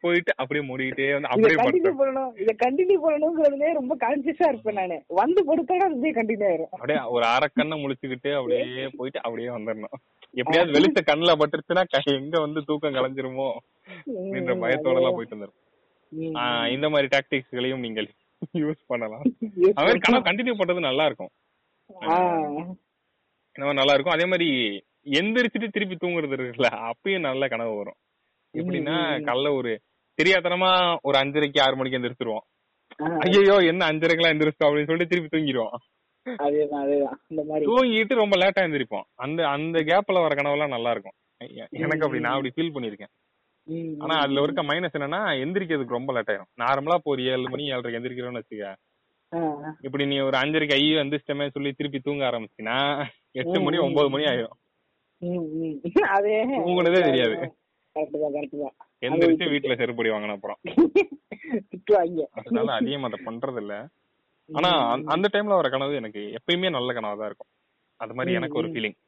போயிட்டு 0.00 0.32
அப்படியே 0.36 0.64
மூடிக்கிட்டே 0.68 1.12
வந்து 1.12 1.28
அப்படியே 1.28 1.58
கண்டினியூ 1.58 1.94
பண்ணணும். 2.00 2.30
இத 2.36 2.54
கண்டினியூ 2.64 2.98
பண்ணணுங்கிறதுலே 3.06 3.72
ரொம்ப 3.72 3.96
கான்சியஸா 4.00 4.48
இருப்பேன் 4.48 4.74
நானு. 4.74 4.98
வந்து 5.20 5.42
படுத்தா 5.44 5.76
அப்படியே 5.86 6.12
கண்டினியூ 6.12 6.48
ஆயிரும். 6.50 6.70
அப்படியே 6.70 7.00
ஒரு 7.08 7.24
அரை 7.26 7.48
கண்ணை 7.54 7.84
முழிச்சுக்கிட்டு 7.84 8.32
அப்படியே 8.34 8.88
போயிட்டு 8.96 9.22
அப்படியே 9.22 9.48
வந்துடணும். 9.48 9.96
எப்படியாவது 10.34 10.76
வெளிச்ச 10.78 11.00
கண்ணுல 11.06 11.34
பட்டுருச்சுன்னா 11.40 11.84
எங்க 12.14 12.40
வந்து 12.40 12.64
தூக்கம் 12.64 12.94
கலைஞ்சிருமோ? 12.94 13.48
அப்படின்ற 14.08 14.54
ம், 14.56 14.62
பயத்தோட 14.62 14.96
எல்லாம் 14.96 15.14
போயிட்டு 15.14 15.36
வந்துரும். 15.36 15.58
ம். 16.12 16.34
ஆஹ் 16.34 16.68
இந்த 16.68 16.88
மாதிரி 16.88 17.08
டாக்டிக்ஸ்களையும் 17.16 17.78
நீங்கள் 17.78 18.08
யூஸ் 18.62 18.82
பண்ணலாம். 18.86 19.24
அது 19.70 19.84
மாதிரி. 19.86 20.00
கனவு 20.06 20.26
கண்டினியூ 20.28 20.54
பண்றது 20.58 20.88
நல்லா 20.88 21.04
இருக்கும் 21.08 21.32
நல்லா 23.76 23.94
இருக்கும் 23.94 24.16
அதே 24.16 24.26
மாதிரி 24.32 24.48
எந்திரிச்சிட்டு 25.18 25.68
திருப்பி 25.68 25.96
தூங்குறது 25.96 26.34
இருக்குல்ல 26.36 26.70
அப்பயும் 26.90 27.26
நல்ல 27.28 27.48
கனவு 27.48 27.72
வரும். 27.76 27.98
எப்படின்னா. 28.54 28.96
காலைல 29.28 29.50
ஒரு 29.58 29.72
தெரியாதனமா 30.18 30.70
ஒரு 31.08 31.16
அஞ்சரைக்கு 31.18 31.58
ஆறு 31.64 31.76
மணிக்கு 31.76 31.98
எந்திரிச்சிருவோம். 31.98 32.44
ஐயோ 33.26 33.56
என்ன 33.70 33.82
அஞ்சரைக்கெல்லாம் 33.90 34.34
எந்திரிச்சோம் 34.34 34.68
அப்படின்னு 34.68 34.90
சொல்லிட்டு 34.90 35.12
திருப்பி 35.12 35.30
தூங்கிடுவோம் 35.34 35.76
தூங்கிட்டு 37.68 38.14
ரொம்ப 38.22 38.34
லேட்டா 38.42 38.64
எந்திரிப்போம். 38.66 39.06
அந்த 39.24 39.40
அந்த 39.56 39.78
கேப்ல 39.90 40.22
வர 40.24 40.34
கனவெல்லாம் 40.40 40.74
நல்லா 40.76 40.90
இருக்கும் 40.94 41.16
எனக்கு 41.80 42.04
அப்படி 42.06 42.22
நான் 42.24 42.36
அப்படி 42.36 42.52
ஃபீல் 42.54 42.74
பண்ணிருக்கேன் 42.74 43.12
ஆனா 43.98 44.14
அதுல 44.18 44.42
இருக்க 44.42 44.62
மைனஸ் 44.62 44.96
என்னன்னா 44.98 45.20
எந்திரிக்கிறதுக்கு 45.42 45.96
ரொம்ப 45.96 46.12
லேட் 46.12 46.30
ஆயிரும். 46.32 46.50
நார்மலா 46.60 46.96
இப்போ 46.98 47.10
ஒரு 47.10 47.22
ஏழு 47.32 47.46
மணி 47.48 47.64
ஏழரைக்கு 47.72 47.98
எந்திரிக்கிறோம்னு 47.98 48.40
வச்சுக்க. 48.42 48.68
இப்படி 49.86 50.04
நீ 50.06 50.16
ஒரு 50.20 50.36
அஞ்சரைக்கு 50.36 50.76
ஐயோ 50.76 51.00
எந்திரிச்சிட்டமே 51.02 51.46
சொல்லி 51.48 51.70
திருப்பி 51.72 51.98
தூங்க 52.00 52.22
ஆரம்பிச்சினா 52.30 52.76
எட்டு 53.40 53.58
மணி 53.60 53.78
ஒன்பது 53.86 54.08
மணி 54.08 54.24
ஆயிரும். 54.24 54.56
தூங்குனதே 56.58 57.00
தெரியாது. 57.02 57.36
எந்திரிச்சு 59.02 59.46
வீட்டுல 59.52 59.74
செருப்படி 59.80 60.10
வாங்கின 60.12 60.36
அப்புறம். 60.36 60.58
அதனால 62.40 62.68
அதிகம் 62.72 63.06
அதை 63.08 63.18
பண்றது 63.26 63.60
இல்ல 63.62 63.74
ஆனா 64.48 64.70
அந்த- 65.12 65.30
டைம்ல 65.34 65.58
வர 65.58 65.68
கனவு 65.68 66.00
எனக்கு 66.00 66.20
எப்பயுமே 66.38 66.70
நல்ல 66.70 66.92
கனவா 66.92 67.16
தான் 67.20 67.28
இருக்கும். 67.30 67.50
அது 68.00 68.14
மாதிரி 68.14 68.36
எனக்கு 68.38 68.58
ஒரு. 68.60 68.68
ஃபீலிங் 68.72 68.98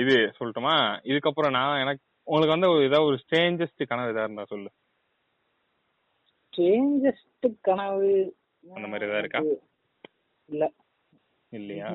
இது 0.00 0.14
சொல்லட்டுமா? 0.38 0.74
இதுக்கப்புறம் 1.10 1.54
நான் 1.56 1.80
எனக்கு 1.80 2.02
உங்களுக்கு 2.26 2.54
வந்து 2.56 2.68
ஏதாவது 2.84 3.08
ஒரு 3.08 3.16
ஸ்ட்ரேஞ்சஸ்ட் 3.22 3.86
கனவு 3.86 4.08
ஏதாவது 4.08 4.24
இருந்தா 4.24 4.44
சொல்லு. 4.44 4.70
சேஞ்சஸ்ட் 6.52 7.46
கனவு 7.60 8.10
அந்த 8.66 8.86
மாதிரி 8.88 9.08
ஏதாவது 9.08 9.22
இருக்கா? 9.24 9.40
இல்ல. 10.48 10.64
இல்லையா? 11.52 11.90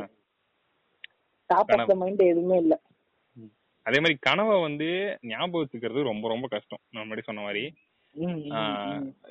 டாப் 1.49 1.71
ஆஃப் 1.75 1.87
த 1.87 1.95
மைண்ட் 1.95 2.21
எதுவுமே 2.23 2.57
இல்ல. 2.57 2.75
அதே 3.85 3.99
மாதிரி 3.99 4.15
கனவை 4.19 4.61
வந்து 4.61 4.87
ஞாபகம் 5.21 5.61
வச்சுக்கிறது 5.61 6.01
ரொம்ப 6.03 6.25
ரொம்ப 6.27 6.47
கஷ்டம். 6.47 6.81
நான் 6.89 7.05
முன்னாடி 7.05 7.23
சொன்ன 7.23 7.41
மாதிரி. 7.41 7.63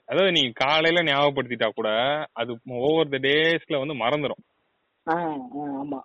அதாவது 0.05 0.31
நீ 0.33 0.43
காலையில 0.55 1.03
ஞாபகப்படுத்திட்டா 1.03 1.69
கூட 1.71 1.89
அது 2.33 2.53
ஓவர் 2.81 3.13
த 3.15 3.19
டேஸ்ல 3.27 3.81
வந்து 3.83 3.97
மறந்துடும் 4.05 4.43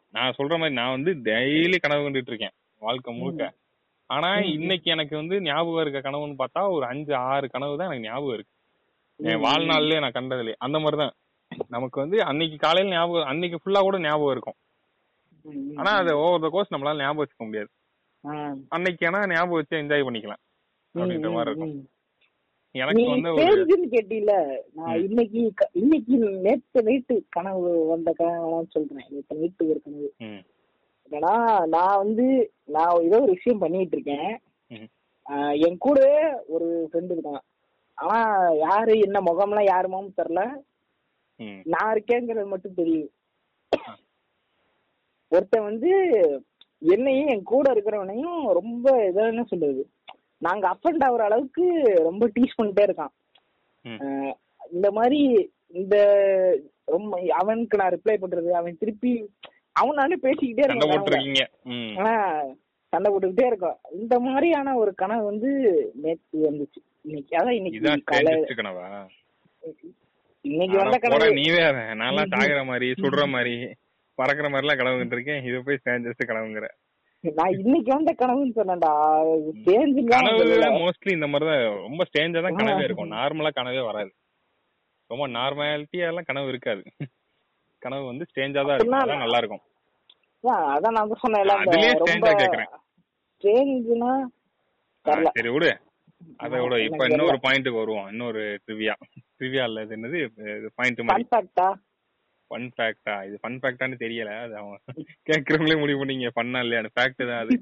நான் 0.09 0.35
சொல்ற 0.37 0.53
மாதிரி 0.59 0.75
நான் 0.75 0.95
வந்து 0.97 1.11
டெய்லி 1.29 1.77
கனவு 1.79 2.05
கண்டுட்டு 2.05 2.31
இருக்கேன். 2.33 2.55
வாழ்க்கை 2.81 3.11
முழுக்க. 3.17 3.43
ஆனா. 4.09 4.29
இன்னைக்கு 4.55 4.91
எனக்கு 4.91 5.15
வந்து 5.15 5.41
ஞாபகம் 5.41 5.81
இருக்க 5.81 5.99
கனவுன்னு 5.99 6.35
பார்த்தா 6.41 6.71
ஒரு 6.71 6.85
அஞ்சு 6.85 7.13
ஆறு 7.27 7.49
கனவு 7.49 7.77
தான் 7.77 7.87
எனக்கு 7.87 8.07
ஞாபகம் 8.07 8.33
இருக்கு. 8.33 8.53
என் 9.19 9.43
வாழ்நாள்லயே 9.43 9.99
நான் 9.99 10.17
கண்டதுலயே 10.17 10.55
அந்த 10.57 10.79
மாதிரிதான் 10.79 11.13
நமக்கு 11.69 11.99
வந்து 11.99 12.17
அன்னைக்கு 12.23 12.57
காலையில 12.57 12.95
ஞாபகம் 12.95 13.27
அன்னைக்கு 13.27 13.57
ஃபுல்லா 13.59 13.81
கூட 13.81 13.97
ஞாபகம் 13.99 14.31
இருக்கும். 14.31 14.57
ஆனா 15.75 15.91
அது 16.01 16.11
ஓவர் 16.17 16.41
த 16.41 16.49
கோர்ஸ் 16.49 16.73
நம்மளால 16.73 16.99
ஞாபகம் 16.99 17.21
வச்சுக்க 17.21 17.45
முடியாது. 17.45 17.69
அன்னைக்கு 18.69 19.07
ஆனா 19.07 19.27
ஞாபகம் 19.27 19.59
வச்சு 19.59 19.75
என்ஜாய் 19.77 20.07
பண்ணிக்கலாம். 20.07 20.41
அப்படின்ற 20.95 21.29
மாதிரி 21.33 21.51
இருக்கும். 21.51 21.75
எனக்கு 22.75 23.03
வந்து 23.09 23.29
கேட்டீல 23.93 24.31
நான். 24.73 24.95
இன்னைக்கு 25.03 25.41
இன்னைக்கு 25.73 26.15
நேத்து 26.45 26.79
நைட்டு 26.87 27.15
கனவு 27.29 27.69
வந்த 27.87 28.13
கனவு 28.17 28.65
சொல்றேன். 28.69 29.05
நேத்து 29.09 29.37
நைட்டு 29.41 29.69
ஒரு 29.69 29.81
கனவு. 29.85 30.09
என்னன்னா 31.07 31.33
நான் 31.73 31.97
வந்து 31.97 32.25
நான் 32.69 33.01
ஏதோ 33.03 33.17
ஒரு 33.21 33.31
விஷயம் 33.31 33.59
பண்ணிட்டு 33.59 33.95
இருக்கேன் 33.97 34.29
என் 35.65 35.77
கூட 35.79 35.99
ஒரு 36.47 36.67
ஃப்ரெண்டு 36.87 37.13
இருக்கான். 37.15 37.43
ஆனா 37.97 38.17
யாரு 38.63 38.93
என்ன 39.05 39.17
முகம்லாம் 39.21 39.69
யாருமாவும் 39.69 40.17
தெரியல 40.17 40.41
ம், 41.39 41.59
நான் 41.65 41.91
இருக்கேங்கிறது 41.93 42.47
மட்டும் 42.47 42.75
தெரியும் 42.75 43.11
ஒருத்தன் 45.31 45.67
வந்து 45.69 45.91
என்னையும் 46.91 47.31
என் 47.33 47.49
கூட 47.51 47.65
இருக்கிறவனையும் 47.73 48.39
ரொம்ப 48.53 48.85
இதா 49.07 49.25
என்ன 49.31 49.43
சொல்றது? 49.43 49.81
நாங்க 50.41 50.65
அஃபண்ட் 50.67 51.03
ஆகுற 51.05 51.21
அளவுக்கு 51.27 51.65
ரொம்ப 52.07 52.25
டீஸ் 52.35 52.57
பண்ணிட்டே 52.57 52.85
இருக்கான். 52.87 53.13
இந்த 54.71 54.87
மாதிரி 54.91 55.19
இந்த 55.73 55.95
ரொம்ப 56.87 57.11
அவனுக்கு 57.39 57.75
நான் 57.77 57.93
ரிப்ளை 57.95 58.15
பண்றது 58.17 58.49
அவன் 58.53 58.79
திருப்பி 58.79 59.11
அவனாலே 59.75 60.17
பேசிக்கிட்டே 60.25 60.65
சண்டை 60.65 60.75
இருக்கான் 60.75 60.93
போட்டுருக்கீங்க. 60.93 61.43
ம். 61.63 61.93
ஆனா 61.97 62.13
சண்டை 62.93 63.07
போட்டுக்கிட்டே 63.11 63.47
இருக்கோம். 63.47 63.77
இந்த 63.91 64.19
மாதிரியான 64.19 64.75
ஒரு 64.75 64.91
கனவு 64.95 65.23
வந்து 65.23 65.49
நேத்து 66.03 66.37
வந்துச்சு. 66.49 66.81
இன்னைக்கு 67.01 67.37
அதான் 67.39 67.57
இன்னைக்கு 67.57 68.59
கனவா? 68.61 68.85
இன்னைக்கு 70.45 70.77
வந்த 70.77 70.97
கனவு. 70.97 71.33
நீ 71.33 71.45
வேற. 71.49 71.75
நான்லாம் 72.01 72.31
சாகுற 72.33 72.65
மாதிரி 72.65 72.87
சுடுற 73.01 73.23
மாதிரி 73.27 73.55
பறக்குற 74.17 74.47
மாதிரி 74.49 74.65
எல்லாம் 74.65 74.81
கனவு 74.81 74.99
கண்டிருக்கேன். 75.01 75.43
இது 75.47 75.63
போய் 75.63 75.79
ஸ்ட்ரேஞ்சஸ்ட் 75.81 76.29
கனவுங்கிற. 76.31 76.67
நான் 77.23 77.57
இன்னைக்கு 77.63 77.89
வந்த 77.95 78.11
கனவுன்னு 78.19 78.55
சொன்னேன்டா. 78.57 78.91
சேஞ்சுலாம் 79.67 80.11
கனவு 80.13 80.81
மோஸ்ட்லி 80.81 81.11
இந்த 81.11 81.27
மாதிரி 81.27 81.49
தான் 81.51 81.63
ரொம்ப 81.85 82.05
ஸ்டேஞ்சா 82.09 82.41
தான் 82.45 82.59
கனவே 82.61 82.83
இருக்கும். 82.83 83.11
நார்மலா 83.11 83.51
கனவே 83.59 83.83
வராது. 83.85 84.11
ரொம்ப 85.09 85.27
நார்மாலிட்டியா 85.27 86.07
எல்லாம் 86.11 86.27
கனவு 86.27 86.47
இருக்காது. 86.47 86.83
கனவு 87.85 88.11
வந்து 88.11 88.27
ஸ்டேஞ்சா 88.31 88.61
தான் 88.67 88.75
இருக்கும். 88.77 89.23
நல்லா 89.25 89.41
இருக்கும் 89.43 89.63
அதான் 90.75 90.95
நான் 90.97 91.11
சொன்னேன் 91.21 91.51
அதுலயே 91.61 91.91
கேக்குறேன். 92.41 92.71
தெரியல. 93.43 94.07
சரி 95.37 95.49
விடு. 95.55 95.71
அதை 96.43 96.57
விட. 96.63 96.75
இப்ப 96.87 97.05
இன்னொரு 97.11 97.37
பாயிண்ட்டுக்கு 97.45 97.81
வருவோம். 97.81 98.07
இன்னொரு 98.11 98.43
ட்ரிவியா 98.65 98.93
ட்ரிவியா 99.37 99.63
இல்ல 99.69 99.83
இது 99.85 99.95
என்னது? 99.97 100.19
பாயிண்ட் 100.79 101.01
மாதிரி. 101.07 101.25
ஃபன் 102.51 102.67
ஃபேக்டா 102.77 103.15
இது 103.27 103.35
ஃபன் 103.43 103.57
ஃபேக்டான்னு 103.61 103.97
தெரியல. 104.03 104.31
அது 104.43 104.53
அவன் 104.61 104.79
கேக்குறவங்களே 105.29 105.77
முடிவு 105.81 105.99
பண்ணீங்க. 106.01 106.29
ஃபன்னா 106.35 106.59
இல்லையான்னு. 106.65 106.93
ஃபேக்ட் 106.97 107.23
தான் 107.29 107.41
அது. 107.45 107.55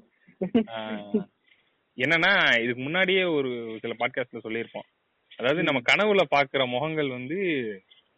என்னன்னா 1.97 2.31
இதுக்கு 2.63 2.81
முன்னாடியே 2.87 3.23
ஒரு 3.37 3.51
சில 3.83 3.95
பாட்காஸ்ட்ல 4.01 4.43
சொல்லியிருப்போம். 4.47 4.87
அதாவது 5.39 5.61
நம்ம 5.67 5.81
கனவுல 5.91 6.23
பாக்குற 6.35 6.63
முகங்கள் 6.75 7.09
வந்து 7.17 7.39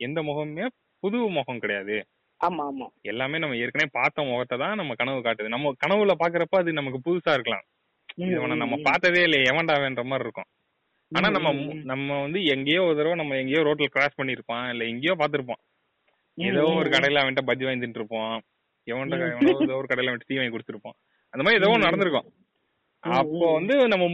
எந்த 0.07 0.19
முகமுமே 0.29 0.65
புது 1.05 1.17
முகம் 1.37 1.63
கிடையாது. 1.63 1.95
ஆமா 2.41 2.63
ஆமா. 2.69 2.87
எல்லாமே 3.11 3.37
நம்ம 3.41 3.57
ஏற்கனவே 3.63 3.89
பார்த்த 3.97 4.27
முகத்தை 4.29 4.55
தான் 4.63 4.79
நம்ம 4.81 4.95
கனவு 5.01 5.19
காட்டுது. 5.25 5.53
நம்ம 5.55 5.71
கனவுல 5.83 6.13
பாக்குறப்ப 6.21 6.61
அது 6.61 6.79
நமக்கு 6.79 6.99
புதுசா 7.07 7.33
இருக்கலாம். 7.37 7.65
இவனை 8.33 8.55
நம்ம 8.63 8.75
பார்த்ததே 8.87 9.21
இல்லையே 9.27 9.47
எவன்டாவேன்ற 9.51 10.03
மாதிரி 10.03 10.25
இருக்கும். 10.25 10.49
ஆனா 11.11 11.27
நம்ம 11.35 11.49
நம்ம 11.91 12.17
வந்து 12.25 12.39
எங்கேயோ 12.53 12.81
ஒரு 12.87 12.95
தடவை 12.99 13.15
நம்ம 13.21 13.35
எங்கேயோ 13.41 13.61
ரோட்ல 13.67 13.87
கிராஸ் 13.95 14.19
பண்ணிருப்பான் 14.19 14.65
இல்ல 14.73 14.83
எங்கேயோ 14.91 15.13
பாத்திருப்போம் 15.21 15.61
ஏதோ 16.37 16.63
ஒரு 16.79 16.89
கடையில 16.93 17.21
அவன்கிட்ட 17.21 17.43
பஜ்ஜி 17.49 17.65
வாங்கி 17.67 17.99
இருப்போம் 17.99 18.33
எவன்ட 18.87 19.17
எவனோ 19.27 19.53
ஏதோ 19.65 19.77
ஒரு 19.81 19.89
கடையில 19.91 20.09
அவன்கிட்ட 20.09 20.31
டீ 20.31 20.39
வாங்கி 20.39 20.55
கொடுத்துருப்போம் 20.55 20.95
அந்த 21.33 21.43
மாதிரி 21.45 21.59
ஏதோ 21.61 21.69
ஒண்ணு 21.73 21.87
நடந்திருக்கும். 21.87 22.27
அப்போ 23.03 23.47
வந்து 23.57 23.75
நம்ம 23.87 24.05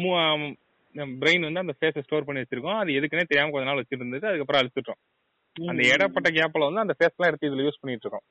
பிரெயின் 1.21 1.47
வந்து 1.47 1.63
அந்த 1.63 1.73
ஃபேஸை 1.77 2.01
ஸ்டோர் 2.05 2.25
பண்ணி 2.27 2.41
வச்சிருக்கோம். 2.43 2.79
அது 2.81 2.95
எதுக்குன்னே 2.99 3.25
தெரியாம 3.29 3.51
கொஞ்ச 3.53 3.67
நாள் 3.69 3.81
வச்சிருந்தது. 3.81 4.25
அதுக்கப்புறம் 4.29 4.61
அழுத்துட்டோம் 4.61 4.99
அந்த 5.55 5.81
இடப்பட்ட 5.93 6.29
கேப்ல 6.29 6.67
வந்து 6.67 6.83
அந்த 6.83 6.93
ஃபேஸ் 6.97 7.15
எல்லாம் 7.15 7.31
எடுத்து 7.31 7.49
இதுல 7.49 7.65
யூஸ் 7.67 7.81
பண்ணிட்டு 7.81 8.05
இருக்கோம் 8.05 8.27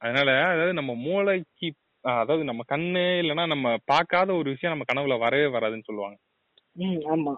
அதனால 0.00 0.30
அதாவது 0.48 0.72
நம்ம 0.72 0.92
மூளைக்கு 1.04 1.68
அதாவது 2.04 2.42
நம்ம 2.44 2.62
கண்ணு 2.68 3.02
இல்லைன்னா 3.22 3.44
நம்ம 3.46 3.76
பார்க்காத 3.84 4.30
ஒரு 4.34 4.48
விஷயம் 4.50 4.74
நம்ம 4.74 4.86
கனவுல 4.88 5.18
வரவே 5.18 5.46
வராதுன்னு 5.56 5.88
சொல்லுவாங்க. 5.88 6.16
ஆமா. 7.14 7.34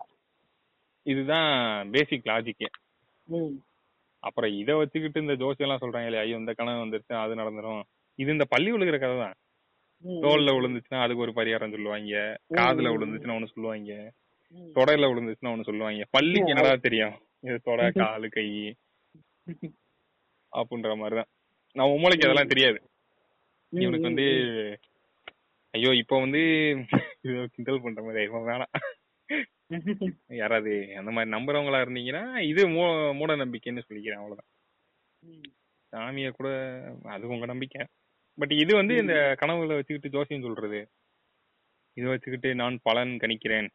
இதுதான் 1.07 1.51
பேசிக் 1.91 2.29
லாஜிக்கே 2.29 2.69
அப்புறம் 4.23 4.53
இதை 4.61 4.75
வச்சுக்கிட்டு 4.75 5.23
இந்த 5.23 5.35
ஜோசியம் 5.35 5.67
எல்லாம் 5.67 5.83
சொல்றாங்க 5.83 6.09
இல்லையா 6.09 6.25
ஐயோ 6.25 6.39
இந்த 6.43 6.53
கனவு 6.55 6.83
வந்துருச்சு 6.85 7.15
அது 7.23 7.35
நடந்துரும். 7.35 7.83
இது 8.19 8.31
இந்த 8.33 8.45
பள்ளி 8.45 8.71
விழுகிற 8.73 8.99
கதை 8.99 9.17
தான். 9.19 9.37
தோல்ல 10.25 10.53
விழுந்துச்சுன்னா 10.53 11.03
அதுக்கு 11.05 11.25
ஒரு 11.27 11.33
பரிகாரம் 11.33 11.75
சொல்லுவாங்க. 11.75 12.15
காதுல 12.59 12.93
விழுந்துச்சுன்னா 12.95 13.37
ஒண்ணு 13.37 13.53
சொல்லுவாங்க. 13.55 13.93
தொடையில 14.77 15.09
விழுந்துச்சுன்னா 15.11 15.53
ஒண்ணு 15.55 15.69
சொல்லுவாங்க. 15.69 16.05
பள்ளிக்கு 16.11 16.53
என்னடா 16.53 16.75
தெரியும்? 16.87 17.15
இது 17.45 17.57
தொடை 17.69 17.87
காலு 17.93 18.29
கை 18.35 18.47
அப்படின்ற 20.53 20.91
மாதிரிதான். 21.01 21.31
நம்ம 21.77 21.97
மூளைக்கு 22.03 22.27
அதெல்லாம் 22.27 22.53
தெரியாது. 22.53 22.79
இவனுக்கு 23.73 24.11
வந்து 24.11 24.27
ஐயோ 25.75 25.91
இப்ப 26.01 26.19
வந்து 26.25 26.43
கிண்டல் 27.55 27.85
பண்ற 27.85 28.01
மாதிரி 28.03 28.25
இவன் 28.29 28.49
வேணாம். 28.51 28.73
யாராவது 30.41 30.73
அந்த 31.01 31.11
மாதிரி 31.11 31.33
நம்புறவங்களா 31.35 31.81
இருந்தீங்கன்னா 31.85 32.25
இது 32.51 32.63
மூ 32.75 32.83
மூட 33.19 33.33
நம்பிக்கைன்னு 33.43 33.87
சொல்லிக்கிறேன் 33.87 34.21
அவ்வளவுதான். 34.21 34.51
சாமிய 35.93 36.29
கூட 36.31 36.49
அது 37.15 37.33
உங்க 37.35 37.47
நம்பிக்கை. 37.53 37.83
பட் 38.39 38.55
இது 38.63 38.73
வந்து 38.77 38.95
இந்த 39.03 39.17
கனவுல 39.41 39.77
வச்சுக்கிட்டு 39.79 40.15
ஜோசியம் 40.17 40.47
சொல்றது. 40.47 40.81
இதை 41.97 42.07
வச்சுக்கிட்டு 42.11 42.51
நான் 42.61 42.77
பலன் 42.83 43.13
கணிக்கிறேன். 43.23 43.69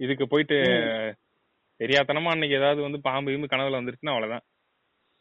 இதுக்கு 0.00 0.26
போயிட்டு 0.26 0.58
தெரியாதனமா 1.80 2.32
அன்னைக்கு 2.32 2.58
ஏதாவது 2.58 2.80
வந்து 2.82 2.98
பாம்பு 3.00 3.30
கீம்பு 3.30 3.52
கனவுல 3.52 3.80
வந்துருச்சுன்னா 3.80 4.14
அவ்வளவுதான். 4.14 4.44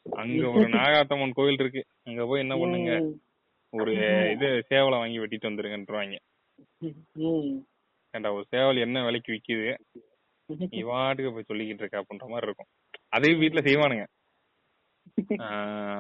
அங்க 0.06 0.44
ஒரு 0.52 0.66
நாகாத்தம்மன் 0.78 1.38
கோயில் 1.38 1.60
இருக்கு. 1.60 1.82
அங்க 2.04 2.22
போய் 2.26 2.44
என்ன 2.44 2.56
பண்ணுங்க. 2.58 2.92
ஒரு 3.74 3.92
இது 4.34 4.48
சேவலை 4.70 4.98
வாங்கி 4.98 5.20
வெட்டிட்டு 5.20 5.50
வந்துருங்கன்றாங்க 5.50 6.16
ம். 7.22 7.58
ஏன்டா 8.14 8.30
ஒரு 8.34 8.46
சேவல் 8.50 8.86
என்ன 8.86 9.04
விலைக்கு 9.06 9.32
விக்குது? 9.32 9.68
நீ 10.74 10.80
வாட்டுக்கு 10.84 11.34
போய் 11.34 11.50
சொல்லிக்கிட்டு 11.50 11.84
இருக்க 11.84 12.02
அப்படின்ற 12.02 12.28
மாதிரி 12.30 12.48
இருக்கும். 12.48 12.70
அதையும் 13.10 13.42
வீட்டுல 13.42 13.62
செய்வானுங்க. 13.68 14.06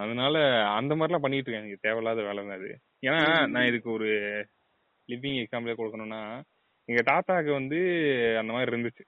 அதனால 0.03 0.36
அந்த 0.76 0.93
மாதிரிலாம் 0.95 1.26
பண்ணிட்டு 1.26 1.49
இருக்காங்க 1.49 1.78
தேவையில்லாத 1.82 2.22
வேலை 2.22 2.41
தான் 2.43 2.57
அது. 2.57 2.70
ஏன்னா 3.03 3.22
நான் 3.47 3.68
இதுக்கு 3.68 3.89
ஒரு 3.91 4.10
லிவிங் 5.10 5.39
எக்ஸாம்பிளே 5.43 5.76
கொடுக்கணும்னா 5.78 6.22
எங்க 6.88 7.01
தாத்தாக்கு 7.03 7.51
வந்து 7.51 7.80
அந்த 8.39 8.51
மாதிரி 8.53 8.72
இருந்துச்சு. 8.72 9.03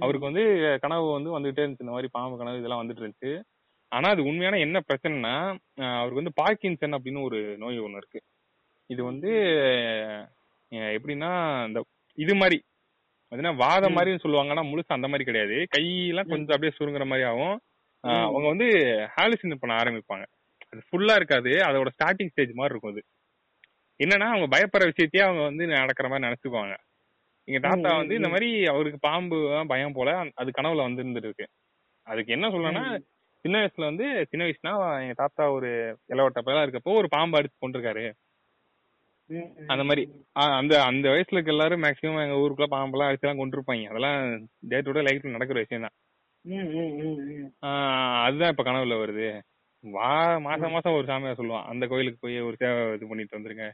அவருக்கு 0.00 0.30
வந்து 0.30 0.44
கனவு 0.82 1.06
வந்து 1.16 1.30
வந்துகிட்டே 1.36 1.62
இருந்துச்சு. 1.64 1.84
இந்த 1.84 1.94
மாதிரி 1.94 2.08
பாம்பு 2.16 2.40
கனவு 2.40 2.60
இதெல்லாம் 2.60 2.82
வந்துட்டு 2.82 3.02
இருந்துச்சு. 3.04 3.32
ஆனா 3.92 4.06
அது 4.14 4.22
உண்மையான 4.30 4.58
என்ன 4.64 4.78
பிரச்சனைனா 4.88 5.34
அவருக்கு 5.98 6.20
வந்து 6.22 6.38
பார்க்கின்சன் 6.40 6.96
அப்படின்னு 6.96 7.20
ஒரு 7.28 7.38
நோய் 7.62 7.84
ஒண்ணு 7.84 8.00
இருக்கு. 8.02 8.20
இது 8.90 9.02
வந்து 9.10 9.30
எப்படின்னா 10.96 11.30
இந்த 11.68 11.80
இது 12.18 12.34
மாதிரி 12.40 12.58
அதுனா 13.32 13.50
வாதம் 13.62 13.94
மாதிரின்னு 13.96 14.22
சொல்லுவாங்க 14.24 14.52
ஆனா 14.54 14.62
முழுசா 14.68 14.96
அந்த 14.96 15.08
மாதிரி 15.12 15.26
கிடையாது. 15.28 15.56
கையெல்லாம் 15.74 16.30
கொஞ்சம் 16.32 16.54
அப்படியே 16.56 16.72
சுருங்குற 16.78 17.04
மாதிரி 17.10 17.26
ஆகும். 17.30 17.56
அவங்க 18.26 18.46
வந்து 18.52 18.68
ஹாலுசினேட் 19.16 19.62
பண்ண 19.62 19.72
ஆரம்பிப்பாங்க. 19.80 20.26
அது 20.70 20.80
ஃபுல்லா 20.88 21.14
இருக்காது. 21.20 21.52
அதோட 21.68 21.88
ஸ்டார்டிங் 21.96 22.30
ஸ்டேஜ் 22.32 22.52
மாதிரி 22.60 22.74
இருக்கும் 22.74 22.94
அது. 22.94 23.02
என்னன்னா 24.00 24.26
அவங்க 24.32 24.46
பயப்படுற 24.54 24.86
விஷயத்தையே 24.90 25.22
அவங்க 25.26 25.42
வந்து 25.50 25.64
நடக்கிற 25.74 26.08
மாதிரி 26.08 26.26
நினைச்சுக்குவாங்க. 26.26 26.74
எங்க 27.48 27.58
தாத்தா 27.66 27.90
வந்து 27.98 28.18
இந்த 28.18 28.28
மாதிரி 28.28 28.48
அவருக்கு 28.72 28.98
பாம்பு 29.06 29.36
தான் 29.52 29.70
பயம் 29.72 29.96
போல 29.98 30.10
அது 30.40 30.50
கனவுல 30.58 30.86
வந்துருந்துட்டு 30.86 31.28
இருக்கு 31.30 31.46
அதுக்கு 32.06 32.34
என்ன 32.36 32.46
சொல்லணும்னா 32.54 32.84
சின்ன 33.44 33.56
வயசுல 33.60 33.88
வந்து 33.90 34.06
சின்ன 34.30 34.44
வயசுனா 34.44 34.72
எங்க 35.02 35.14
தாத்தா 35.20 35.44
ஒரு 35.56 35.68
இளவட்ட 36.12 36.40
பையலா 36.46 36.64
இருக்கப்போ 36.64 36.96
ஒரு 37.00 37.08
பாம்பு 37.14 37.38
அடிச்சு 37.38 37.62
கொண்டிருக்காரு. 37.62 38.04
அந்த 39.72 39.82
மாதிரி. 39.88 40.02
அந்த 40.56 40.74
அந்த 40.88 41.06
வயசுல 41.12 41.36
இருக்க 41.36 41.54
எல்லாரும் 41.54 41.84
மேக்சிமம் 41.84 42.24
எங்க 42.24 42.36
ஊருக்குள்ள 42.42 42.68
பாம்பெல்லாம் 42.74 43.10
அடிச்செல்லாம் 43.10 43.40
கொண்டிருப்பாங்க 43.40 43.90
அதெல்லாம் 43.92 44.18
டே 44.70 44.78
டு 44.80 44.94
டே 44.96 45.04
லைஃப்ல 45.08 45.34
நடக்கிற 45.36 45.62
விஷயம் 45.64 45.86
தான். 45.86 45.96
அதுதான் 48.24 48.52
இப்ப 48.54 48.64
கனவுல 48.68 48.96
வருது. 49.02 49.28
வா 49.84 50.10
மாசம் 50.46 50.74
மாசம் 50.76 50.96
ஒரு 50.98 51.06
சாமியா 51.10 51.34
சொல்லுவான் 51.40 51.66
அந்த 51.72 51.84
கோயிலுக்கு 51.90 52.20
போய் 52.24 52.38
ஒரு 52.48 52.56
சேவை 52.62 52.80
இது 52.96 53.10
பண்ணிட்டு 53.10 53.38
வந்துருங்க. 53.38 53.66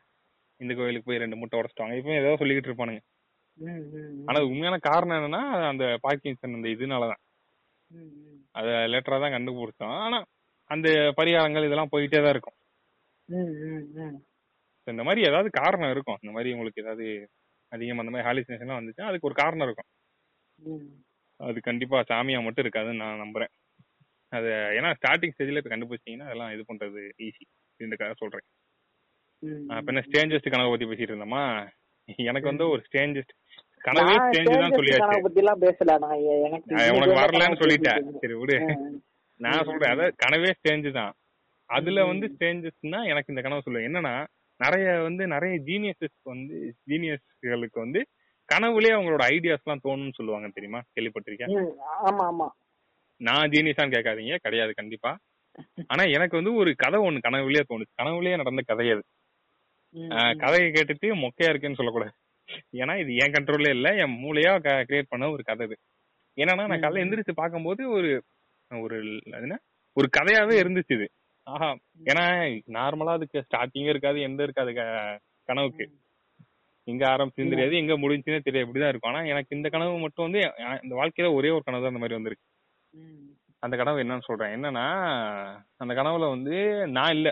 இந்த 0.61 0.73
கோயிலுக்கு 0.81 1.09
போய் 1.11 1.23
ரெண்டு 1.25 1.39
முட்டை 1.41 1.59
உடச்சிட்டாங்க 1.61 1.97
இப்போ 2.01 2.13
ஏதோ 2.23 2.37
சொல்லிக்கிட்டு 2.43 2.71
இருப்பானுங்க. 2.71 3.03
ஆனா 4.29 4.39
உண்மையான 4.51 4.77
காரணம் 4.89 5.19
என்னன்னா 5.19 5.43
அந்த 5.73 5.85
பார்க்கின்சன் 6.07 6.57
அந்த 6.59 6.69
இதனாலதான். 6.75 7.23
அத 8.59 8.69
லேட்டரா 8.93 9.19
தான் 9.25 9.35
கண்டுபிடிச்சோம். 9.37 9.97
ஆனா 10.05 10.19
அந்த 10.71 10.89
பரிகாரங்கள் 11.19 11.67
இதெல்லாம் 11.69 11.93
போயிட்டே 11.95 12.21
தான் 12.25 12.35
இருக்கும். 12.35 12.59
இந்த 14.87 15.03
மாதிரி 15.09 15.21
ஏதாவது 15.29 15.49
காரணம் 15.63 15.93
இருக்கும். 15.95 16.19
இந்த 16.23 16.33
மாதிரி 16.37 16.53
உங்களுக்கு 16.55 16.83
ஏதாவது 16.85 17.07
அதிகம் 17.73 18.01
அந்த 18.03 18.13
மாதிரி 18.13 18.29
ஹாலிசினேஷன்லாம் 18.29 18.81
வந்துச்சுன்னா 18.81 19.11
அதுக்கு 19.11 19.29
ஒரு 19.31 19.37
காரணம் 19.43 19.67
இருக்கும். 19.69 19.91
அது 21.41 21.59
கண்டிப்பா 21.69 21.99
சாமியா 22.11 22.41
மட்டும் 22.43 22.65
இருக்காதுன்னு 22.65 23.03
நான் 23.05 23.23
நம்புறேன். 23.25 23.53
அது 24.33 24.51
ஏன்னா 24.79 24.91
ஸ்டார்டிங் 24.99 25.33
ஸ்டேஜ்ல 25.35 25.61
இப்ப 25.61 25.73
கண்டுபிடிச்சீங்கன்னா 25.73 26.29
அதெல்லாம் 26.29 26.53
இது 26.55 26.63
பண்றது 26.71 27.01
ஈஸி 27.27 27.45
இந்த 27.81 27.95
கதை 28.01 28.15
சொல்றேன். 28.23 28.47
அப்ப 29.77 29.87
என்ன 29.93 30.05
ஸ்டேஞ்சஸ்ட் 30.09 30.53
கனவை 30.53 30.71
பத்தி 30.71 30.87
பேசிட்டு 30.91 31.13
இருந்தோமா? 31.13 31.43
எனக்கு 32.31 32.51
வந்து 32.53 32.65
ஒரு 32.75 32.81
ஸ்டேஞ்சஸ்ட் 32.89 33.35
கனவே 33.85 34.15
நான் 34.19 34.27
ஸ்டேஞ்சு 34.27 34.55
தான் 34.63 34.77
சொல்லியாச்சு. 34.79 35.03
கனவை 35.05 35.21
பத்திலாம் 35.27 35.63
பேசல. 35.65 35.97
நான் 36.05 36.15
எனக்கு 36.47 36.95
உனக்கு 36.97 37.19
வரலன்னு 37.23 37.61
சொல்லிட்டேன். 37.63 38.01
சரி 38.23 38.37
விடு. 38.41 38.57
நான் 39.41 39.67
சொல்றேன். 39.69 39.93
அதாவது 39.95 40.15
கனவே 40.25 40.51
ஸ்டேஞ்சு 40.59 40.91
தான். 40.99 41.13
அதுல 41.71 42.05
வந்து 42.11 42.27
ஸ்டேஞ்சஸ்னா 42.35 43.01
எனக்கு 43.11 43.33
இந்த 43.33 43.43
கனவு 43.45 43.65
சொல்லுவேன் 43.67 43.89
என்னன்னா 43.89 44.15
நிறைய 44.61 44.89
வந்து 45.07 45.23
நிறைய 45.35 45.55
ஜீனியஸஸ் 45.69 46.19
வந்து 46.33 46.57
ஜீனியஸ்களுக்கு 46.91 47.79
வந்து 47.85 48.01
கனவுலயே 48.49 48.95
அவங்களோட 48.97 49.23
ஐடியாஸ் 49.35 49.65
எல்லாம் 49.65 49.85
தோணும்னு 49.87 50.17
சொல்லுவாங்க 50.19 50.49
தெரியுமா? 50.57 50.81
கேள்விப்பட்டிருக்கேன். 50.95 51.53
ஆமா 52.09 52.25
ஆமா. 52.31 52.49
நான் 53.21 53.51
ஜீனியஸான்னு 53.55 53.95
கேட்காதீங்க. 53.97 54.37
கிடையாது 54.47 54.73
கண்டிப்பா. 54.75 55.11
ஆனா 55.93 56.03
எனக்கு 56.17 56.35
வந்து 56.39 56.53
ஒரு 56.61 56.71
கதை 56.77 56.99
ஒண்ணு 57.07 57.25
கனவுலயே 57.27 57.63
தோணுச்சு. 57.71 57.99
கனவுலயே 58.01 58.37
நடந்த 58.37 58.63
கதை 58.71 58.87
அது. 58.95 59.03
கதையை 60.43 60.69
கேட்டுட்டு 60.73 61.09
மொக்கையா 61.23 61.51
இருக்கேன்னு 61.53 61.79
சொல்லக்கூடாது. 61.81 62.15
ஏன்னா 62.81 62.95
இது 63.03 63.13
என் 63.23 63.35
கண்ட்ரோல்ல 63.35 63.71
இல்ல 63.77 63.89
என் 64.03 64.17
மூளையா 64.23 64.53
கிரியேட் 64.89 65.13
பண்ண 65.13 65.31
ஒரு 65.35 65.43
கதை 65.43 65.67
இது. 65.69 65.77
என்னன்னா 66.37 66.65
நான் 66.71 66.83
காலைல 66.85 67.03
எந்திரிச்சு 67.05 67.35
பார்க்கும்போது 67.41 67.83
ஒரு 67.97 68.11
ஒரு 68.71 68.97
என்ன? 69.41 69.57
ஒரு 69.97 70.09
கதையாவே 70.17 70.55
இருந்துச்சு 70.63 70.95
இது. 70.99 71.07
ஆஹா. 71.47 71.69
ஏன்னா 72.11 72.25
நார்மலா 72.77 73.15
அதுக்கு 73.19 73.45
ஸ்டார்டிங்கே 73.47 73.93
இருக்காது 73.95 74.19
எந்த 74.29 74.41
இருக்காது 74.47 74.71
கனவுக்கு. 75.49 75.85
எங்க 76.87 77.03
ஆரம்பிச்சுன்னு 77.11 77.53
தெரியாது 77.53 77.81
எங்க 77.83 77.95
முடிஞ்சுன்னே 78.01 78.41
தெரியாது 78.41 78.67
இப்படிதான் 78.67 78.93
இருக்கும். 78.93 79.13
ஆனா 79.13 79.21
எனக்கு 79.33 79.57
இந்த 79.59 79.69
கனவு 79.75 79.95
மட்டும் 80.05 80.27
வந்து 80.27 80.41
இந்த 80.85 80.95
வாழ்க்கையில 80.99 81.31
ஒரே 81.39 81.51
ஒரு 81.57 81.65
கனவு 81.67 81.83
தான் 81.83 81.93
அந்த 81.93 82.03
மாதிரி 82.03 82.19
வந்திருக்கு 82.19 82.47
அந்த 83.63 83.75
கனவு 83.81 84.03
என்னன்னு 84.03 84.27
சொல்றேன். 84.27 84.55
என்னன்னா 84.57 84.87
அந்த 85.83 85.93
கனவுல 86.01 86.27
வந்து 86.35 86.57
நான் 86.97 87.15
இல்ல. 87.17 87.29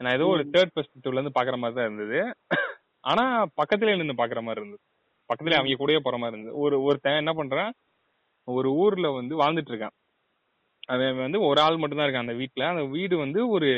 நான் 0.00 0.16
ஏதோ 0.18 0.26
ஒரு 0.34 0.42
தேர்ட் 0.54 0.74
பெர்ஸ்பெக்டிவ்ல 0.76 1.18
இருந்து 1.18 1.36
பாக்குற 1.36 1.56
மாதிரி 1.58 1.76
தான் 1.78 1.88
இருந்தது. 1.88 2.20
ஆனா 3.04 3.24
பக்கத்துல 3.56 3.96
நின்று 3.96 4.14
பாக்குற 4.14 4.40
மாதிரி 4.42 4.60
இருந்தது. 4.60 4.82
பக்கத்துல 5.30 5.56
அவங்க 5.56 5.76
கூடயே 5.76 5.98
போற 5.98 6.16
மாதிரி 6.18 6.36
இருந்தது. 6.36 6.58
ஒரு 6.58 6.82
ஒருத்தன் 6.82 7.16
என்ன 7.16 7.32
பண்றான் 7.32 7.72
ஒரு 8.48 8.72
ஊர்ல 8.74 9.10
வந்து 9.10 9.34
வாழ்ந்துட்டு 9.36 9.72
இருக்கான். 9.72 9.94
அவன் 10.86 11.16
வந்து 11.16 11.40
ஒரு 11.40 11.60
ஆள் 11.60 11.76
மட்டும் 11.76 11.98
தான் 11.98 12.06
இருக்கான் 12.06 12.26
அந்த 12.26 12.32
வீட்ல. 12.32 12.66
அந்த 12.66 12.82
வீடு 12.86 13.16
வந்து 13.16 13.48
ஒரு 13.48 13.68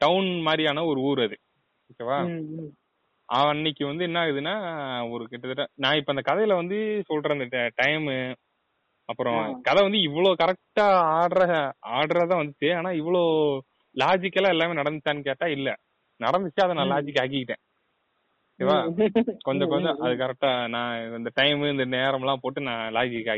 டவுன் 0.00 0.40
மாதிரியான 0.40 0.84
ஒரு 0.84 1.00
ஊர் 1.00 1.20
அது. 1.20 1.36
ஓகேவா? 1.90 2.18
ம். 2.28 2.70
அன்னைக்கு 3.28 3.86
வந்து 3.86 4.04
என்ன 4.04 4.18
ஆகுதுன்னா 4.22 4.54
ஒரு 5.10 5.28
கிட்டத்தட்ட 5.28 5.68
நான் 5.74 5.96
இப்ப 5.96 6.12
அந்த 6.12 6.22
கதையில 6.22 6.54
வந்து 6.54 6.78
சொல்ற 7.08 7.30
அந்த 7.30 7.46
டைமு 7.82 8.16
அப்புறம். 9.08 9.38
கதை 9.62 9.82
வந்து 9.82 10.00
இவ்வளவு 10.00 10.40
கரெக்டா 10.42 10.86
ஆடுற 11.18 11.42
ஆடுறதா 11.92 12.34
வந்துச்சு. 12.40 12.76
ஆனா 12.76 12.90
இவ்வளோ 12.92 13.22
லாஜிக்கலா 13.94 14.48
எல்லாமே 14.48 14.80
நடந்துச்சான்னு 14.80 15.22
கேட்டா 15.22 15.46
இல்ல. 15.48 15.68
நடந்துச்சு 16.20 16.60
அதை 16.62 16.74
நான். 16.74 16.92
லாஜிக் 16.92 17.22
ஆக்கிக்கிட்டேன். 17.22 17.62
ஓகேவா? 18.60 18.74
கொஞ்சம் 19.42 19.70
கொஞ்சம். 19.70 19.98
அது 20.04 20.14
கரெக்டா 20.14 20.50
நான் 20.68 20.88
இந்த 21.18 21.30
டைம் 21.34 21.62
இந்த 21.70 21.84
நேரம் 21.94 22.22
எல்லாம் 22.22 22.42
போட்டு 22.42 22.60
நான் 22.62 22.92
லாஜிக் 22.96 23.30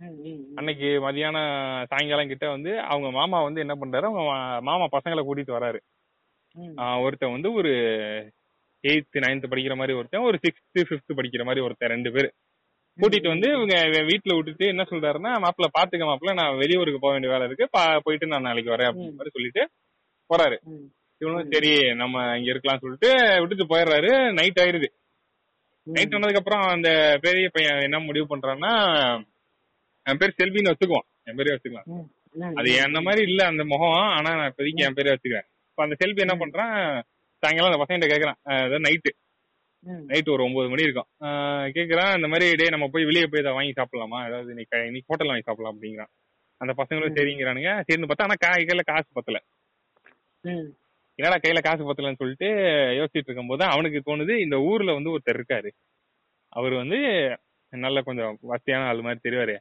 ம். 0.00 0.40
அன்னைக்கு 0.58 0.88
மதியானம் 1.04 1.50
சாயங்காலம் 1.90 2.30
கிட்ட 2.30 2.46
வந்து 2.50 2.72
அவங்க 2.86 3.08
மாமா 3.10 3.38
வந்து 3.42 3.60
என்ன 3.60 3.74
பண்றாரு? 3.74 4.06
அவங்க 4.08 4.24
மாமா 4.62 4.86
பசங்களை 4.92 5.22
கூட்டிட்டு 5.24 5.56
வராரு. 5.56 5.78
ஒருத்தன் 7.04 7.34
வந்து 7.34 7.50
ஒரு 7.52 7.70
எயித்து 8.84 9.22
நைன்த் 9.24 9.50
படிக்கிற 9.50 9.74
மாதிரி 9.76 9.94
ஒருத்தன் 9.98 10.26
ஒரு 10.28 10.38
சிக்ஸ்த் 10.44 10.86
ஃபிஃப்த் 10.88 11.18
படிக்கிற 11.18 11.44
மாதிரி 11.44 11.64
ஒருத்தன் 11.66 11.92
ரெண்டு 11.94 12.12
பேர். 12.12 12.28
கூட்டிட்டு 12.98 13.28
வந்து 13.28 13.48
இவங்க 13.54 13.76
வீட்டுல 14.08 14.36
விட்டுட்டு 14.36 14.66
என்ன 14.66 14.82
சொல்றாருன்னா 14.90 15.32
மாப்பிள்ள 15.44 15.68
பாத்துக்க 15.74 16.04
மாப்பிள்ள 16.06 16.34
நான் 16.34 16.60
வெளியூருக்கு 16.62 17.00
போக 17.00 17.12
வேண்டிய 17.12 17.32
வேலை 17.32 17.46
இருக்கு. 17.48 17.66
போயிட்டு 18.04 18.26
நான் 18.26 18.46
நாளைக்கு 18.48 18.74
வரேன் 18.74 18.90
அப்படின்னு 18.90 19.18
மாதிரி 19.18 19.34
சொல்லிட்டு 19.36 19.64
போறாரு. 20.30 20.58
இவனும் 21.20 21.50
சரி 21.54 21.72
நம்ம 22.00 22.24
இங்க 22.38 22.48
இருக்கலாம் 22.52 22.80
சொல்லிட்டு 22.82 23.10
விட்டுட்டு 23.40 23.70
போயிடுறாரு. 23.72 24.10
நைட் 24.38 24.60
ஆயிருது 24.62 24.88
நைட் 25.86 26.14
ஆனதுக்கு 26.16 26.40
அப்புறம் 26.40 26.64
அந்த 26.74 26.88
பெரிய 27.24 27.48
பையன் 27.54 27.84
என்ன 27.86 27.98
முடிவு 28.06 28.26
பண்றான்னா 28.32 28.72
என் 30.06 30.20
பேர் 30.20 30.38
செல்வின்னு 30.40 30.72
வச்சுக்குவோம் 30.72 31.06
என் 31.28 31.38
பேரே 31.38 31.54
வச்சுக்கலாம். 31.54 31.88
அது 32.58 32.70
என்ன 32.86 32.98
மாதிரி 33.06 33.22
இல்ல 33.30 33.42
அந்த 33.50 33.62
முகம். 33.64 33.94
ஆனா 34.16 34.30
நான் 34.38 34.50
இப்போதைக்கு 34.50 34.84
என் 34.86 34.96
பேரே 34.98 35.12
வச்சுக்கிறேன். 35.14 35.46
இப்ப 35.70 35.84
அந்த 35.84 35.96
செல்வி 36.02 36.24
என்ன 36.24 36.34
பண்றான் 36.42 36.74
சாயங்காலம் 37.42 37.70
அந்த 37.70 37.80
பசங்கிட்ட 37.82 38.08
கேக்குறான். 38.12 38.38
அதாவது 38.50 38.84
நைட்டு. 38.86 39.12
நைட் 40.10 40.32
ஒரு 40.34 40.42
ஒன்பது 40.46 40.68
மணி 40.72 40.86
இருக்கும். 40.86 41.08
கேக்குறான் 41.76 42.14
இந்த 42.18 42.28
மாதிரி 42.32 42.46
டே 42.60 42.66
நம்ம 42.74 42.86
போய் 42.94 43.08
வெளியே 43.10 43.26
போய் 43.32 43.42
இதை 43.42 43.52
வாங்கி 43.58 43.72
சாப்பிடலாமா? 43.78 44.20
அதாவது 44.28 44.50
இன்னைக்கு 44.54 44.78
இன்னைக்கு 44.88 45.10
ஹோட்டல் 45.10 45.30
வாங்கி 45.30 45.46
சாப்பிடலாம் 45.48 45.74
அப்படிங்கிறான். 45.74 46.12
அந்த 46.60 46.72
பசங்களும் 46.80 47.16
சரிங்கிறானுங்க. 47.18 47.72
சரின்னு 47.88 48.08
பார்த்தா 48.10 48.28
ஆனா 48.28 48.38
கையில 48.46 48.84
காசு 48.90 49.08
பத்தல. 49.18 49.40
என்னடா 51.18 51.36
கையில 51.36 51.60
காசு 51.62 51.82
பத்தலன்னு 51.86 52.20
சொல்லிட்டு 52.20 52.48
யோசிச்சுட்டு 52.98 53.28
இருக்கும்போது 53.28 53.64
அவனுக்கு 53.64 54.00
தோணுது 54.08 54.32
இந்த 54.36 54.56
ஊர்ல 54.70 54.92
வந்து 54.92 55.12
ஒருத்தர் 55.14 55.38
இருக்காரு. 55.38 55.70
அவர் 56.52 56.72
வந்து 56.72 56.98
நல்ல 57.72 58.00
கொஞ்சம் 58.02 58.38
வசதியான 58.42 58.88
ஆள் 58.88 59.00
மாதிரி 59.00 59.20
தெரிவாரு. 59.26 59.54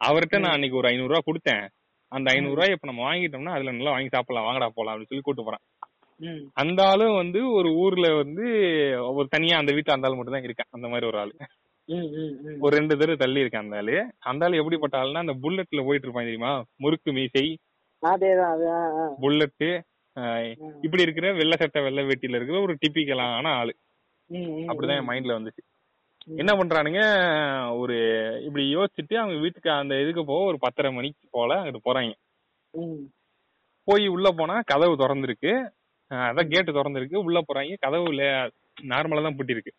அவர்கிட்ட 0.00 0.38
நான் 0.38 0.54
அன்னைக்கு 0.56 0.76
ஒரு 0.76 0.88
ஐநூறு 0.88 1.10
ரூபா 1.12 1.22
கொடுத்தேன். 1.26 1.66
அந்த 2.12 2.26
ஐநூறு 2.34 2.54
ரூபாய் 2.54 2.74
இப்ப 2.76 2.88
நம்ம 2.90 3.02
வாங்கிட்டோம்னா 3.08 3.54
அதுல 3.56 3.72
நல்லா 3.72 3.90
வாங்கி 3.90 4.08
சாப்பிடலாம் 4.08 4.46
வாங்கடா 4.48 4.68
போலாம் 4.74 4.94
அப்படின்னு 4.94 5.12
சொல்லி 5.12 5.26
கூட்டு 5.26 5.44
போறான். 5.44 5.64
அந்த 6.54 6.80
ஆளும் 6.84 7.16
வந்து 7.16 7.40
ஒரு 7.52 7.70
ஊர்ல 7.74 8.08
வந்து 8.14 8.44
ஒரு 9.14 9.26
தனியா 9.30 9.56
அந்த 9.58 9.72
வீட்டு 9.72 9.92
அந்த 9.92 10.08
ஆள் 10.08 10.16
மட்டும் 10.16 10.36
தான் 10.36 10.46
இருக்கான். 10.48 10.70
அந்த 10.70 10.86
மாதிரி 10.88 11.06
ஒரு 11.06 11.18
ஆளு. 11.18 11.32
ஒரு 12.60 12.72
ரெண்டு 12.76 12.94
தெரு 12.96 13.16
தள்ளி 13.16 13.40
இருக்கான் 13.42 13.64
அந்த 13.66 13.76
ஆளு. 13.76 13.96
அந்த 14.30 14.44
ஆளு 14.46 14.60
எப்படிப்பட்ட 14.62 14.96
ஆளுன்னா 14.98 15.22
அந்த 15.24 15.34
புல்லட்ல 15.42 15.80
போயிட்டு 15.88 16.06
இருப்பான் 16.06 16.28
தெரியுமா? 16.28 16.52
முறுக்கு 16.76 17.12
மீசை. 17.12 17.46
புல்லட்டு. 19.22 19.70
இப்படி 20.82 21.02
இருக்கிற 21.02 21.32
வெள்ளை 21.32 21.56
சட்டை 21.56 21.82
வெள்ளை 21.82 22.02
வேட்டியில 22.04 22.36
இருக்கிற 22.36 22.60
ஒரு 22.60 22.74
டிப்பிக்கலான 22.82 23.46
ஆளு. 23.52 23.72
அப்படிதான் 24.68 24.98
என் 24.98 25.08
மைண்ட்ல 25.08 25.36
வந்துச்சு. 25.36 25.62
என்ன 26.36 26.52
பண்றானுங்க? 26.52 27.00
ஒரு 27.78 27.96
இப்படி 28.44 28.76
யோசிச்சுட்டு 28.76 29.14
அவங்க 29.14 29.40
வீட்டுக்கு 29.40 29.70
அந்த 29.70 30.00
இதுக்கு 30.00 30.24
போக 30.24 30.44
ஒரு 30.44 30.58
பத்தரை 30.58 30.92
மணிக்கு 30.92 31.28
போல 31.30 31.56
அங்கிட்டு 31.60 31.86
போறாங்க. 31.88 32.12
போய் 33.88 34.06
உள்ள 34.08 34.30
போனா 34.30 34.60
கதவு 34.64 34.94
திறந்திருக்கு. 34.96 35.52
அதான் 36.10 36.48
கேட்டு 36.48 36.72
திறந்திருக்கு. 36.72 37.16
உள்ள 37.22 37.40
போறாங்க. 37.40 37.74
கதவு 37.78 38.06
நார்மலா 38.84 39.22
தான் 39.22 39.36
பூட்டி 39.36 39.52
இருக்கு 39.52 39.72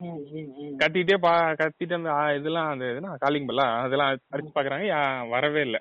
ம், 0.00 0.22
ம், 0.32 0.48
ம். 0.60 0.72
கட்டிட்டே 0.78 1.16
பா 1.18 1.32
கட்டிட்டு 1.52 1.94
அந்த 1.94 2.10
இதெல்லாம் 2.38 2.68
அந்த 2.68 2.84
இதெல்லாம் 2.90 3.16
காலிங் 3.16 3.48
பெல்லா 3.48 3.66
அதெல்லாம் 3.82 4.10
அடிச்சு 4.32 4.50
பாக்குறாங்க. 4.54 4.86
வரவே 5.28 5.60
இல்ல. 5.60 5.76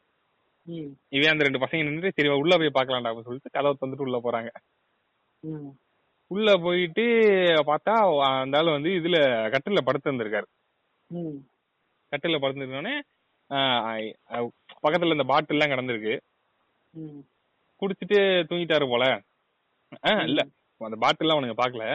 இவன் 1.10 1.32
அந்த 1.32 1.44
ரெண்டு 1.44 1.62
பசங்க 1.64 1.86
நின்னுட்டு 1.86 2.16
சரி 2.16 2.30
உள்ள 2.42 2.58
போய் 2.58 2.76
பாக்கலாம்டா 2.78 3.10
அப்படின்னு 3.10 3.30
சொல்லிட்டு 3.30 3.56
கதவை 3.56 3.76
தந்துட்டு 3.82 4.06
உள்ள 4.06 4.18
போறாங்க. 4.26 4.50
உள்ள 6.32 6.50
போயிட்டு 6.58 7.06
பார்த்தா 7.70 7.94
அந்த 8.42 8.58
ஆளு 8.58 8.70
வந்து 8.72 8.92
இதுல 9.00 9.18
கட்டில 9.54 9.82
படுத்து 9.88 10.12
இருந்திருக்காரு. 10.12 10.48
கட்டில 12.12 12.40
படுத்துருந்தோடனே 12.44 12.96
பக்கத்துல 14.84 15.16
இந்த 15.18 15.24
பாட்டில் 15.24 15.60
எல்லாம் 15.60 15.74
கிடந்திருக்கு. 15.74 16.16
குடிச்சிட்டு 17.82 18.20
தூங்கிட்டாரு 18.50 18.88
போல. 18.90 19.06
இல்ல 20.30 20.42
அந்த 20.82 20.98
பாட்டில் 21.00 21.36
அவனுங்க 21.36 21.58
பாக்கல 21.62 21.86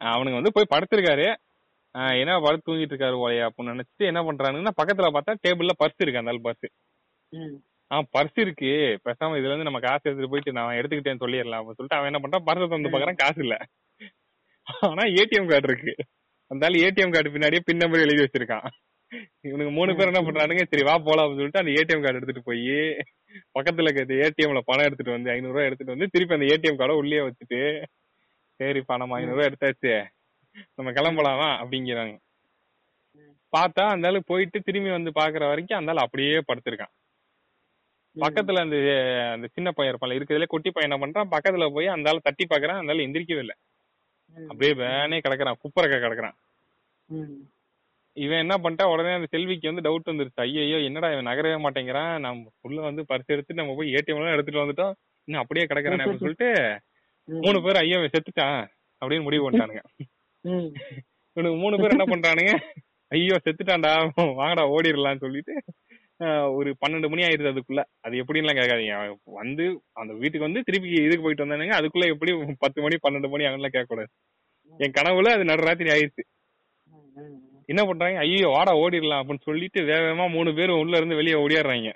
அவனுங்க 0.00 0.38
வந்து 0.40 0.52
போய் 0.52 0.72
படுத்திருக்காரு. 0.74 1.26
என்ன 2.20 2.38
படுத்து 2.40 2.66
தூங்கிட்டு 2.66 2.94
இருக்காரு 2.94 3.16
போலயா 3.22 3.46
அப்படின்னு 3.48 3.72
நினைச்சிட்டு 3.74 4.10
என்ன 4.10 4.20
பண்றானுங்கன்னா 4.22 4.72
பக்கத்துல 4.80 5.10
பார்த்தா 5.16 5.34
டேபிள்ல 5.44 5.74
பர்ஸ் 5.82 6.02
இருக்கு 6.04 6.22
அந்த 6.22 6.32
பர்ஸ். 6.46 6.68
ம். 7.32 7.58
ஆ 7.92 7.96
பர்ஸ் 8.14 8.38
இருக்கு. 8.44 8.70
பேசாம 9.06 9.36
இதுல 9.38 9.50
இருந்து 9.50 9.68
நம்ம 9.68 9.80
காசு 9.86 10.04
எடுத்துட்டு 10.04 10.32
போயிட்டு 10.32 10.56
நான் 10.58 10.76
எடுத்துக்கிட்டேன்னு 10.80 11.22
சொல்லிடலாம் 11.24 11.60
அப்படின்னு 11.60 11.78
சொல்லிட்டு 11.78 11.98
அவன் 11.98 12.10
என்ன 12.10 12.20
பண்றான்? 12.22 12.46
பர்ஸை 12.48 12.68
தந்து 12.72 12.92
பாக்குறான் 12.94 13.20
காசு 13.22 13.40
இல்ல. 13.46 13.56
ஆனா 14.88 15.04
ஏடிஎம் 15.20 15.50
கார்டு 15.50 15.68
இருக்கு. 15.70 15.94
ஆளு 16.50 16.78
ஏடிஎம் 16.86 17.12
கார்டு 17.14 17.34
பின்னாடியே 17.34 17.60
பின் 17.68 17.82
நம்பர் 17.82 18.04
எழுதி 18.04 18.24
வச்சிருக்கான். 18.24 18.66
இவனுக்கு 19.48 19.72
மூணு 19.76 19.90
பேர் 19.96 20.10
என்ன 20.10 20.20
பண்றானுங்க? 20.26 20.64
சரி 20.70 20.84
வா 20.88 20.94
போலாம் 21.06 21.24
அப்படின்னு 21.24 21.42
சொல்லிட்டு 21.42 21.62
அந்த 21.62 21.72
ஏடிஎம் 21.78 22.02
கார்டு 22.04 22.18
எடுத்துட்டு 22.20 22.48
போய் 22.48 22.70
பக்கத்துல 23.56 23.88
இருக்க 23.88 24.20
ஏடிஎம்ல 24.26 24.60
பணம் 24.70 24.86
எடுத்துட்டு 24.88 25.16
வந்து 25.16 25.32
ஐநூறு 25.34 25.54
ரூபாய் 25.54 25.68
எடுத்துட்டு 25.70 25.94
வந்து 25.94 26.08
திருப்பி 26.14 26.36
அந்த 26.36 26.48
ஏடிஎம் 26.54 26.78
கார்டை 26.80 26.96
உள்ளே 27.02 27.20
வச்சுட்டு 27.26 27.60
சரி 28.60 28.82
பணம் 28.90 29.14
ஐநூறு 29.18 29.36
ரூபாய் 29.36 29.50
எடுத்தாச்சு. 29.50 29.94
நம்ம 30.76 30.90
கிளம்பலாமா? 30.98 31.50
அப்படிங்கிறாங்க 31.62 32.14
பார்த்தா 33.52 33.84
அந்த 33.94 34.20
போயிட்டு 34.30 34.58
திரும்பி 34.66 34.90
வந்து 34.90 35.10
பாக்குற 35.20 35.42
வரைக்கும் 35.52 35.78
அந்த 35.78 36.00
அப்படியே 36.04 36.36
படுத்திருக்கான். 36.48 36.92
பக்கத்துல 38.16 38.62
அந்த 38.64 38.76
அந்த 39.34 39.46
சின்ன 39.48 39.68
பையன் 39.70 39.90
இருப்பான்ல 39.92 40.16
இருக்கிறதுல 40.18 40.48
குட்டி 40.48 40.70
பையன் 40.70 40.88
என்ன 40.88 40.98
பண்றான் 41.02 41.32
பக்கத்துல 41.34 41.66
போய் 41.72 41.94
அந்த 41.94 42.10
ஆளு 42.10 42.26
தட்டி 42.26 42.44
பாக்குறான் 42.44 42.80
அந்த 42.80 42.92
ஆளு 42.94 43.06
எந்திரிக்கவே 43.06 43.42
இல்ல. 43.44 43.54
அப்படியே 44.36 44.72
வேனே 44.82 45.18
கிடக்குறான் 45.18 45.58
குப்பரக்க 45.62 45.96
கிடக்குறான். 45.98 46.36
இவன் 48.16 48.42
என்ன 48.44 48.54
பண்ணிட்டா 48.58 48.84
உடனே 48.92 49.12
அந்த 49.12 49.28
செல்விக்கு 49.30 49.70
வந்து 49.70 49.84
டவுட் 49.86 50.10
வந்துருச்சு 50.10 50.42
ஐயோ 50.44 50.78
என்னடா 50.88 51.08
இவன் 51.12 51.28
நகரவே 51.30 51.58
மாட்டேங்கிறான் 51.64 52.12
நம்ம 52.20 52.50
உள்ள 52.60 52.78
வந்து 52.80 53.02
பரிசு 53.10 53.34
எடுத்து 53.34 53.60
நம்ம 53.60 53.74
போய் 53.78 53.94
ஏடிஎம் 53.96 54.18
எல்லாம் 54.18 54.36
எடுத்துட்டு 54.36 54.62
வந்துட்டோம் 54.62 54.94
இன்னும் 55.28 55.42
அப்படியே 55.42 55.64
கிடக்குறானே 55.66 56.02
அப்படின்னு 56.02 56.24
சொல்லிட்டு. 56.24 56.48
மூணு 57.28 57.58
பேர் 57.64 57.80
ஐயோ 57.82 57.98
செத்துட்டான் 58.14 58.60
அப்படின்னு 59.02 59.26
முடிவு 59.26 59.44
பண்ணிட்டானுங்க. 59.44 59.82
இவனுக்கு 61.36 61.58
மூணு 61.62 61.76
பேர் 61.76 61.94
என்ன 61.96 62.06
பண்றானுங்க 62.08 62.54
ஐயோ 63.10 63.36
செத்துட்டான்டா 63.44 63.92
வாங்கடா 64.38 64.64
ஓடிடலாம்னு 64.74 65.24
சொல்லிட்டு 65.24 65.54
ஒரு 66.52 66.70
பன்னெண்டு 66.80 67.08
மணி 67.08 67.22
ஆயிருது 67.22 67.52
அதுக்குள்ள. 67.52 67.82
அது 68.00 68.14
எப்படின்லாம் 68.16 68.58
கேட்காதீங்க. 68.58 68.94
வந்து 69.24 69.64
அந்த 69.92 70.12
வீட்டுக்கு 70.12 70.46
வந்து 70.48 70.62
திருப்பி 70.62 70.88
இதுக்கு 70.88 71.22
போயிட்டு 71.22 71.46
வந்தானுங்க 71.46 71.76
அதுக்குள்ள 71.80 72.12
எப்படி 72.12 72.32
பத்து 72.58 72.82
மணி 72.82 72.96
பன்னெண்டு 72.96 73.28
மணி 73.28 73.44
அவங்களாம் 73.44 73.74
கேட்கக்கூடாது. 73.76 74.10
என் 74.78 74.96
கனவுல 75.00 75.28
அது 75.28 75.44
நடுராத்திரி 75.44 75.90
ஆயிருச்சு. 75.90 76.24
என்ன 77.66 77.84
பண்றாங்க? 77.84 78.18
ஐயோ 78.18 78.48
வாடா 78.48 78.72
ஓடிடலாம் 78.72 79.20
அப்படின்னு 79.20 79.40
சொல்லிட்டு 79.42 79.82
வேக 79.82 80.00
வேகமா 80.00 80.30
மூணு 80.30 80.54
பேரும் 80.54 80.78
உள்ள 80.78 80.96
இருந்து 80.96 81.14
வெளியே 81.14 81.36
ஓடியாடுறாங்க. 81.36 81.90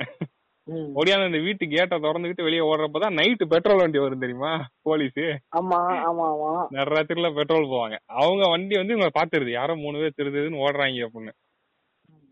ஓடியாந்து 0.68 1.24
அந்த 1.24 1.39
வீட்டு 1.39 1.64
கேட்டை 1.66 1.99
திறந்துக்கிட்டு 1.99 2.43
வெளியே 2.43 2.61
ஓடுறப்பதான் 2.61 3.16
நைட்டு 3.16 3.45
பெட்ரோல் 3.49 3.77
வண்டி 3.77 3.99
வரும் 3.99 4.18
தெரியுமா? 4.18 4.53
போலீஸ். 4.83 5.18
ஆமா 5.57 5.79
ஆமா 6.09 6.27
ஆமா. 6.33 6.53
நடுராத்திரில 6.70 7.35
பெட்ரோல் 7.35 7.72
போவாங்க. 7.74 7.97
அவங்க 8.07 8.49
வண்டி 8.49 8.77
வந்து 8.77 8.95
இவங்க 8.95 9.11
பாத்துருது 9.18 9.51
யாரோ 9.51 9.74
மூணு 9.77 9.99
பேர் 9.99 10.16
திருதுன்னு 10.16 10.62
ஓடுறாங்க 10.66 11.07
அப்படின்னு. 11.07 11.35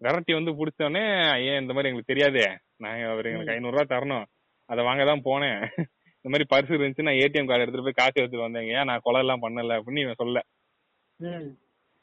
விரட்டி 0.04 0.32
வந்து 0.34 0.52
புடிச்சோடனே 0.58 1.02
ஏன் 1.48 1.60
இந்த 1.62 1.72
மாதிரி 1.74 1.88
எங்களுக்கு 1.90 2.12
தெரியாதே. 2.12 2.46
நான் 2.82 3.02
அவர் 3.10 3.28
எங்களுக்கு 3.30 3.54
ஐநூறு 3.54 3.76
ரூபா 3.76 3.86
தரணும். 3.92 4.26
அதை 4.68 4.82
வாங்க 4.84 5.04
தான் 5.10 5.26
போனேன். 5.26 5.60
இந்த 6.18 6.32
மாதிரி 6.32 6.46
பர்ஸ் 6.50 6.70
இருந்துச்சு 6.74 7.06
நான் 7.06 7.20
ஏடிஎம் 7.22 7.48
கார்டு 7.48 7.64
எடுத்துட்டு 7.64 7.86
போய் 7.88 7.98
காசு 7.98 8.16
எடுத்துட்டு 8.20 8.46
வந்தேங்க. 8.46 8.70
ஏன் 8.78 8.88
நான் 8.90 9.02
கொலை 9.06 9.20
எல்லாம் 9.24 9.42
பண்ணல 9.42 9.76
அப்படின்னு 9.78 10.04
இவன் 10.04 10.20
சொல்ல. 10.22 10.38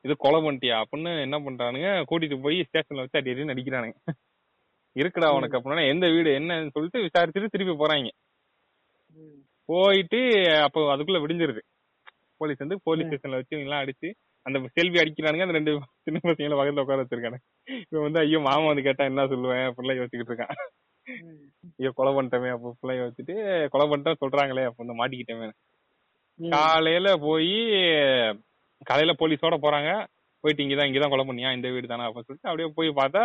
இது 0.06 0.14
கொலை 0.18 0.40
பண்ணிட்டியா 0.42 0.76
அப்படின்னு 0.84 1.12
என்ன 1.26 1.38
பண்றானுங்க? 1.46 1.90
கூட்டிட்டு 2.10 2.38
போய் 2.46 2.58
ஸ்டேஷன்ல 2.68 3.04
வச்சு 3.04 3.20
அடி 3.20 3.34
அடி 3.34 3.52
நடிக்கிறானுங்க 3.52 3.98
இருக்குடா 4.96 5.28
உனக்கு 5.36 5.58
அப்படின்னா 5.58 5.86
எந்த 5.94 6.06
வீடு 6.08 6.30
என்னன்னு 6.40 6.74
சொல்லிட்டு 6.76 7.04
விசாரிச்சுட்டு 7.06 7.54
திருப்பி 7.54 7.74
போறாங்க. 7.82 8.10
போயிட்டு 9.70 10.20
அப்போ 10.66 10.80
அதுக்குள்ள 10.94 11.20
விடிஞ்சிருது. 11.24 11.62
போலீஸ் 12.42 12.64
வந்து 12.64 12.78
போலீஸ் 12.88 13.10
ஸ்டேஷன்ல 13.10 13.40
வச்சு 13.42 13.56
எல்லாம் 13.66 13.84
அடிச்சு 13.84 14.10
அந்த 14.46 14.60
செல்வி 14.76 14.98
அடிக்கிறானுங்க 15.00 15.46
அந்த 15.46 15.56
ரெண்டு 15.58 15.74
சின்ன 16.06 16.20
பசங்களை 16.24 16.56
பக்கத்துல 16.60 16.84
உட்கார 16.86 17.02
வச்சிருக்காங்க 17.04 17.40
இவன் 17.92 18.06
வந்து 18.08 18.20
ஐயோ 18.20 18.40
மாமா 18.40 18.70
வந்து 18.70 18.86
கேட்டா 18.88 19.04
என்ன 19.04 19.26
சொல்லுவேன்? 19.34 19.66
அப்படிலாம் 19.70 20.00
யோசிச்சுக்கிட்டு 20.00 20.34
இருக்கான். 20.34 20.56
ஐயோ 21.80 21.92
கொலை 21.98 22.12
பண்ணிட்டமே 22.14 22.50
அப்போ 22.56 22.70
பிள்ளை 22.80 22.96
யோசிச்சுட்டு 23.02 23.36
கொலை 23.74 23.86
பண்ணிட்டா 23.92 24.14
சொல்றாங்களே 24.24 24.64
அப்போ 24.70 24.84
வந்து 24.84 24.98
மாட்டிக்கிட்டமே. 25.02 25.50
காலையில 26.40 27.10
போய் 27.26 27.52
காலையில 28.90 29.14
போலீஸோட 29.20 29.56
போறாங்க. 29.66 29.90
போயிட்டு 30.44 30.64
இங்கதான் 30.64 30.90
இங்கதான் 30.90 31.14
கொலை 31.14 31.26
பண்ணியா? 31.30 31.50
இந்த 31.58 31.68
வீடு 31.70 31.88
தானே? 31.88 32.06
அப்படின்னு 32.08 32.28
சொல்லிட்டு 32.28 32.50
அப்படியே 32.52 32.70
போய் 32.78 33.00
பார்த்தா 33.02 33.24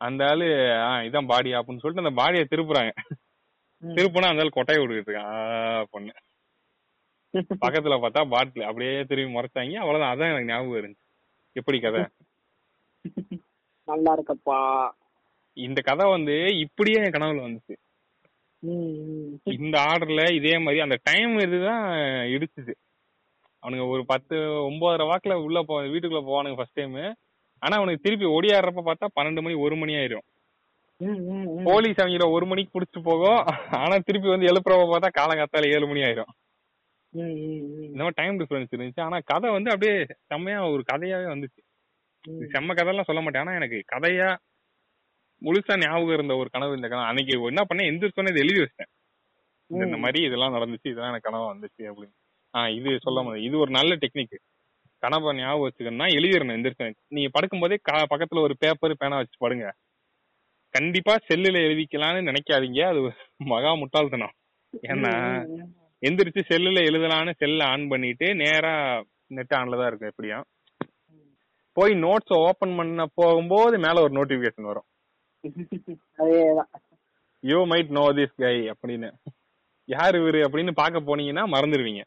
அந்த 0.00 0.22
ஆளு 0.30 0.46
ஆ 0.86 0.90
இதான் 1.08 1.30
பாடி 1.32 1.50
அப்படின்னு 1.58 1.82
சொல்லிட்டு 1.82 2.04
அந்த 2.04 2.14
பாடியை 2.20 2.44
திருப்புறாங்க. 2.52 2.92
திருப்பினா 3.82 4.30
அந்த 4.30 4.44
ஆள் 4.44 4.56
கொட்டையை 4.56 4.78
விட்டுக்கிட்டு 4.80 5.10
இருக்கான். 5.10 5.84
பொண்ணு. 5.90 6.12
பக்கத்துல 7.64 7.94
பார்த்தா 8.02 8.22
பாட்டில் 8.28 8.68
அப்படியே 8.68 8.92
திரும்பி 9.02 9.34
முறைச்சாங்க. 9.36 9.80
அவ்வளவுதான். 9.82 10.12
அதான் 10.14 10.30
எனக்கு 10.32 10.50
ஞாபகம் 10.50 10.78
இருந்துச்சு 10.80 11.08
எப்படி 11.56 11.78
கதை? 11.80 12.02
நல்லா 13.88 14.10
இருக்கப்பா. 14.16 14.58
இந்த 15.56 15.80
கதை 15.80 16.04
வந்து 16.10 16.36
இப்படியே 16.56 17.00
என் 17.00 17.14
கனவுல 17.16 17.44
வந்துச்சு. 17.46 17.74
இந்த 19.56 19.76
ஆர்டர்ல 19.88 20.22
இதே 20.34 20.54
மாதிரி 20.58 20.80
அந்த 20.80 20.96
டைம் 21.08 21.32
இதுதான் 21.38 21.82
இடிச்சுது. 22.34 22.74
அவனுங்க 23.62 23.84
ஒரு 23.88 24.02
பத்து 24.12 24.36
ஒன்பதரை 24.68 25.04
வாக்குல 25.10 25.34
உள்ள 25.46 25.58
போ 25.62 25.74
வீட்டுக்குள்ள 25.92 26.22
போவானுங்க 26.28 26.58
ஃபர்ஸ்ட் 26.58 26.80
டைம் 26.80 26.96
ஆனா 27.62 27.74
அவனுக்கு 27.76 28.04
திருப்பி 28.04 28.26
ஒடியாடுறப்ப 28.36 28.82
பார்த்தா 28.88 29.06
பன்னெண்டு 29.18 29.42
மணி 29.42 29.54
ஒரு 29.66 29.76
மணி 29.76 29.92
ஆயிரும். 29.94 30.24
போலீஸ் 31.68 32.00
அவங்கள 32.02 32.26
ஒரு 32.36 32.46
மணிக்கு 32.46 32.74
புடிச்சிட்டு 32.74 33.02
போகும். 33.02 33.40
ஆனா 33.82 33.94
திருப்பி 33.98 34.28
வந்து 34.28 34.48
எழுப்புறப்ப 34.50 34.84
பார்த்தா 34.92 35.10
காலங்காத்தால 35.20 35.70
ஏழு 35.76 35.86
மணி 35.90 36.02
ஆயிரும். 36.08 36.32
இந்த 37.84 38.10
டைம் 38.14 38.38
டிஃபரன்ஸ் 38.38 38.72
இருந்துச்சு. 38.76 39.00
ஆனா 39.00 39.18
கதை 39.24 39.50
வந்து 39.50 39.70
அப்படியே 39.70 40.06
செம்மையா 40.26 40.70
ஒரு 40.70 40.84
கதையாவே 40.92 41.34
வந்துச்சு. 41.34 41.62
செம்ம 42.28 42.72
கதைலாம் 42.72 43.04
சொல்ல 43.04 43.22
மாட்டேன். 43.22 43.46
ஆனா 43.46 43.54
எனக்கு 43.54 43.84
கதையா 43.92 44.36
முழுசா 45.42 45.78
ஞாபகம் 45.78 46.12
இருந்த 46.12 46.36
ஒரு 46.36 46.50
கனவு 46.50 46.74
இந்த 46.74 46.88
கனவு 46.88 47.06
அன்னைக்கு 47.06 47.42
என்ன 47.42 47.64
பண்ணேன்? 47.74 47.86
எந்திரிச்சோன்னே 47.86 48.30
இதை 48.30 48.46
எழுதி 48.46 48.60
வச்சிட்டேன். 48.60 48.92
இந்த- 49.66 49.96
மாதிரி 49.96 50.24
இதெல்லாம் 50.24 50.54
நடந்துச்சு. 50.54 50.78
இதெல்லாம் 50.82 51.08
எனக்கு 51.08 51.30
கனவு 51.30 51.54
வந்துச்சு 51.54 51.82
அப்படின்னு. 51.82 52.12
ஆஹ் 52.58 52.76
இது 52.76 52.98
சொல்ல 53.02 53.22
முடியாது. 53.22 53.48
இது 53.48 53.58
ஒரு 53.58 53.70
நல்ல 53.70 53.96
டெக்னிக் 53.96 54.34
கனவை 54.98 55.36
ஞாபகம் 55.36 55.70
வச்சுக்கணும்னா 55.70 56.02
எழுதிடணும் 56.02 56.70
எந்திரிச்சேன். 56.70 56.94
நீங்க 57.08 57.40
படுக்கும்போதே 57.40 57.76
கா- 57.92 58.04
பக்கத்துல 58.10 58.40
ஒரு 58.40 58.56
பேப்பர் 58.58 58.96
பேனா 58.96 59.16
வச்சு 59.16 59.36
படுங்க. 59.38 59.74
கண்டிப்பா 60.70 61.16
செல்லுல 61.28 61.58
எழுதிக்கலாம்னு 61.58 62.34
நினைக்காதீங்க. 62.34 62.80
அது 62.80 63.12
மகா 63.36 63.74
முட்டாள்தனம். 63.74 64.32
ஏன்னா. 64.82 65.46
எந்திரிச்சு 66.06 66.42
செல்லுல 66.50 66.78
எழுதலான்னு 66.88 67.32
செல்ல 67.42 67.66
ஆன் 67.72 67.84
பண்ணிட்டு 67.92 68.26
நேரா 68.42 68.72
நெட் 69.36 69.54
ஆன்ல 69.58 69.78
தான் 69.80 69.88
இருக்கும் 69.90 70.12
எப்படியும். 70.12 70.44
போய் 71.76 71.92
நோட்ஸ் 72.04 72.34
ஓபன் 72.46 72.74
பண்ண 72.78 73.04
போகும்போது 73.20 73.76
மேல 73.84 74.02
ஒரு 74.06 74.12
நோட்டிபிகேஷன் 74.18 74.70
வரும். 74.70 74.88
You 77.50 77.58
might 77.70 77.94
know 77.98 78.04
this 78.18 78.36
guy 78.42 78.56
அப்படின்னு. 78.72 79.08
யார் 79.94 80.18
இவரு 80.20 80.42
அப்படின்னு 80.48 80.72
பார்க்க 80.82 81.08
போனீங்கன்னா 81.08 81.44
மறந்துடுவீங்க 81.54 82.04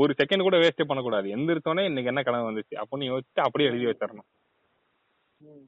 ஒரு 0.00 0.12
செகண்ட் 0.18 0.46
கூட 0.46 0.56
வேஸ்டே 0.64 0.84
பண்ணக்கூடாது. 0.90 1.26
எந்திரிச்சோன்னே 1.36 1.82
இன்னைக்கு 1.88 2.10
என்ன 2.12 2.22
கனவு 2.26 2.50
வந்துச்சு 2.50 2.74
அப்படின்னு 2.82 3.08
யோசிச்சு 3.12 3.40
அப்படியே 3.46 3.70
எழுதி 3.70 3.86
வச்சிடணும். 3.88 4.28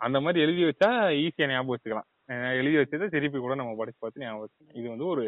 அந்த 0.06 0.18
மாதிரி 0.24 0.44
எழுதி 0.44 0.62
வச்சா 0.68 0.90
ஈஸியா 1.22 1.48
ஞாபகம் 1.50 1.74
வச்சுக்கலாம். 1.74 2.08
எழுதி 2.60 2.76
வச்சதை 2.82 3.08
திருப்பி 3.16 3.38
கூட 3.38 3.54
நம்ம 3.60 3.74
படிச்சு 3.80 4.00
பார்த்து 4.04 4.24
ஞாபகம் 4.24 4.44
வச்சுக்கலாம். 4.44 4.78
இது 4.80 4.86
வந்து 4.94 5.06
ஒரு. 5.14 5.24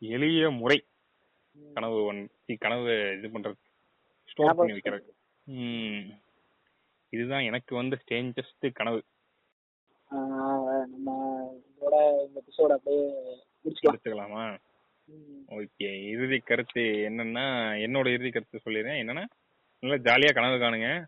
எளிய 0.00 0.50
முறை 0.50 0.84
கனவு 1.74 2.04
ஒன் 2.04 2.30
கனவு 2.58 3.18
இது 3.18 3.38
பண்றது. 3.38 3.56
ஸ்டோர் 4.26 4.54
பண்ணி 4.54 4.72
வைக்கிறது. 4.72 5.14
இதுதான் 7.08 7.42
எனக்கு 7.42 7.74
வந்த 7.74 7.98
ஸ்டேஞ்சஸ்ட் 8.04 8.72
கனவு. 8.72 9.04
நம்ம 10.08 11.08
இதோட 11.56 12.26
இந்த 12.26 12.42
எபிசோட 12.46 12.72
அப்படியே 12.72 13.12
முடிச்சுக்கலாம். 13.64 13.92
எடுத்துக்கலாமா 13.92 14.58
ம். 15.04 15.40
ஓகே. 15.48 16.08
இறுதி 16.08 16.38
கருத்து 16.38 16.80
என்னன்னா 16.80 17.46
என்னோட 17.78 18.12
இறுதி 18.12 18.30
கருத்து 18.30 18.60
சொல்லிடுறேன். 18.64 19.00
என்னன்னா 19.00 19.24
நல்லா 19.80 19.96
ஜாலியா 19.96 20.34
கனவு 20.34 20.56
காணுங்க. 20.56 21.06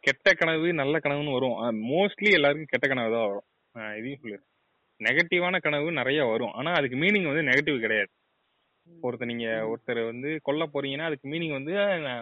கெட்ட 0.00 0.32
கனவு 0.32 0.72
நல்ல 0.72 0.98
கனவுன்னு 0.98 1.32
வரும். 1.32 1.82
மோஸ்ட்லி 1.82 2.32
எல்லாருக்கும் 2.32 2.66
கெட்ட 2.66 2.88
கனவு 2.88 3.12
தான் 3.12 3.26
வரும். 3.26 3.96
இதையும் 3.98 4.20
சொல்லிடுறேன். 4.22 4.53
நெகட்டிவான 5.00 5.58
கனவு 5.60 5.88
நிறைய 5.92 6.20
வரும். 6.24 6.52
ஆனா 6.52 6.70
அதுக்கு 6.78 6.96
மீனிங் 6.96 7.30
வந்து 7.30 7.48
நெகட்டிவ் 7.50 7.78
கிடையாது. 7.84 8.10
ஒருத்தர் 8.86 9.30
நீங்க 9.30 9.46
ஒருத்தர் 9.70 10.00
வந்து 10.10 10.30
கொல்ல 10.46 10.62
போறீங்கன்னா 10.72 11.08
அதுக்கு 11.08 11.26
மீனிங் 11.32 11.54
வந்து 11.58 11.72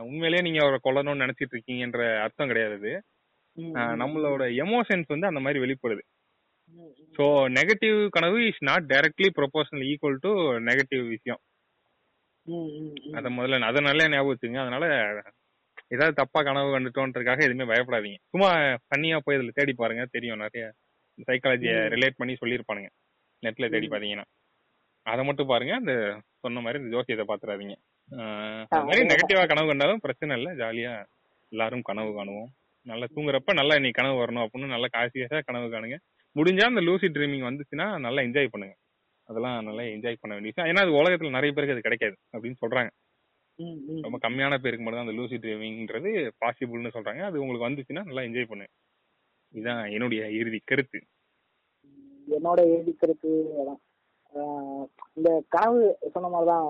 உண்மையிலேயே 0.09 0.43
நீங்க 0.47 0.61
அவரை 0.65 0.79
கொல்லணும்னு 0.85 1.25
நினைச்சிட்டு 1.25 1.55
இருக்கீங்கன்ற 1.55 2.03
அர்த்தம் 2.27 2.51
கிடையாது 2.53 2.77
அது. 2.81 2.93
நம்மளோட 4.03 4.43
எமோஷன்ஸ் 4.65 5.13
வந்து 5.15 5.31
அந்த 5.31 5.41
மாதிரி 5.45 5.59
வெளிப்படுது. 5.65 6.03
ஸோ 7.17 7.25
நெகட்டிவ் 7.57 7.99
கனவு 8.17 8.39
is 8.51 8.63
not 8.69 8.87
directly 8.93 9.29
proportional 9.39 9.85
equal 9.91 10.23
to 10.27 10.31
negative 10.69 11.05
விஷயம். 11.15 11.41
அதை 13.19 13.29
முதல்ல 13.37 13.69
அதை 13.71 13.81
நல்லா 13.89 14.07
ஞாபகம் 14.15 14.33
வச்சுங்க 14.33 14.61
அதனால 14.65 14.85
ஏதாவது 15.95 16.15
தப்பா 16.21 16.41
கனவு 16.43 16.69
கண்டுட்டோன்றதுக்காக 16.75 17.43
எதுவுமே 17.47 17.67
பயப்படாதீங்க. 17.71 18.19
சும்மா 18.33 18.49
தனியா 18.93 19.17
போய் 19.25 19.37
இதுல 19.39 19.53
தேடி 19.59 19.73
பாருங்க. 19.75 20.05
தெரியும் 20.17 20.43
நிறைய. 20.45 20.65
சைக்காலஜியை. 21.29 21.77
ரிலேட் 21.95 22.19
பண்ணி 22.21 22.35
சொல்லியிருப்பானுங்க. 22.43 22.91
நெட்ல 23.43 23.69
தேடி. 23.71 23.89
பாத்தீங்கன்னா. 23.89 24.27
அதை 25.07 25.25
மட்டும் 25.25 25.51
பாருங்க 25.53 25.75
அந்த 25.75 25.93
சொன்ன 26.45 26.61
மாதிரி 26.61 26.91
ஜோசியத்தை 26.91 27.25
பாத்துறாதீங்க. 27.31 27.75
அது 28.75 28.85
மாதிரி. 28.85 29.07
நெகட்டிவா 29.13 29.43
கனவு 29.49 29.67
கண்டாலும் 29.67 29.99
பிரச்சனை 29.99 30.37
இல்லை. 30.37 30.53
ஜாலியா 30.63 30.93
எல்லாரும் 31.53 31.83
கனவு 31.83 32.11
காணுவோம். 32.15 32.51
நல்லா 32.87 33.07
தூங்குறப்ப 33.15 33.53
நல்லா 33.53 33.79
நீ 33.79 33.91
கனவு 33.91 34.17
வரணும் 34.23 34.45
அப்படின்னு 34.45 34.75
நல்லா 34.75 34.89
காசியஸா 34.97 35.41
கனவு 35.49 35.67
காணுங்க. 35.75 35.97
முடிஞ்சா 36.37 36.65
அந்த 36.65 36.81
லூசி 36.81 37.07
ட்ரீமிங் 37.07 37.47
வந்துச்சுன்னா 37.49 37.87
நல்லா 38.07 38.23
என்ஜாய் 38.23 38.53
பண்ணுங்க. 38.53 38.75
அதெல்லாம் 39.29 39.65
நல்லா 39.65 39.83
என்ஜாய் 39.83 40.21
பண்ண 40.21 40.33
வேண்டிய 40.37 40.51
விஷயம். 40.53 40.69
ஏன்னா 40.71 40.83
அது 40.85 40.93
உலகத்துல 41.01 41.31
நிறைய 41.31 41.51
பேருக்கு 41.53 41.75
அது 41.77 41.87
கிடைக்காது 41.87 42.17
அப்படின்னு 42.35 42.59
சொல்றாங்க. 42.63 42.91
ரொம்ப 44.07 44.19
கம்மியான 44.29 44.59
பேருக்கு 44.65 44.85
மட்டும் 44.85 45.01
தான் 45.01 45.07
அந்த 45.07 45.17
லூசி 45.19 45.37
ட்ரைவிங்ன்றது 45.37 46.11
பாசிபிள்னு 46.45 46.95
சொல்றாங்க. 46.97 47.23
அது 47.29 47.37
உங்களுக்கு 47.41 47.69
வந்துச்சுன்னா 47.69 48.03
நல்லா 48.05 48.23
என்ஜாய் 48.23 48.51
பண்ணு 48.53 48.67
இதான் 49.55 49.83
என்னுடைய 49.95 50.23
இறுதி 50.41 50.61
கருத்து. 50.65 50.99
என்னோட 52.29 52.61
எழுதி 52.75 52.93
கருத்து 52.93 53.31
இந்த 55.17 55.31
கனவு 55.55 55.81
சொன்ன 56.13 56.29
மாதிரிதான் 56.35 56.69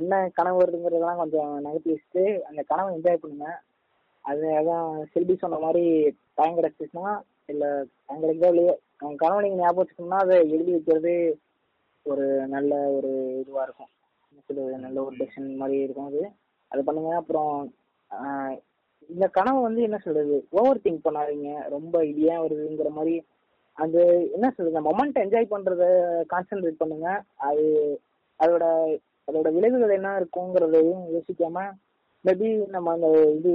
என்ன 0.00 0.14
கனவு 0.38 0.58
வருதுங்கிறதெல்லாம் 0.60 1.20
கொஞ்சம் 1.20 1.52
நகர்த்தி 1.64 2.24
அந்த 2.48 2.62
கனவை 2.70 2.90
என்ஜாய் 2.96 3.22
பண்ணுங்க. 3.22 3.48
அது 4.24 4.46
அதான் 4.60 4.88
செல்வி 5.12 5.34
சொன்ன 5.36 5.58
மாதிரி 5.58 5.84
டைம் 6.38 6.58
கிடைச்சிச்சுன்னா 6.58 7.12
இல்ல 7.46 7.64
டைம் 8.06 8.22
கிடைக்கோ 8.22 8.50
இல்லையோ. 8.52 8.74
அவங்க 9.00 9.18
கனவு 9.22 9.44
நீங்க 9.44 9.58
ஞாபகம் 9.62 9.82
வச்சுக்கணும்னா 9.84 10.20
அதை 10.26 10.36
எழுதி 10.54 10.70
வைக்கிறது 10.76 11.14
ஒரு 12.06 12.26
நல்ல 12.54 12.72
ஒரு 12.96 13.10
இதுவா 13.40 13.62
இருக்கும். 13.62 13.92
என்ன 14.48 14.78
நல்ல 14.84 14.98
ஒரு 15.04 15.14
டெசிஷன் 15.16 15.48
மாதிரி 15.62 15.78
இருக்கும் 15.86 16.08
அது. 16.10 16.22
அது 16.72 16.80
பண்ணுங்க 16.84 17.12
அப்புறம் 17.22 17.54
இந்த 19.08 19.28
கனவு 19.28 19.60
வந்து 19.60 19.82
என்ன 19.82 19.98
சொல்றது? 19.98 20.46
ஓவர் 20.50 20.82
திங்க் 20.84 21.06
பண்ணாதீங்க. 21.06 21.68
ரொம்ப 21.68 22.04
இது 22.04 22.20
ஏன் 22.22 22.42
வருதுங்கிற 22.44 22.90
மாதிரி. 22.90 23.14
அது 23.74 24.00
என்ன 24.32 24.46
சொல்றது? 24.56 24.80
மொமெண்ட் 24.88 25.22
என்ஜாய் 25.24 25.52
பண்றத 25.54 25.84
கான்சென்ட்ரேட் 26.32 26.82
பண்ணுங்க. 26.82 27.22
அது 27.36 27.66
அதோட 28.40 28.64
அதோட 29.28 29.52
விளைவுகள் 29.52 29.90
என்ன 29.90 30.20
இருக்குங்கிறதையும் 30.20 31.02
யோசிக்காம 31.14 31.58
மேபி 32.24 32.66
நம்ம 32.66 32.92
அந்த 32.92 33.08
இது 33.34 33.52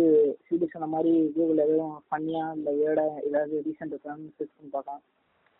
சிடி 0.47 0.67
சொன்ன 0.69 0.87
மாதிரி 0.87 1.31
கூகுள் 1.35 1.57
எதுவும் 1.57 1.97
பண்ணியா? 2.15 2.55
இல்லை 2.57 2.71
ஏட 2.87 2.99
ஏதாவது 3.27 3.55
ரீசெண்ட் 3.65 3.93
இருக்கான்னு 3.93 4.31
செக் 4.37 4.55
பண்ணி 4.55 4.71
பார்க்கலாம். 4.71 5.01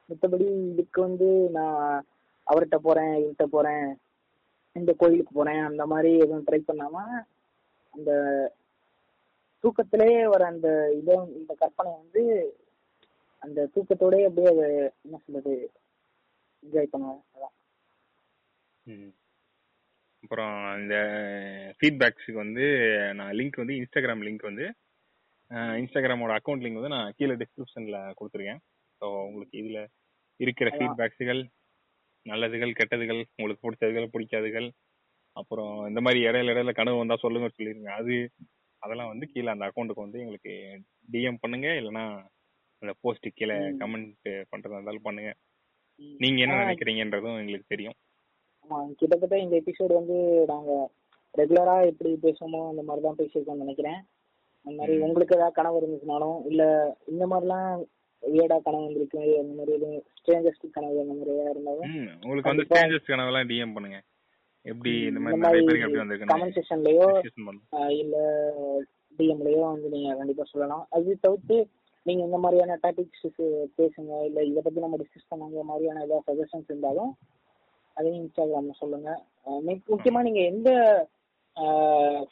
மற்றபடி 0.10 0.48
இதுக்கு 0.72 1.02
வந்து 1.02 1.28
நான் 1.50 2.06
அவர்கிட்ட 2.48 2.76
போறேன் 2.76 3.14
இவர்கிட்ட 3.14 3.44
போறேன் 3.44 3.86
இந்த 4.72 4.94
கோயிலுக்கு 4.98 5.34
போறேன் 5.34 5.62
அந்த 5.64 5.86
மாதிரி 5.86 6.18
எதுவும் 6.18 6.46
ட்ரை 6.48 6.60
பண்ணாம 6.68 6.96
அந்த 7.94 8.12
தூக்கத்திலேயே 9.66 10.22
வர 10.32 10.43
அந்த 10.51 10.68
இதை 10.97 11.16
இந்த 11.38 11.51
கற்பனை 11.61 11.91
வந்து 11.95 12.24
அந்த 13.41 13.68
தூக்கத்தோடயே 13.74 14.28
அப்படியே 14.28 14.51
அதை 14.53 14.66
என்ன 15.05 15.18
சொல்றது 15.24 15.53
என்ஜாய் 16.63 16.91
பண்ணுவேன் 16.93 17.22
அதான். 17.36 17.53
அப்புறம் 20.24 20.53
இந்த 20.80 20.95
ஃபீட்பேக்ஸுக்கு 21.80 22.39
வந்து 22.41 22.66
நான் 23.18 23.36
லிங்க் 23.39 23.61
வந்து 23.61 23.76
இன்ஸ்டாகிராம் 23.80 24.24
லிங்க் 24.28 24.49
வந்து 24.49 24.66
இன்ஸ்டாகிராமோட 25.82 26.34
அக்கௌண்ட் 26.38 26.63
லிங்க் 26.63 26.80
வந்து 26.80 26.95
நான் 26.95 27.13
கீழே 27.18 27.36
டிஸ்கிரிப்ஷன்ல 27.41 27.97
கொடுத்துருக்கேன் 28.18 28.61
ஸோ 29.01 29.07
உங்களுக்கு 29.26 29.55
இதுல 29.61 29.80
இருக்கிற. 30.39 30.70
ஃபீட்பேக்ஸுகள் 30.76 31.41
நல்லதுகள் 32.26 32.78
கெட்டதுகள் 32.78 33.22
உங்களுக்கு 33.34 33.63
பிடிச்சதுகள் 33.63 34.11
பிடிக்காதுகள் 34.13 34.68
அப்புறம் 35.36 35.74
இந்த 35.89 35.99
மாதிரி 36.01 36.20
இடையில 36.28 36.53
இடையில 36.53 36.74
கனவு 36.78 37.01
வந்தா 37.01 37.18
சொல்லுங்க 37.24 37.47
சொல்லிருங்க 37.55 37.91
அது 37.99 38.16
அதெல்லாம் 38.86 39.12
வந்து 39.12 39.26
கீழே 39.32 39.50
அந்த 39.52 39.68
அக்கௌண்ட்டுக்கு 39.68 40.06
வந்து 40.06 40.22
எங்களுக்கு 40.24 40.54
டிஎம் 41.10 41.42
பண்ணுங்க 41.44 41.68
இல்லைன்னா 41.80 42.06
அந்த 42.82 42.94
போஸ்ட் 43.02 43.28
கீழே. 43.32 43.58
கமெண்ட் 43.80 44.10
பண்றதா 44.52 44.78
இருந்தாலும் 44.78 45.06
பண்ணுங்க 45.06 45.32
நீங்க 46.20 46.40
என்ன 46.44 46.56
நினைக்கிறீங்கன்றதும் 46.64 47.40
எங்களுக்கு 47.42 47.72
தெரியும் 47.74 47.98
ஆமா 48.70 48.78
கிட்டத்தட்ட 49.00 49.36
இந்த 49.42 49.56
எபிசோடு 49.62 49.94
வந்து 50.00 50.18
நாங்க 50.52 50.72
ரெகுலரா 51.36 51.76
எப்படி 51.90 52.12
பேசுவோமோ 52.24 52.62
அந்த 52.70 52.82
மாதிரி 52.84 53.04
தான் 53.06 53.20
பேசியிருக்கோம்னு 53.20 53.66
நினைக்கிறேன் 53.66 54.00
அந்த 54.66 54.76
மாதிரி. 54.78 54.94
உங்களுக்கு 55.06 55.36
ஏதாவது 55.38 55.58
கனவு 55.58 55.80
இருந்துச்சுனாலும் 55.80 56.38
இல்ல 56.50 56.64
இந்த 57.08 57.24
மாதிரிலாம் 57.32 57.70
ஏடா 58.24 58.58
கனவு 58.60 58.86
வந்திருக்கு 58.86 59.20
அந்த 59.42 59.54
மாதிரி 59.58 59.76
எதுவும் 59.78 60.00
ஸ்ட்ரேஞ்சஸ்ட் 60.18 60.66
கனவு 60.76 61.02
அந்த 61.04 61.16
மாதிரி 61.16 61.34
ஏதாவது 61.36 61.54
இருந்தாலும் 61.54 61.92
உங்களுக்கு 62.24 62.52
வந்து. 62.52 62.66
ஸ்டேஜஸ் 62.70 63.12
கனவெல்லாம் 63.12 63.50
டிஎம் 63.52 63.76
பண்ணுங்க 63.76 64.00
எப்படி 64.72 64.91
இந்த 65.09 65.20
மாதிரி 65.22 65.63
கமெண்ட் 66.32 66.55
செக்ஷன்லயோ. 66.57 67.07
இல்ல 68.01 68.16
டிஎம்லயோ 69.20 69.63
வந்து 69.74 69.89
நீங்க 69.95 70.09
கண்டிப்பா 70.20 70.45
சொல்லலாம். 70.51 70.84
அது 70.95 71.18
தவிர்த்து 71.26 71.57
நீங்க 72.05 72.22
இந்த 72.28 72.38
மாதிரியான 72.43 72.78
டாபிக்ஸ் 72.84 73.28
பேசுங்க 73.80 74.11
இல்ல 74.30 74.39
இத 74.49 74.61
பத்தி 74.66 74.86
நம்ம 74.86 74.97
டிஸ்கஸ் 75.01 75.32
பண்ணுங்கிற 75.32 75.63
மாதிரியான 75.70 76.03
ஏதாவது 76.07 76.28
சஜஷன்ஸ் 76.30 76.70
இருந்தாலும் 76.72 77.11
அதையும் 77.97 78.22
இன்ஸ்டாகிராம்ல 78.22 78.74
சொல்லுங்க. 78.82 79.09
முக்கியமா 79.91 80.22
நீங்க 80.28 80.41
எந்த 80.51 80.70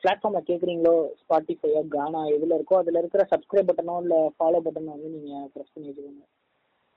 பிளாட்ஃபார்ம்ல 0.03 0.41
கேக்குறீங்களோ 0.47 0.93
ஸ்பாட்டிஃபையோ 1.21 1.81
கானா 1.95 2.21
எதுல 2.35 2.57
இருக்கோ 2.57 2.79
அதுல 2.81 3.01
இருக்கிற 3.03 3.23
சப்ஸ்கிரைப் 3.33 3.69
பட்டனோ 3.69 3.95
இல்ல 4.03 4.15
ஃபாலோ 4.37 4.61
பட்டனோ 4.65 4.95
வந்து 4.95 5.09
நீங்க 5.17 5.33
ப்ரெஸ் 5.53 5.73
பண்ணி 5.73 5.89
வச்சுக்கோங்க. 5.89 6.23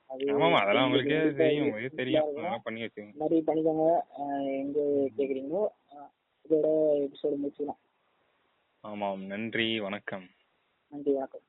ஆமாமா 0.09 0.59
அதெல்லாம் 0.61 0.85
உங்களுக்கே 0.87 1.17
தெரியும் 1.41 1.65
உங்களுக்கே 1.65 1.97
தெரியும். 2.01 2.23
இருக்கும். 2.23 2.43
அதெல்லாம் 2.43 2.63
பண்ணி 2.63 2.83
வச்சுக்கோங்க. 2.83 3.11
இந்த 3.13 3.23
மாதிரி 3.23 3.43
பண்ணிக்கோங்க 3.47 3.87
எங்க 4.61 4.79
கேக்குறீங்களோ 5.17 5.63
இதோட 6.45 6.67
எபிசோடு 7.05 7.41
முடிச்சுக்கலாம். 7.43 7.81
ஆமாம் 8.83 9.23
நன்றி 9.33 9.79
வணக்கம். 9.79 10.25
நன்றி 10.91 11.13
வணக்கம். 11.13 11.45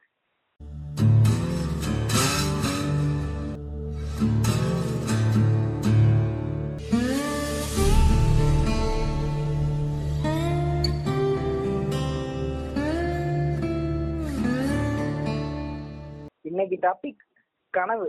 இன்னைக்கு 16.42 16.76
டாபிக் 16.88 17.22
கனவு. 17.70 18.08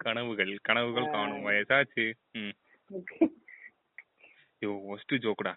கனவுகள் 0.00 0.52
கனவுகள். 0.62 1.08
காணும் 1.10 1.46
வயசாச்சு. 1.46 2.04
ம். 2.34 2.54
ஐயோ 4.62 4.70
ஒஸ்ட் 4.92 5.14
ஜோக்குடா 5.24 5.52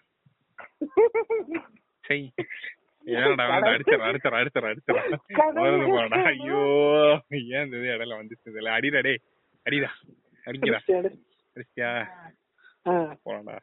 சை. 2.04 2.18
ஏன்டா 3.04 3.44
அடிச்சிடறா 3.68 4.10
கனவு. 5.30 5.64
வருது 5.64 5.86
போடா. 5.88 6.18
ஐயோ 6.32 6.60
ஏன் 7.50 7.64
இந்த 7.64 7.76
இடையில 7.88 8.18
வந்துச்சு 8.20 8.50
இதுல? 8.52 8.70
அடிடா 8.76 9.00
டேய். 9.00 9.20
அடிடா. 9.66 9.90
அடிக்கிறா 10.44 10.78
அடிச்சியா 11.56 11.90
போடா. 13.26 13.52